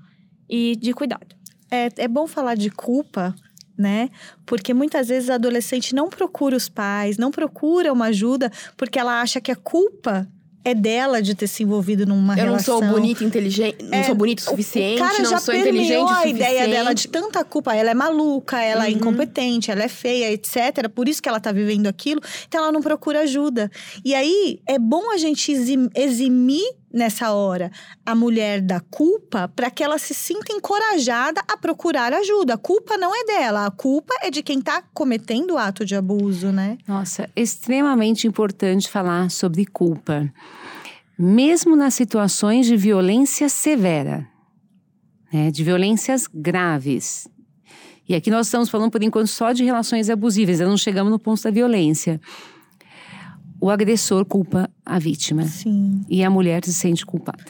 e 0.48 0.76
de 0.76 0.92
cuidado. 0.92 1.34
É, 1.70 1.88
é 1.96 2.08
bom 2.08 2.26
falar 2.26 2.54
de 2.54 2.70
culpa, 2.70 3.34
né? 3.76 4.08
Porque 4.44 4.72
muitas 4.72 5.08
vezes 5.08 5.30
a 5.30 5.34
adolescente 5.34 5.94
não 5.94 6.08
procura 6.08 6.56
os 6.56 6.68
pais, 6.68 7.18
não 7.18 7.30
procura 7.30 7.92
uma 7.92 8.06
ajuda, 8.06 8.50
porque 8.76 8.98
ela 8.98 9.20
acha 9.20 9.40
que 9.40 9.50
a 9.50 9.56
culpa 9.56 10.28
é 10.66 10.74
dela 10.74 11.22
de 11.22 11.32
ter 11.32 11.46
se 11.46 11.62
envolvido 11.62 12.04
numa 12.04 12.32
eu 12.32 12.46
relação. 12.46 12.74
Eu 12.74 12.80
não 12.80 12.88
sou 12.88 13.00
bonita, 13.00 13.22
inteligente, 13.22 13.84
não 13.84 13.98
é, 13.98 14.02
sou 14.02 14.16
bonito 14.16 14.40
o 14.40 14.42
suficiente, 14.42 15.00
o 15.00 15.04
cara 15.04 15.18
não 15.20 15.30
já 15.30 15.38
sou 15.38 15.54
inteligente 15.54 16.12
a 16.12 16.26
ideia 16.26 16.66
dela 16.66 16.92
de 16.92 17.06
tanta 17.06 17.44
culpa. 17.44 17.72
Ela 17.72 17.92
é 17.92 17.94
maluca, 17.94 18.60
ela 18.60 18.84
é 18.84 18.88
uhum. 18.88 18.94
é 18.94 18.96
incompetente, 18.96 19.70
ela 19.70 19.84
é 19.84 19.88
feia, 19.88 20.32
etc. 20.32 20.88
Por 20.92 21.08
isso 21.08 21.22
que 21.22 21.28
ela 21.28 21.38
tá 21.38 21.52
vivendo 21.52 21.86
aquilo. 21.86 22.20
Então 22.48 22.64
ela 22.64 22.72
não 22.72 22.82
procura 22.82 23.20
ajuda. 23.20 23.70
E 24.04 24.12
aí 24.12 24.58
é 24.66 24.76
bom 24.76 25.12
a 25.12 25.16
gente 25.16 25.52
eximir 25.94 26.66
nessa 26.96 27.30
hora 27.32 27.70
a 28.04 28.14
mulher 28.14 28.60
da 28.60 28.80
culpa 28.80 29.48
para 29.54 29.70
que 29.70 29.84
ela 29.84 29.98
se 29.98 30.14
sinta 30.14 30.52
encorajada 30.52 31.42
a 31.46 31.56
procurar 31.56 32.12
ajuda. 32.12 32.54
A 32.54 32.58
culpa 32.58 32.96
não 32.96 33.14
é 33.14 33.24
dela, 33.24 33.66
a 33.66 33.70
culpa 33.70 34.14
é 34.22 34.30
de 34.30 34.42
quem 34.42 34.58
está 34.58 34.82
cometendo 34.94 35.52
o 35.52 35.58
ato 35.58 35.84
de 35.84 35.94
abuso, 35.94 36.50
né? 36.50 36.78
Nossa, 36.88 37.28
extremamente 37.36 38.26
importante 38.26 38.88
falar 38.88 39.30
sobre 39.30 39.66
culpa. 39.66 40.32
Mesmo 41.18 41.76
nas 41.76 41.94
situações 41.94 42.66
de 42.66 42.76
violência 42.76 43.48
severa, 43.48 44.26
né, 45.32 45.50
de 45.50 45.62
violências 45.62 46.26
graves. 46.32 47.28
E 48.08 48.14
aqui 48.14 48.30
nós 48.30 48.46
estamos 48.46 48.68
falando 48.68 48.90
por 48.90 49.02
enquanto 49.02 49.26
só 49.26 49.52
de 49.52 49.64
relações 49.64 50.08
abusivas, 50.08 50.60
ainda 50.60 50.70
não 50.70 50.76
chegamos 50.76 51.10
no 51.10 51.18
ponto 51.18 51.42
da 51.42 51.50
violência 51.50 52.20
o 53.66 53.70
agressor 53.70 54.24
culpa 54.24 54.70
a 54.84 54.98
vítima. 54.98 55.44
Sim. 55.44 56.04
E 56.08 56.22
a 56.22 56.30
mulher 56.30 56.64
se 56.64 56.72
sente 56.72 57.04
culpada. 57.04 57.44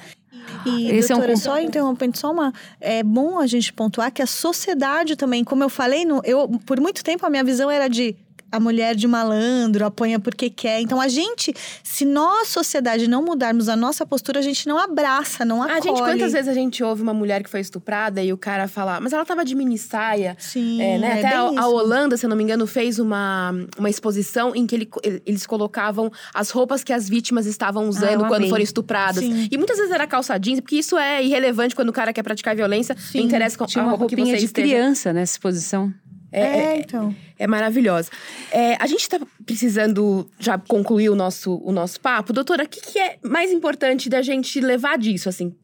E, 0.64 0.90
Esse 0.90 1.08
doutora, 1.08 1.32
é 1.32 1.34
um... 1.34 1.38
só 1.38 1.60
interrompendo, 1.60 2.16
só 2.16 2.32
uma... 2.32 2.52
É 2.80 3.02
bom 3.02 3.38
a 3.38 3.46
gente 3.46 3.72
pontuar 3.72 4.10
que 4.10 4.22
a 4.22 4.26
sociedade 4.26 5.14
também, 5.14 5.44
como 5.44 5.62
eu 5.62 5.68
falei, 5.68 6.04
no, 6.04 6.22
eu, 6.24 6.48
por 6.64 6.80
muito 6.80 7.04
tempo 7.04 7.26
a 7.26 7.30
minha 7.30 7.44
visão 7.44 7.70
era 7.70 7.88
de 7.88 8.16
a 8.50 8.60
mulher 8.60 8.94
de 8.94 9.06
malandro, 9.06 9.84
apanha 9.84 10.18
porque 10.20 10.48
quer. 10.48 10.80
Então 10.80 11.00
a 11.00 11.08
gente, 11.08 11.52
se 11.82 12.04
nós, 12.04 12.48
sociedade, 12.48 13.08
não 13.08 13.22
mudarmos 13.22 13.68
a 13.68 13.76
nossa 13.76 14.06
postura, 14.06 14.38
a 14.38 14.42
gente 14.42 14.66
não 14.68 14.78
abraça, 14.78 15.44
não 15.44 15.62
acolhe. 15.62 15.78
A 15.78 15.80
gente, 15.82 15.98
quantas 15.98 16.32
vezes 16.32 16.48
a 16.48 16.54
gente 16.54 16.82
ouve 16.82 17.02
uma 17.02 17.12
mulher 17.14 17.42
que 17.42 17.50
foi 17.50 17.60
estuprada 17.60 18.22
e 18.22 18.32
o 18.32 18.36
cara 18.38 18.68
fala, 18.68 19.00
mas 19.00 19.12
ela 19.12 19.24
tava 19.24 19.44
de 19.44 19.54
mini 19.54 19.76
saia. 19.76 20.36
Sim, 20.38 20.80
É, 20.80 20.98
né? 20.98 21.06
é 21.08 21.12
Até 21.26 21.36
bem 21.48 21.58
a, 21.58 21.62
a. 21.62 21.68
Holanda, 21.68 22.16
se 22.16 22.24
eu 22.24 22.30
não 22.30 22.36
me 22.36 22.42
engano, 22.44 22.66
fez 22.66 22.98
uma, 22.98 23.52
uma 23.78 23.90
exposição 23.90 24.54
em 24.54 24.66
que 24.66 24.74
ele- 24.76 24.90
eles 25.26 25.46
colocavam 25.46 26.10
as 26.32 26.50
roupas 26.50 26.82
que 26.84 26.92
as 26.92 27.08
vítimas 27.08 27.46
estavam 27.46 27.88
usando 27.88 28.10
eu 28.12 28.18
quando 28.20 28.34
amei. 28.36 28.48
foram 28.50 28.62
estupradas. 28.62 29.22
Sim. 29.24 29.48
E 29.50 29.56
muitas 29.58 29.76
vezes 29.76 29.92
era 29.92 30.06
calça 30.06 30.38
jeans, 30.38 30.60
porque 30.60 30.76
isso 30.76 30.96
é 30.96 31.22
irrelevante 31.24 31.74
quando 31.74 31.88
o 31.88 31.92
cara 31.92 32.12
quer 32.12 32.22
praticar 32.22 32.54
violência. 32.56 32.96
Não 33.14 33.20
interessa 33.22 33.58
com 33.58 33.66
Tinha 33.66 33.82
a 33.82 33.86
uma 33.86 33.90
roupa 33.96 34.06
que 34.06 34.14
roupinha 34.14 34.34
você 34.36 34.40
de 34.40 34.46
esteja. 34.46 34.66
criança 34.68 35.12
nessa 35.12 35.32
exposição. 35.34 35.92
É, 36.32 36.78
então. 36.78 37.14
É 37.38 37.46
maravilhosa. 37.46 38.10
É, 38.50 38.76
a 38.82 38.86
gente 38.86 39.08
tá 39.08 39.18
precisando 39.44 40.28
já 40.38 40.58
concluir 40.58 41.08
o 41.08 41.14
nosso, 41.14 41.60
o 41.64 41.72
nosso 41.72 42.00
papo. 42.00 42.32
Doutora, 42.32 42.64
o 42.64 42.68
que, 42.68 42.80
que 42.80 42.98
é 42.98 43.18
mais 43.22 43.52
importante 43.52 44.08
da 44.08 44.22
gente 44.22 44.60
levar 44.60 44.98
disso, 44.98 45.28
assim? 45.28 45.54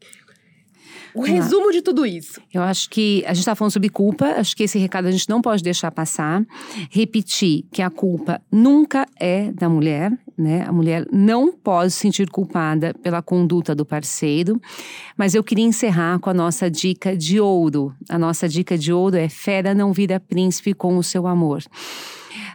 O 1.15 1.21
resumo 1.21 1.71
de 1.71 1.81
tudo 1.81 2.05
isso. 2.05 2.41
Eu 2.53 2.61
acho 2.61 2.89
que 2.89 3.23
a 3.25 3.33
gente 3.33 3.39
está 3.39 3.55
falando 3.55 3.71
sobre 3.71 3.89
culpa, 3.89 4.25
acho 4.37 4.55
que 4.55 4.63
esse 4.63 4.79
recado 4.79 5.07
a 5.07 5.11
gente 5.11 5.29
não 5.29 5.41
pode 5.41 5.63
deixar 5.63 5.91
passar. 5.91 6.43
Repetir 6.89 7.65
que 7.71 7.81
a 7.81 7.89
culpa 7.89 8.41
nunca 8.51 9.05
é 9.19 9.51
da 9.51 9.69
mulher, 9.69 10.11
né? 10.37 10.63
A 10.67 10.71
mulher 10.71 11.05
não 11.11 11.51
pode 11.51 11.91
se 11.91 11.99
sentir 11.99 12.29
culpada 12.29 12.93
pela 12.95 13.21
conduta 13.21 13.75
do 13.75 13.85
parceiro. 13.85 14.59
Mas 15.17 15.35
eu 15.35 15.43
queria 15.43 15.65
encerrar 15.65 16.19
com 16.19 16.29
a 16.29 16.33
nossa 16.33 16.69
dica 16.69 17.15
de 17.15 17.39
ouro. 17.39 17.93
A 18.09 18.17
nossa 18.17 18.47
dica 18.49 18.77
de 18.77 18.91
ouro 18.91 19.15
é: 19.15 19.29
fera 19.29 19.73
não 19.73 19.93
vira 19.93 20.19
príncipe 20.19 20.73
com 20.73 20.97
o 20.97 21.03
seu 21.03 21.27
amor. 21.27 21.63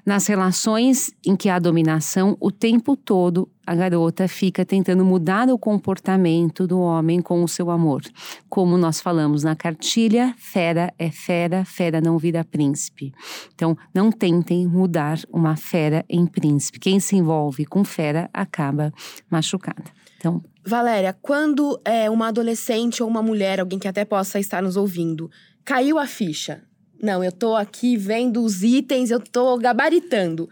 Nas 0.09 0.27
relações 0.27 1.11
em 1.23 1.37
que 1.37 1.51
há 1.51 1.59
dominação, 1.59 2.35
o 2.41 2.51
tempo 2.51 2.97
todo 2.97 3.47
a 3.67 3.75
garota 3.75 4.27
fica 4.27 4.65
tentando 4.65 5.05
mudar 5.05 5.51
o 5.51 5.59
comportamento 5.59 6.67
do 6.67 6.81
homem 6.81 7.21
com 7.21 7.45
o 7.45 7.47
seu 7.47 7.71
amor. 7.71 8.01
Como 8.49 8.79
nós 8.79 9.03
falamos 9.03 9.45
na 9.45 9.55
cartilha, 9.55 10.35
fera 10.39 10.95
é 10.99 11.11
fera, 11.11 11.63
fera 11.63 12.01
não 12.01 12.17
vira 12.17 12.43
príncipe. 12.43 13.13
Então, 13.55 13.77
não 13.95 14.11
tentem 14.11 14.67
mudar 14.67 15.19
uma 15.31 15.57
fera 15.57 16.03
em 16.09 16.25
príncipe. 16.27 16.79
Quem 16.79 16.99
se 16.99 17.15
envolve 17.15 17.67
com 17.67 17.85
fera 17.85 18.31
acaba 18.33 18.91
machucada. 19.31 19.85
Então, 20.17 20.43
Valéria, 20.65 21.15
quando 21.21 21.79
é 21.85 22.09
uma 22.09 22.29
adolescente 22.29 23.03
ou 23.03 23.11
uma 23.11 23.21
mulher, 23.21 23.61
alguém 23.61 23.79
que 23.79 23.87
até 23.87 24.07
possa 24.07 24.41
estar 24.41 24.63
nos 24.63 24.75
ouvindo, 24.75 25.31
caiu 25.67 25.99
a 25.99 26.07
ficha. 26.07 26.63
Não, 27.01 27.23
eu 27.23 27.31
tô 27.31 27.55
aqui 27.55 27.97
vendo 27.97 28.43
os 28.43 28.63
itens, 28.63 29.11
eu 29.11 29.21
tô 29.21 29.57
gabaritando. 29.57 30.49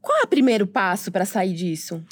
Qual 0.00 0.18
é 0.18 0.24
o 0.24 0.28
primeiro 0.28 0.66
passo 0.66 1.12
para 1.12 1.24
sair 1.24 1.54
disso? 1.54 2.02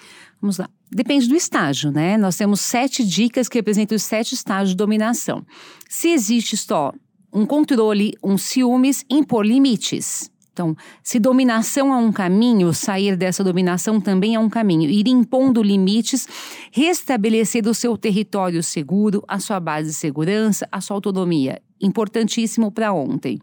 Vamos 0.40 0.58
lá. 0.58 0.68
Depende 0.92 1.28
do 1.28 1.36
estágio, 1.36 1.90
né? 1.90 2.16
Nós 2.16 2.36
temos 2.36 2.60
sete 2.60 3.04
dicas 3.04 3.48
que 3.48 3.58
representam 3.58 3.96
os 3.96 4.02
sete 4.02 4.34
estágios 4.34 4.70
de 4.70 4.76
dominação. 4.76 5.44
Se 5.88 6.08
existe 6.08 6.56
só 6.56 6.92
um 7.32 7.46
controle, 7.46 8.12
um 8.22 8.36
ciúmes, 8.36 9.04
impor 9.08 9.46
limites. 9.46 10.30
Então, 10.52 10.76
se 11.02 11.18
dominação 11.18 11.94
é 11.94 11.96
um 11.96 12.12
caminho, 12.12 12.74
sair 12.74 13.16
dessa 13.16 13.42
dominação 13.42 14.00
também 14.00 14.34
é 14.34 14.38
um 14.38 14.50
caminho. 14.50 14.90
Ir 14.90 15.08
impondo 15.08 15.62
limites, 15.62 16.26
restabelecer 16.72 17.66
o 17.66 17.74
seu 17.74 17.96
território 17.96 18.62
seguro, 18.62 19.22
a 19.28 19.38
sua 19.38 19.60
base 19.60 19.90
de 19.90 19.94
segurança, 19.94 20.68
a 20.70 20.80
sua 20.80 20.96
autonomia. 20.96 21.62
Importantíssimo 21.80 22.70
para 22.70 22.92
ontem. 22.92 23.38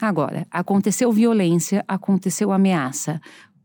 Agora, 0.00 0.46
aconteceu 0.50 1.10
violência, 1.12 1.84
aconteceu 1.86 2.52
ameaça. 2.52 3.20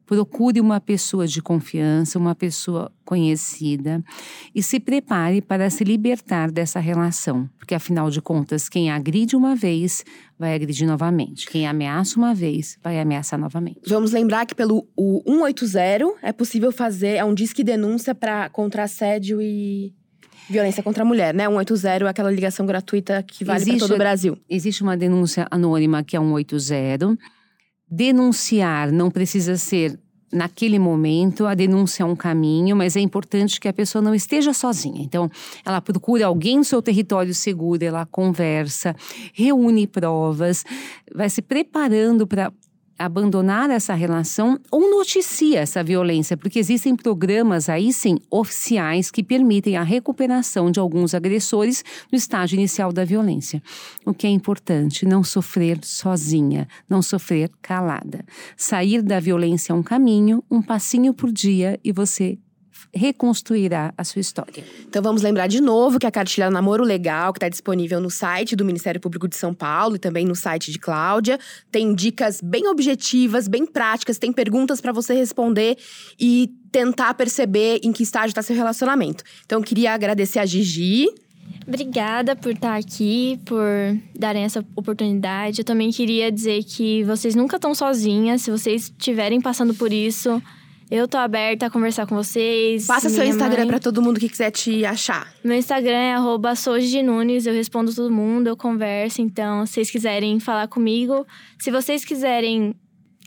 Procure 0.05 0.59
uma 0.59 0.81
pessoa 0.81 1.27
de 1.27 1.39
confiança, 1.39 2.17
uma 2.17 2.33
pessoa 2.33 2.91
conhecida 3.05 4.03
e 4.55 4.63
se 4.63 4.79
prepare 4.79 5.39
para 5.39 5.69
se 5.69 5.83
libertar 5.83 6.49
dessa 6.49 6.79
relação. 6.79 7.47
Porque, 7.59 7.75
afinal 7.75 8.09
de 8.09 8.19
contas, 8.19 8.67
quem 8.67 8.89
agride 8.89 9.35
uma 9.35 9.55
vez 9.55 10.03
vai 10.37 10.55
agredir 10.55 10.87
novamente. 10.87 11.47
Quem 11.47 11.67
ameaça 11.67 12.17
uma 12.17 12.33
vez 12.33 12.79
vai 12.83 12.99
ameaçar 12.99 13.39
novamente. 13.39 13.81
Vamos 13.87 14.11
lembrar 14.11 14.47
que 14.47 14.55
pelo 14.55 14.87
o 14.97 15.21
180 15.27 16.15
é 16.23 16.31
possível 16.31 16.71
fazer, 16.71 17.17
é 17.17 17.23
um 17.23 17.33
disque 17.35 17.63
denúncia 17.63 18.15
para 18.15 18.49
contra 18.49 18.85
assédio 18.85 19.39
e 19.39 19.93
violência 20.49 20.81
contra 20.81 21.03
a 21.03 21.05
mulher, 21.05 21.33
né? 21.33 21.47
180 21.47 22.05
é 22.05 22.09
aquela 22.09 22.31
ligação 22.31 22.65
gratuita 22.65 23.23
que 23.23 23.45
vale 23.45 23.63
para 23.65 23.77
todo 23.77 23.93
o 23.93 23.97
Brasil. 23.97 24.37
Existe 24.49 24.81
uma 24.81 24.97
denúncia 24.97 25.47
anônima 25.51 26.03
que 26.03 26.17
é 26.17 26.19
180. 26.19 27.17
Denunciar 27.89 28.91
não 28.91 29.09
precisa 29.09 29.57
ser 29.57 29.99
naquele 30.31 30.77
momento, 30.77 31.47
a 31.47 31.55
denúncia 31.55 32.03
é 32.03 32.05
um 32.05 32.15
caminho, 32.15 32.75
mas 32.75 32.95
é 32.95 32.99
importante 32.99 33.59
que 33.59 33.67
a 33.67 33.73
pessoa 33.73 34.01
não 34.01 34.13
esteja 34.13 34.53
sozinha. 34.53 35.01
Então, 35.01 35.29
ela 35.65 35.81
procura 35.81 36.27
alguém 36.27 36.57
no 36.57 36.63
seu 36.63 36.81
território 36.81 37.33
seguro, 37.33 37.83
ela 37.83 38.05
conversa, 38.05 38.95
reúne 39.33 39.87
provas, 39.87 40.63
vai 41.13 41.29
se 41.29 41.41
preparando 41.41 42.27
para 42.27 42.51
abandonar 42.99 43.69
essa 43.69 43.93
relação 43.93 44.59
ou 44.69 44.91
noticia 44.91 45.61
essa 45.61 45.81
violência, 45.81 46.35
porque 46.35 46.59
existem 46.59 46.95
programas 46.95 47.69
aí 47.69 47.93
sim 47.93 48.17
oficiais 48.29 49.09
que 49.09 49.23
permitem 49.23 49.77
a 49.77 49.83
recuperação 49.83 50.69
de 50.69 50.79
alguns 50.79 51.13
agressores 51.13 51.83
no 52.11 52.17
estágio 52.17 52.57
inicial 52.57 52.91
da 52.91 53.05
violência. 53.05 53.63
O 54.05 54.13
que 54.13 54.27
é 54.27 54.29
importante, 54.29 55.05
não 55.05 55.23
sofrer 55.23 55.79
sozinha, 55.81 56.67
não 56.89 57.01
sofrer 57.01 57.49
calada. 57.61 58.25
Sair 58.57 59.01
da 59.01 59.19
violência 59.19 59.71
é 59.71 59.75
um 59.75 59.81
caminho, 59.81 60.43
um 60.51 60.61
passinho 60.61 61.13
por 61.13 61.31
dia 61.31 61.79
e 61.83 61.93
você 61.93 62.37
reconstruirá 62.93 63.93
a 63.97 64.03
sua 64.03 64.19
história. 64.19 64.63
Então 64.87 65.01
vamos 65.01 65.21
lembrar 65.21 65.47
de 65.47 65.61
novo 65.61 65.99
que 65.99 66.07
a 66.07 66.11
cartilha 66.11 66.49
Namoro 66.49 66.83
Legal, 66.83 67.31
que 67.31 67.37
está 67.37 67.49
disponível 67.49 67.99
no 67.99 68.09
site 68.09 68.55
do 68.55 68.65
Ministério 68.65 68.99
Público 68.99 69.27
de 69.27 69.35
São 69.35 69.53
Paulo 69.53 69.95
e 69.95 69.99
também 69.99 70.25
no 70.25 70.35
site 70.35 70.71
de 70.71 70.79
Cláudia, 70.79 71.39
tem 71.71 71.93
dicas 71.93 72.41
bem 72.41 72.67
objetivas, 72.67 73.47
bem 73.47 73.65
práticas, 73.65 74.17
tem 74.17 74.33
perguntas 74.33 74.81
para 74.81 74.91
você 74.91 75.13
responder 75.13 75.77
e 76.19 76.51
tentar 76.71 77.13
perceber 77.13 77.79
em 77.83 77.91
que 77.91 78.03
estágio 78.03 78.29
está 78.29 78.41
seu 78.41 78.55
relacionamento. 78.55 79.23
Então 79.45 79.59
eu 79.59 79.63
queria 79.63 79.93
agradecer 79.93 80.39
a 80.39 80.45
Gigi. 80.45 81.07
Obrigada 81.67 82.35
por 82.35 82.51
estar 82.51 82.75
aqui, 82.75 83.39
por 83.45 83.65
darem 84.15 84.43
essa 84.43 84.65
oportunidade. 84.75 85.61
Eu 85.61 85.65
também 85.65 85.91
queria 85.91 86.31
dizer 86.31 86.63
que 86.63 87.03
vocês 87.03 87.35
nunca 87.35 87.57
estão 87.57 87.73
sozinhas. 87.73 88.41
Se 88.41 88.51
vocês 88.51 88.83
estiverem 88.83 89.41
passando 89.41 89.73
por 89.73 89.91
isso, 89.91 90.41
eu 90.89 91.07
tô 91.07 91.17
aberta 91.17 91.67
a 91.67 91.69
conversar 91.69 92.07
com 92.07 92.15
vocês. 92.15 92.87
Passa 92.87 93.09
seu 93.09 93.23
Instagram 93.23 93.59
mãe. 93.59 93.67
para 93.67 93.79
todo 93.79 94.01
mundo 94.01 94.19
que 94.19 94.27
quiser 94.27 94.49
te 94.49 94.83
achar. 94.83 95.31
Meu 95.43 95.55
Instagram 95.55 95.97
é 95.97 96.13
arroba 96.13 96.53
Nunes, 97.03 97.45
eu 97.45 97.53
respondo 97.53 97.93
todo 97.93 98.11
mundo, 98.11 98.47
eu 98.47 98.57
converso. 98.57 99.21
Então, 99.21 99.65
se 99.65 99.73
vocês 99.73 99.91
quiserem 99.91 100.39
falar 100.39 100.67
comigo, 100.67 101.27
se 101.59 101.69
vocês 101.69 102.03
quiserem 102.03 102.73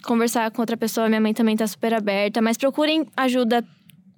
conversar 0.02 0.50
com 0.50 0.60
outra 0.60 0.76
pessoa, 0.76 1.08
minha 1.08 1.20
mãe 1.20 1.32
também 1.32 1.56
tá 1.56 1.66
super 1.66 1.94
aberta. 1.94 2.42
Mas 2.42 2.56
procurem 2.56 3.06
ajuda, 3.16 3.64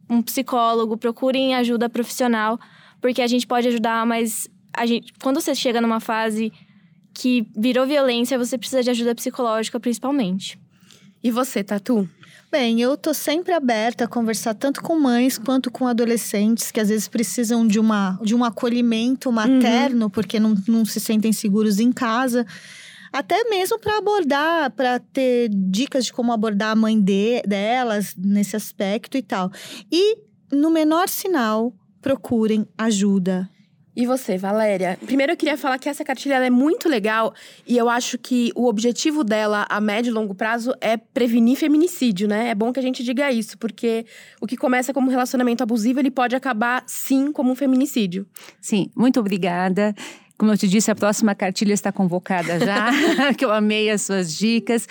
um 0.09 0.23
psicólogo, 0.23 0.97
procurem 0.97 1.55
ajuda 1.55 1.91
profissional, 1.91 2.59
porque 2.99 3.21
a 3.21 3.27
gente 3.27 3.47
pode 3.47 3.69
ajudar, 3.69 4.07
mas 4.07 4.49
a 4.73 4.87
gente, 4.87 5.13
quando 5.23 5.39
você 5.39 5.55
chega 5.55 5.83
numa 5.83 6.01
fase 6.01 6.51
que 7.13 7.47
virou 7.55 7.87
violência, 7.87 8.39
você 8.39 8.57
precisa 8.57 8.83
de 8.83 8.89
ajuda 8.89 9.15
psicológica, 9.15 9.79
principalmente. 9.79 10.59
E 11.23 11.31
você, 11.31 11.63
Tatu? 11.63 12.09
Bem, 12.55 12.81
eu 12.81 12.97
tô 12.97 13.13
sempre 13.13 13.53
aberta 13.53 14.05
a 14.05 14.07
conversar 14.07 14.55
tanto 14.55 14.81
com 14.81 14.97
mães 14.97 15.37
quanto 15.37 15.73
com 15.73 15.89
adolescentes 15.89 16.71
que 16.71 16.79
às 16.79 16.89
vezes 16.89 17.09
precisam 17.09 17.67
de, 17.67 17.81
uma, 17.81 18.17
de 18.23 18.33
um 18.33 18.45
acolhimento 18.45 19.33
materno 19.33 20.09
porque 20.09 20.39
não, 20.39 20.55
não 20.69 20.85
se 20.85 21.01
sentem 21.01 21.33
seguros 21.33 21.81
em 21.81 21.91
casa. 21.91 22.47
Até 23.13 23.43
mesmo 23.51 23.77
para 23.81 23.99
abordar, 23.99 24.71
para 24.71 25.01
ter 25.01 25.49
dicas 25.53 26.05
de 26.05 26.13
como 26.13 26.33
abordar 26.33 26.71
a 26.71 26.77
mãe 26.77 26.97
de, 27.01 27.43
delas 27.43 28.15
nesse 28.17 28.55
aspecto 28.55 29.19
e 29.19 29.23
tal. 29.23 29.51
E 29.91 30.19
no 30.53 30.71
menor 30.71 31.09
sinal, 31.09 31.75
procurem 32.01 32.69
ajuda. 32.79 33.51
E 33.97 34.07
você, 34.07 34.37
Valéria? 34.37 34.99
Primeiro 35.07 35.33
eu 35.33 35.37
queria 35.37 35.57
falar 35.57 35.79
que 35.79 35.89
essa 35.89 36.05
cartilha 36.05 36.35
é 36.35 36.51
muito 36.51 36.89
legal 36.89 37.33
e 37.65 37.77
eu 37.77 37.89
acho 37.89 38.19
que 38.19 38.51
o 38.57 38.67
objetivo 38.67 39.23
dela 39.23 39.67
a 39.69 39.81
médio 39.81 40.11
e 40.11 40.13
longo 40.13 40.35
prazo 40.35 40.75
é 40.81 40.97
prevenir 40.97 41.57
feminicídio, 41.57 42.27
né? 42.27 42.49
É 42.49 42.55
bom 42.57 42.73
que 42.73 42.81
a 42.81 42.83
gente 42.83 43.05
diga 43.05 43.31
isso, 43.31 43.57
porque 43.57 44.05
o 44.41 44.47
que 44.47 44.57
começa 44.57 44.93
como 44.93 45.07
um 45.07 45.11
relacionamento 45.11 45.63
abusivo, 45.63 46.01
ele 46.01 46.11
pode 46.11 46.35
acabar 46.35 46.83
sim 46.87 47.31
como 47.31 47.53
um 47.53 47.55
feminicídio. 47.55 48.27
Sim, 48.61 48.91
muito 48.97 49.21
obrigada. 49.21 49.95
Como 50.37 50.51
eu 50.51 50.59
te 50.59 50.67
disse, 50.67 50.91
a 50.91 50.97
próxima 50.97 51.33
cartilha 51.33 51.73
está 51.73 51.93
convocada 51.93 52.59
já, 52.59 52.91
que 53.39 53.45
eu 53.45 53.53
amei 53.53 53.89
as 53.89 54.03
suas 54.03 54.37
dicas. 54.37 54.87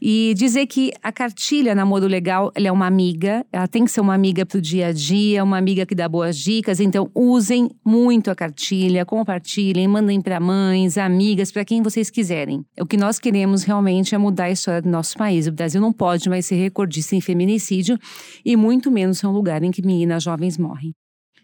E 0.00 0.34
dizer 0.36 0.66
que 0.66 0.92
a 1.02 1.10
cartilha 1.10 1.74
Namoro 1.74 2.06
Legal, 2.06 2.52
ela 2.54 2.68
é 2.68 2.72
uma 2.72 2.86
amiga, 2.86 3.44
ela 3.52 3.66
tem 3.66 3.84
que 3.84 3.90
ser 3.90 4.00
uma 4.00 4.14
amiga 4.14 4.46
para 4.46 4.58
o 4.58 4.60
dia 4.60 4.88
a 4.88 4.92
dia, 4.92 5.42
uma 5.42 5.58
amiga 5.58 5.84
que 5.84 5.96
dá 5.96 6.08
boas 6.08 6.38
dicas. 6.38 6.78
Então, 6.78 7.10
usem 7.12 7.70
muito 7.84 8.30
a 8.30 8.36
cartilha, 8.36 9.04
compartilhem, 9.04 9.88
mandem 9.88 10.20
para 10.20 10.38
mães, 10.38 10.96
amigas, 10.96 11.50
para 11.50 11.64
quem 11.64 11.82
vocês 11.82 12.08
quiserem. 12.08 12.64
O 12.80 12.86
que 12.86 12.96
nós 12.96 13.18
queremos 13.18 13.64
realmente 13.64 14.14
é 14.14 14.18
mudar 14.18 14.44
a 14.44 14.50
história 14.52 14.80
do 14.80 14.88
nosso 14.88 15.16
país. 15.16 15.48
O 15.48 15.52
Brasil 15.52 15.80
não 15.80 15.92
pode 15.92 16.28
mais 16.28 16.46
ser 16.46 16.56
recordista 16.56 17.16
em 17.16 17.20
feminicídio 17.20 17.98
e 18.44 18.56
muito 18.56 18.92
menos 18.92 19.18
ser 19.18 19.26
um 19.26 19.32
lugar 19.32 19.62
em 19.64 19.72
que 19.72 19.84
meninas 19.84 20.22
jovens 20.22 20.56
morrem. 20.56 20.94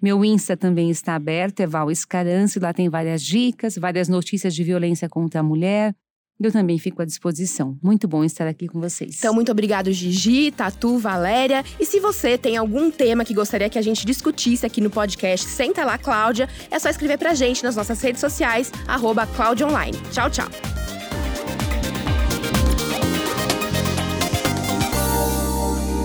Meu 0.01 0.25
Insta 0.25 0.57
também 0.57 0.91
está 0.91 1.15
aberto, 1.15 1.61
é 1.61 1.67
Val 1.67 1.91
Escarance, 1.91 2.59
lá 2.59 2.73
tem 2.73 2.89
várias 2.89 3.23
dicas, 3.23 3.77
várias 3.77 4.09
notícias 4.09 4.55
de 4.55 4.65
violência 4.65 5.09
contra 5.09 5.41
a 5.41 5.43
mulher. 5.43 5.95
Eu 6.43 6.51
também 6.51 6.79
fico 6.79 7.03
à 7.03 7.05
disposição. 7.05 7.77
Muito 7.83 8.09
bom 8.09 8.25
estar 8.25 8.47
aqui 8.49 8.67
com 8.67 8.81
vocês. 8.81 9.19
Então, 9.19 9.35
muito 9.35 9.53
obrigado, 9.53 9.93
Gigi, 9.93 10.51
Tatu, 10.51 10.97
Valéria. 10.97 11.63
E 11.79 11.85
se 11.85 12.01
você 12.01 12.39
tem 12.39 12.57
algum 12.57 12.91
tema 12.91 13.27
que 13.27 13.35
gostaria 13.35 13.69
que 13.69 13.79
a 13.79 13.83
gente 13.83 14.07
discutisse 14.07 14.65
aqui 14.65 14.81
no 14.81 14.89
podcast 14.89 15.47
Senta 15.47 15.85
Lá, 15.85 15.99
Cláudia, 15.99 16.49
é 16.71 16.79
só 16.79 16.89
escrever 16.89 17.19
pra 17.19 17.35
gente 17.35 17.63
nas 17.63 17.77
nossas 17.77 18.01
redes 18.01 18.23
sociais, 18.23 18.73
arroba 18.89 19.29
Online. 19.63 19.99
Tchau, 20.11 20.31
tchau. 20.31 20.49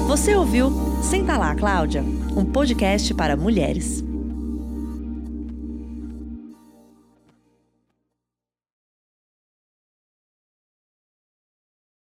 Você 0.07 0.35
ouviu 0.35 0.69
Senta 1.01 1.37
Lá, 1.37 1.55
Cláudia, 1.55 2.03
um 2.35 2.45
podcast 2.45 3.13
para 3.13 3.35
mulheres. 3.35 4.04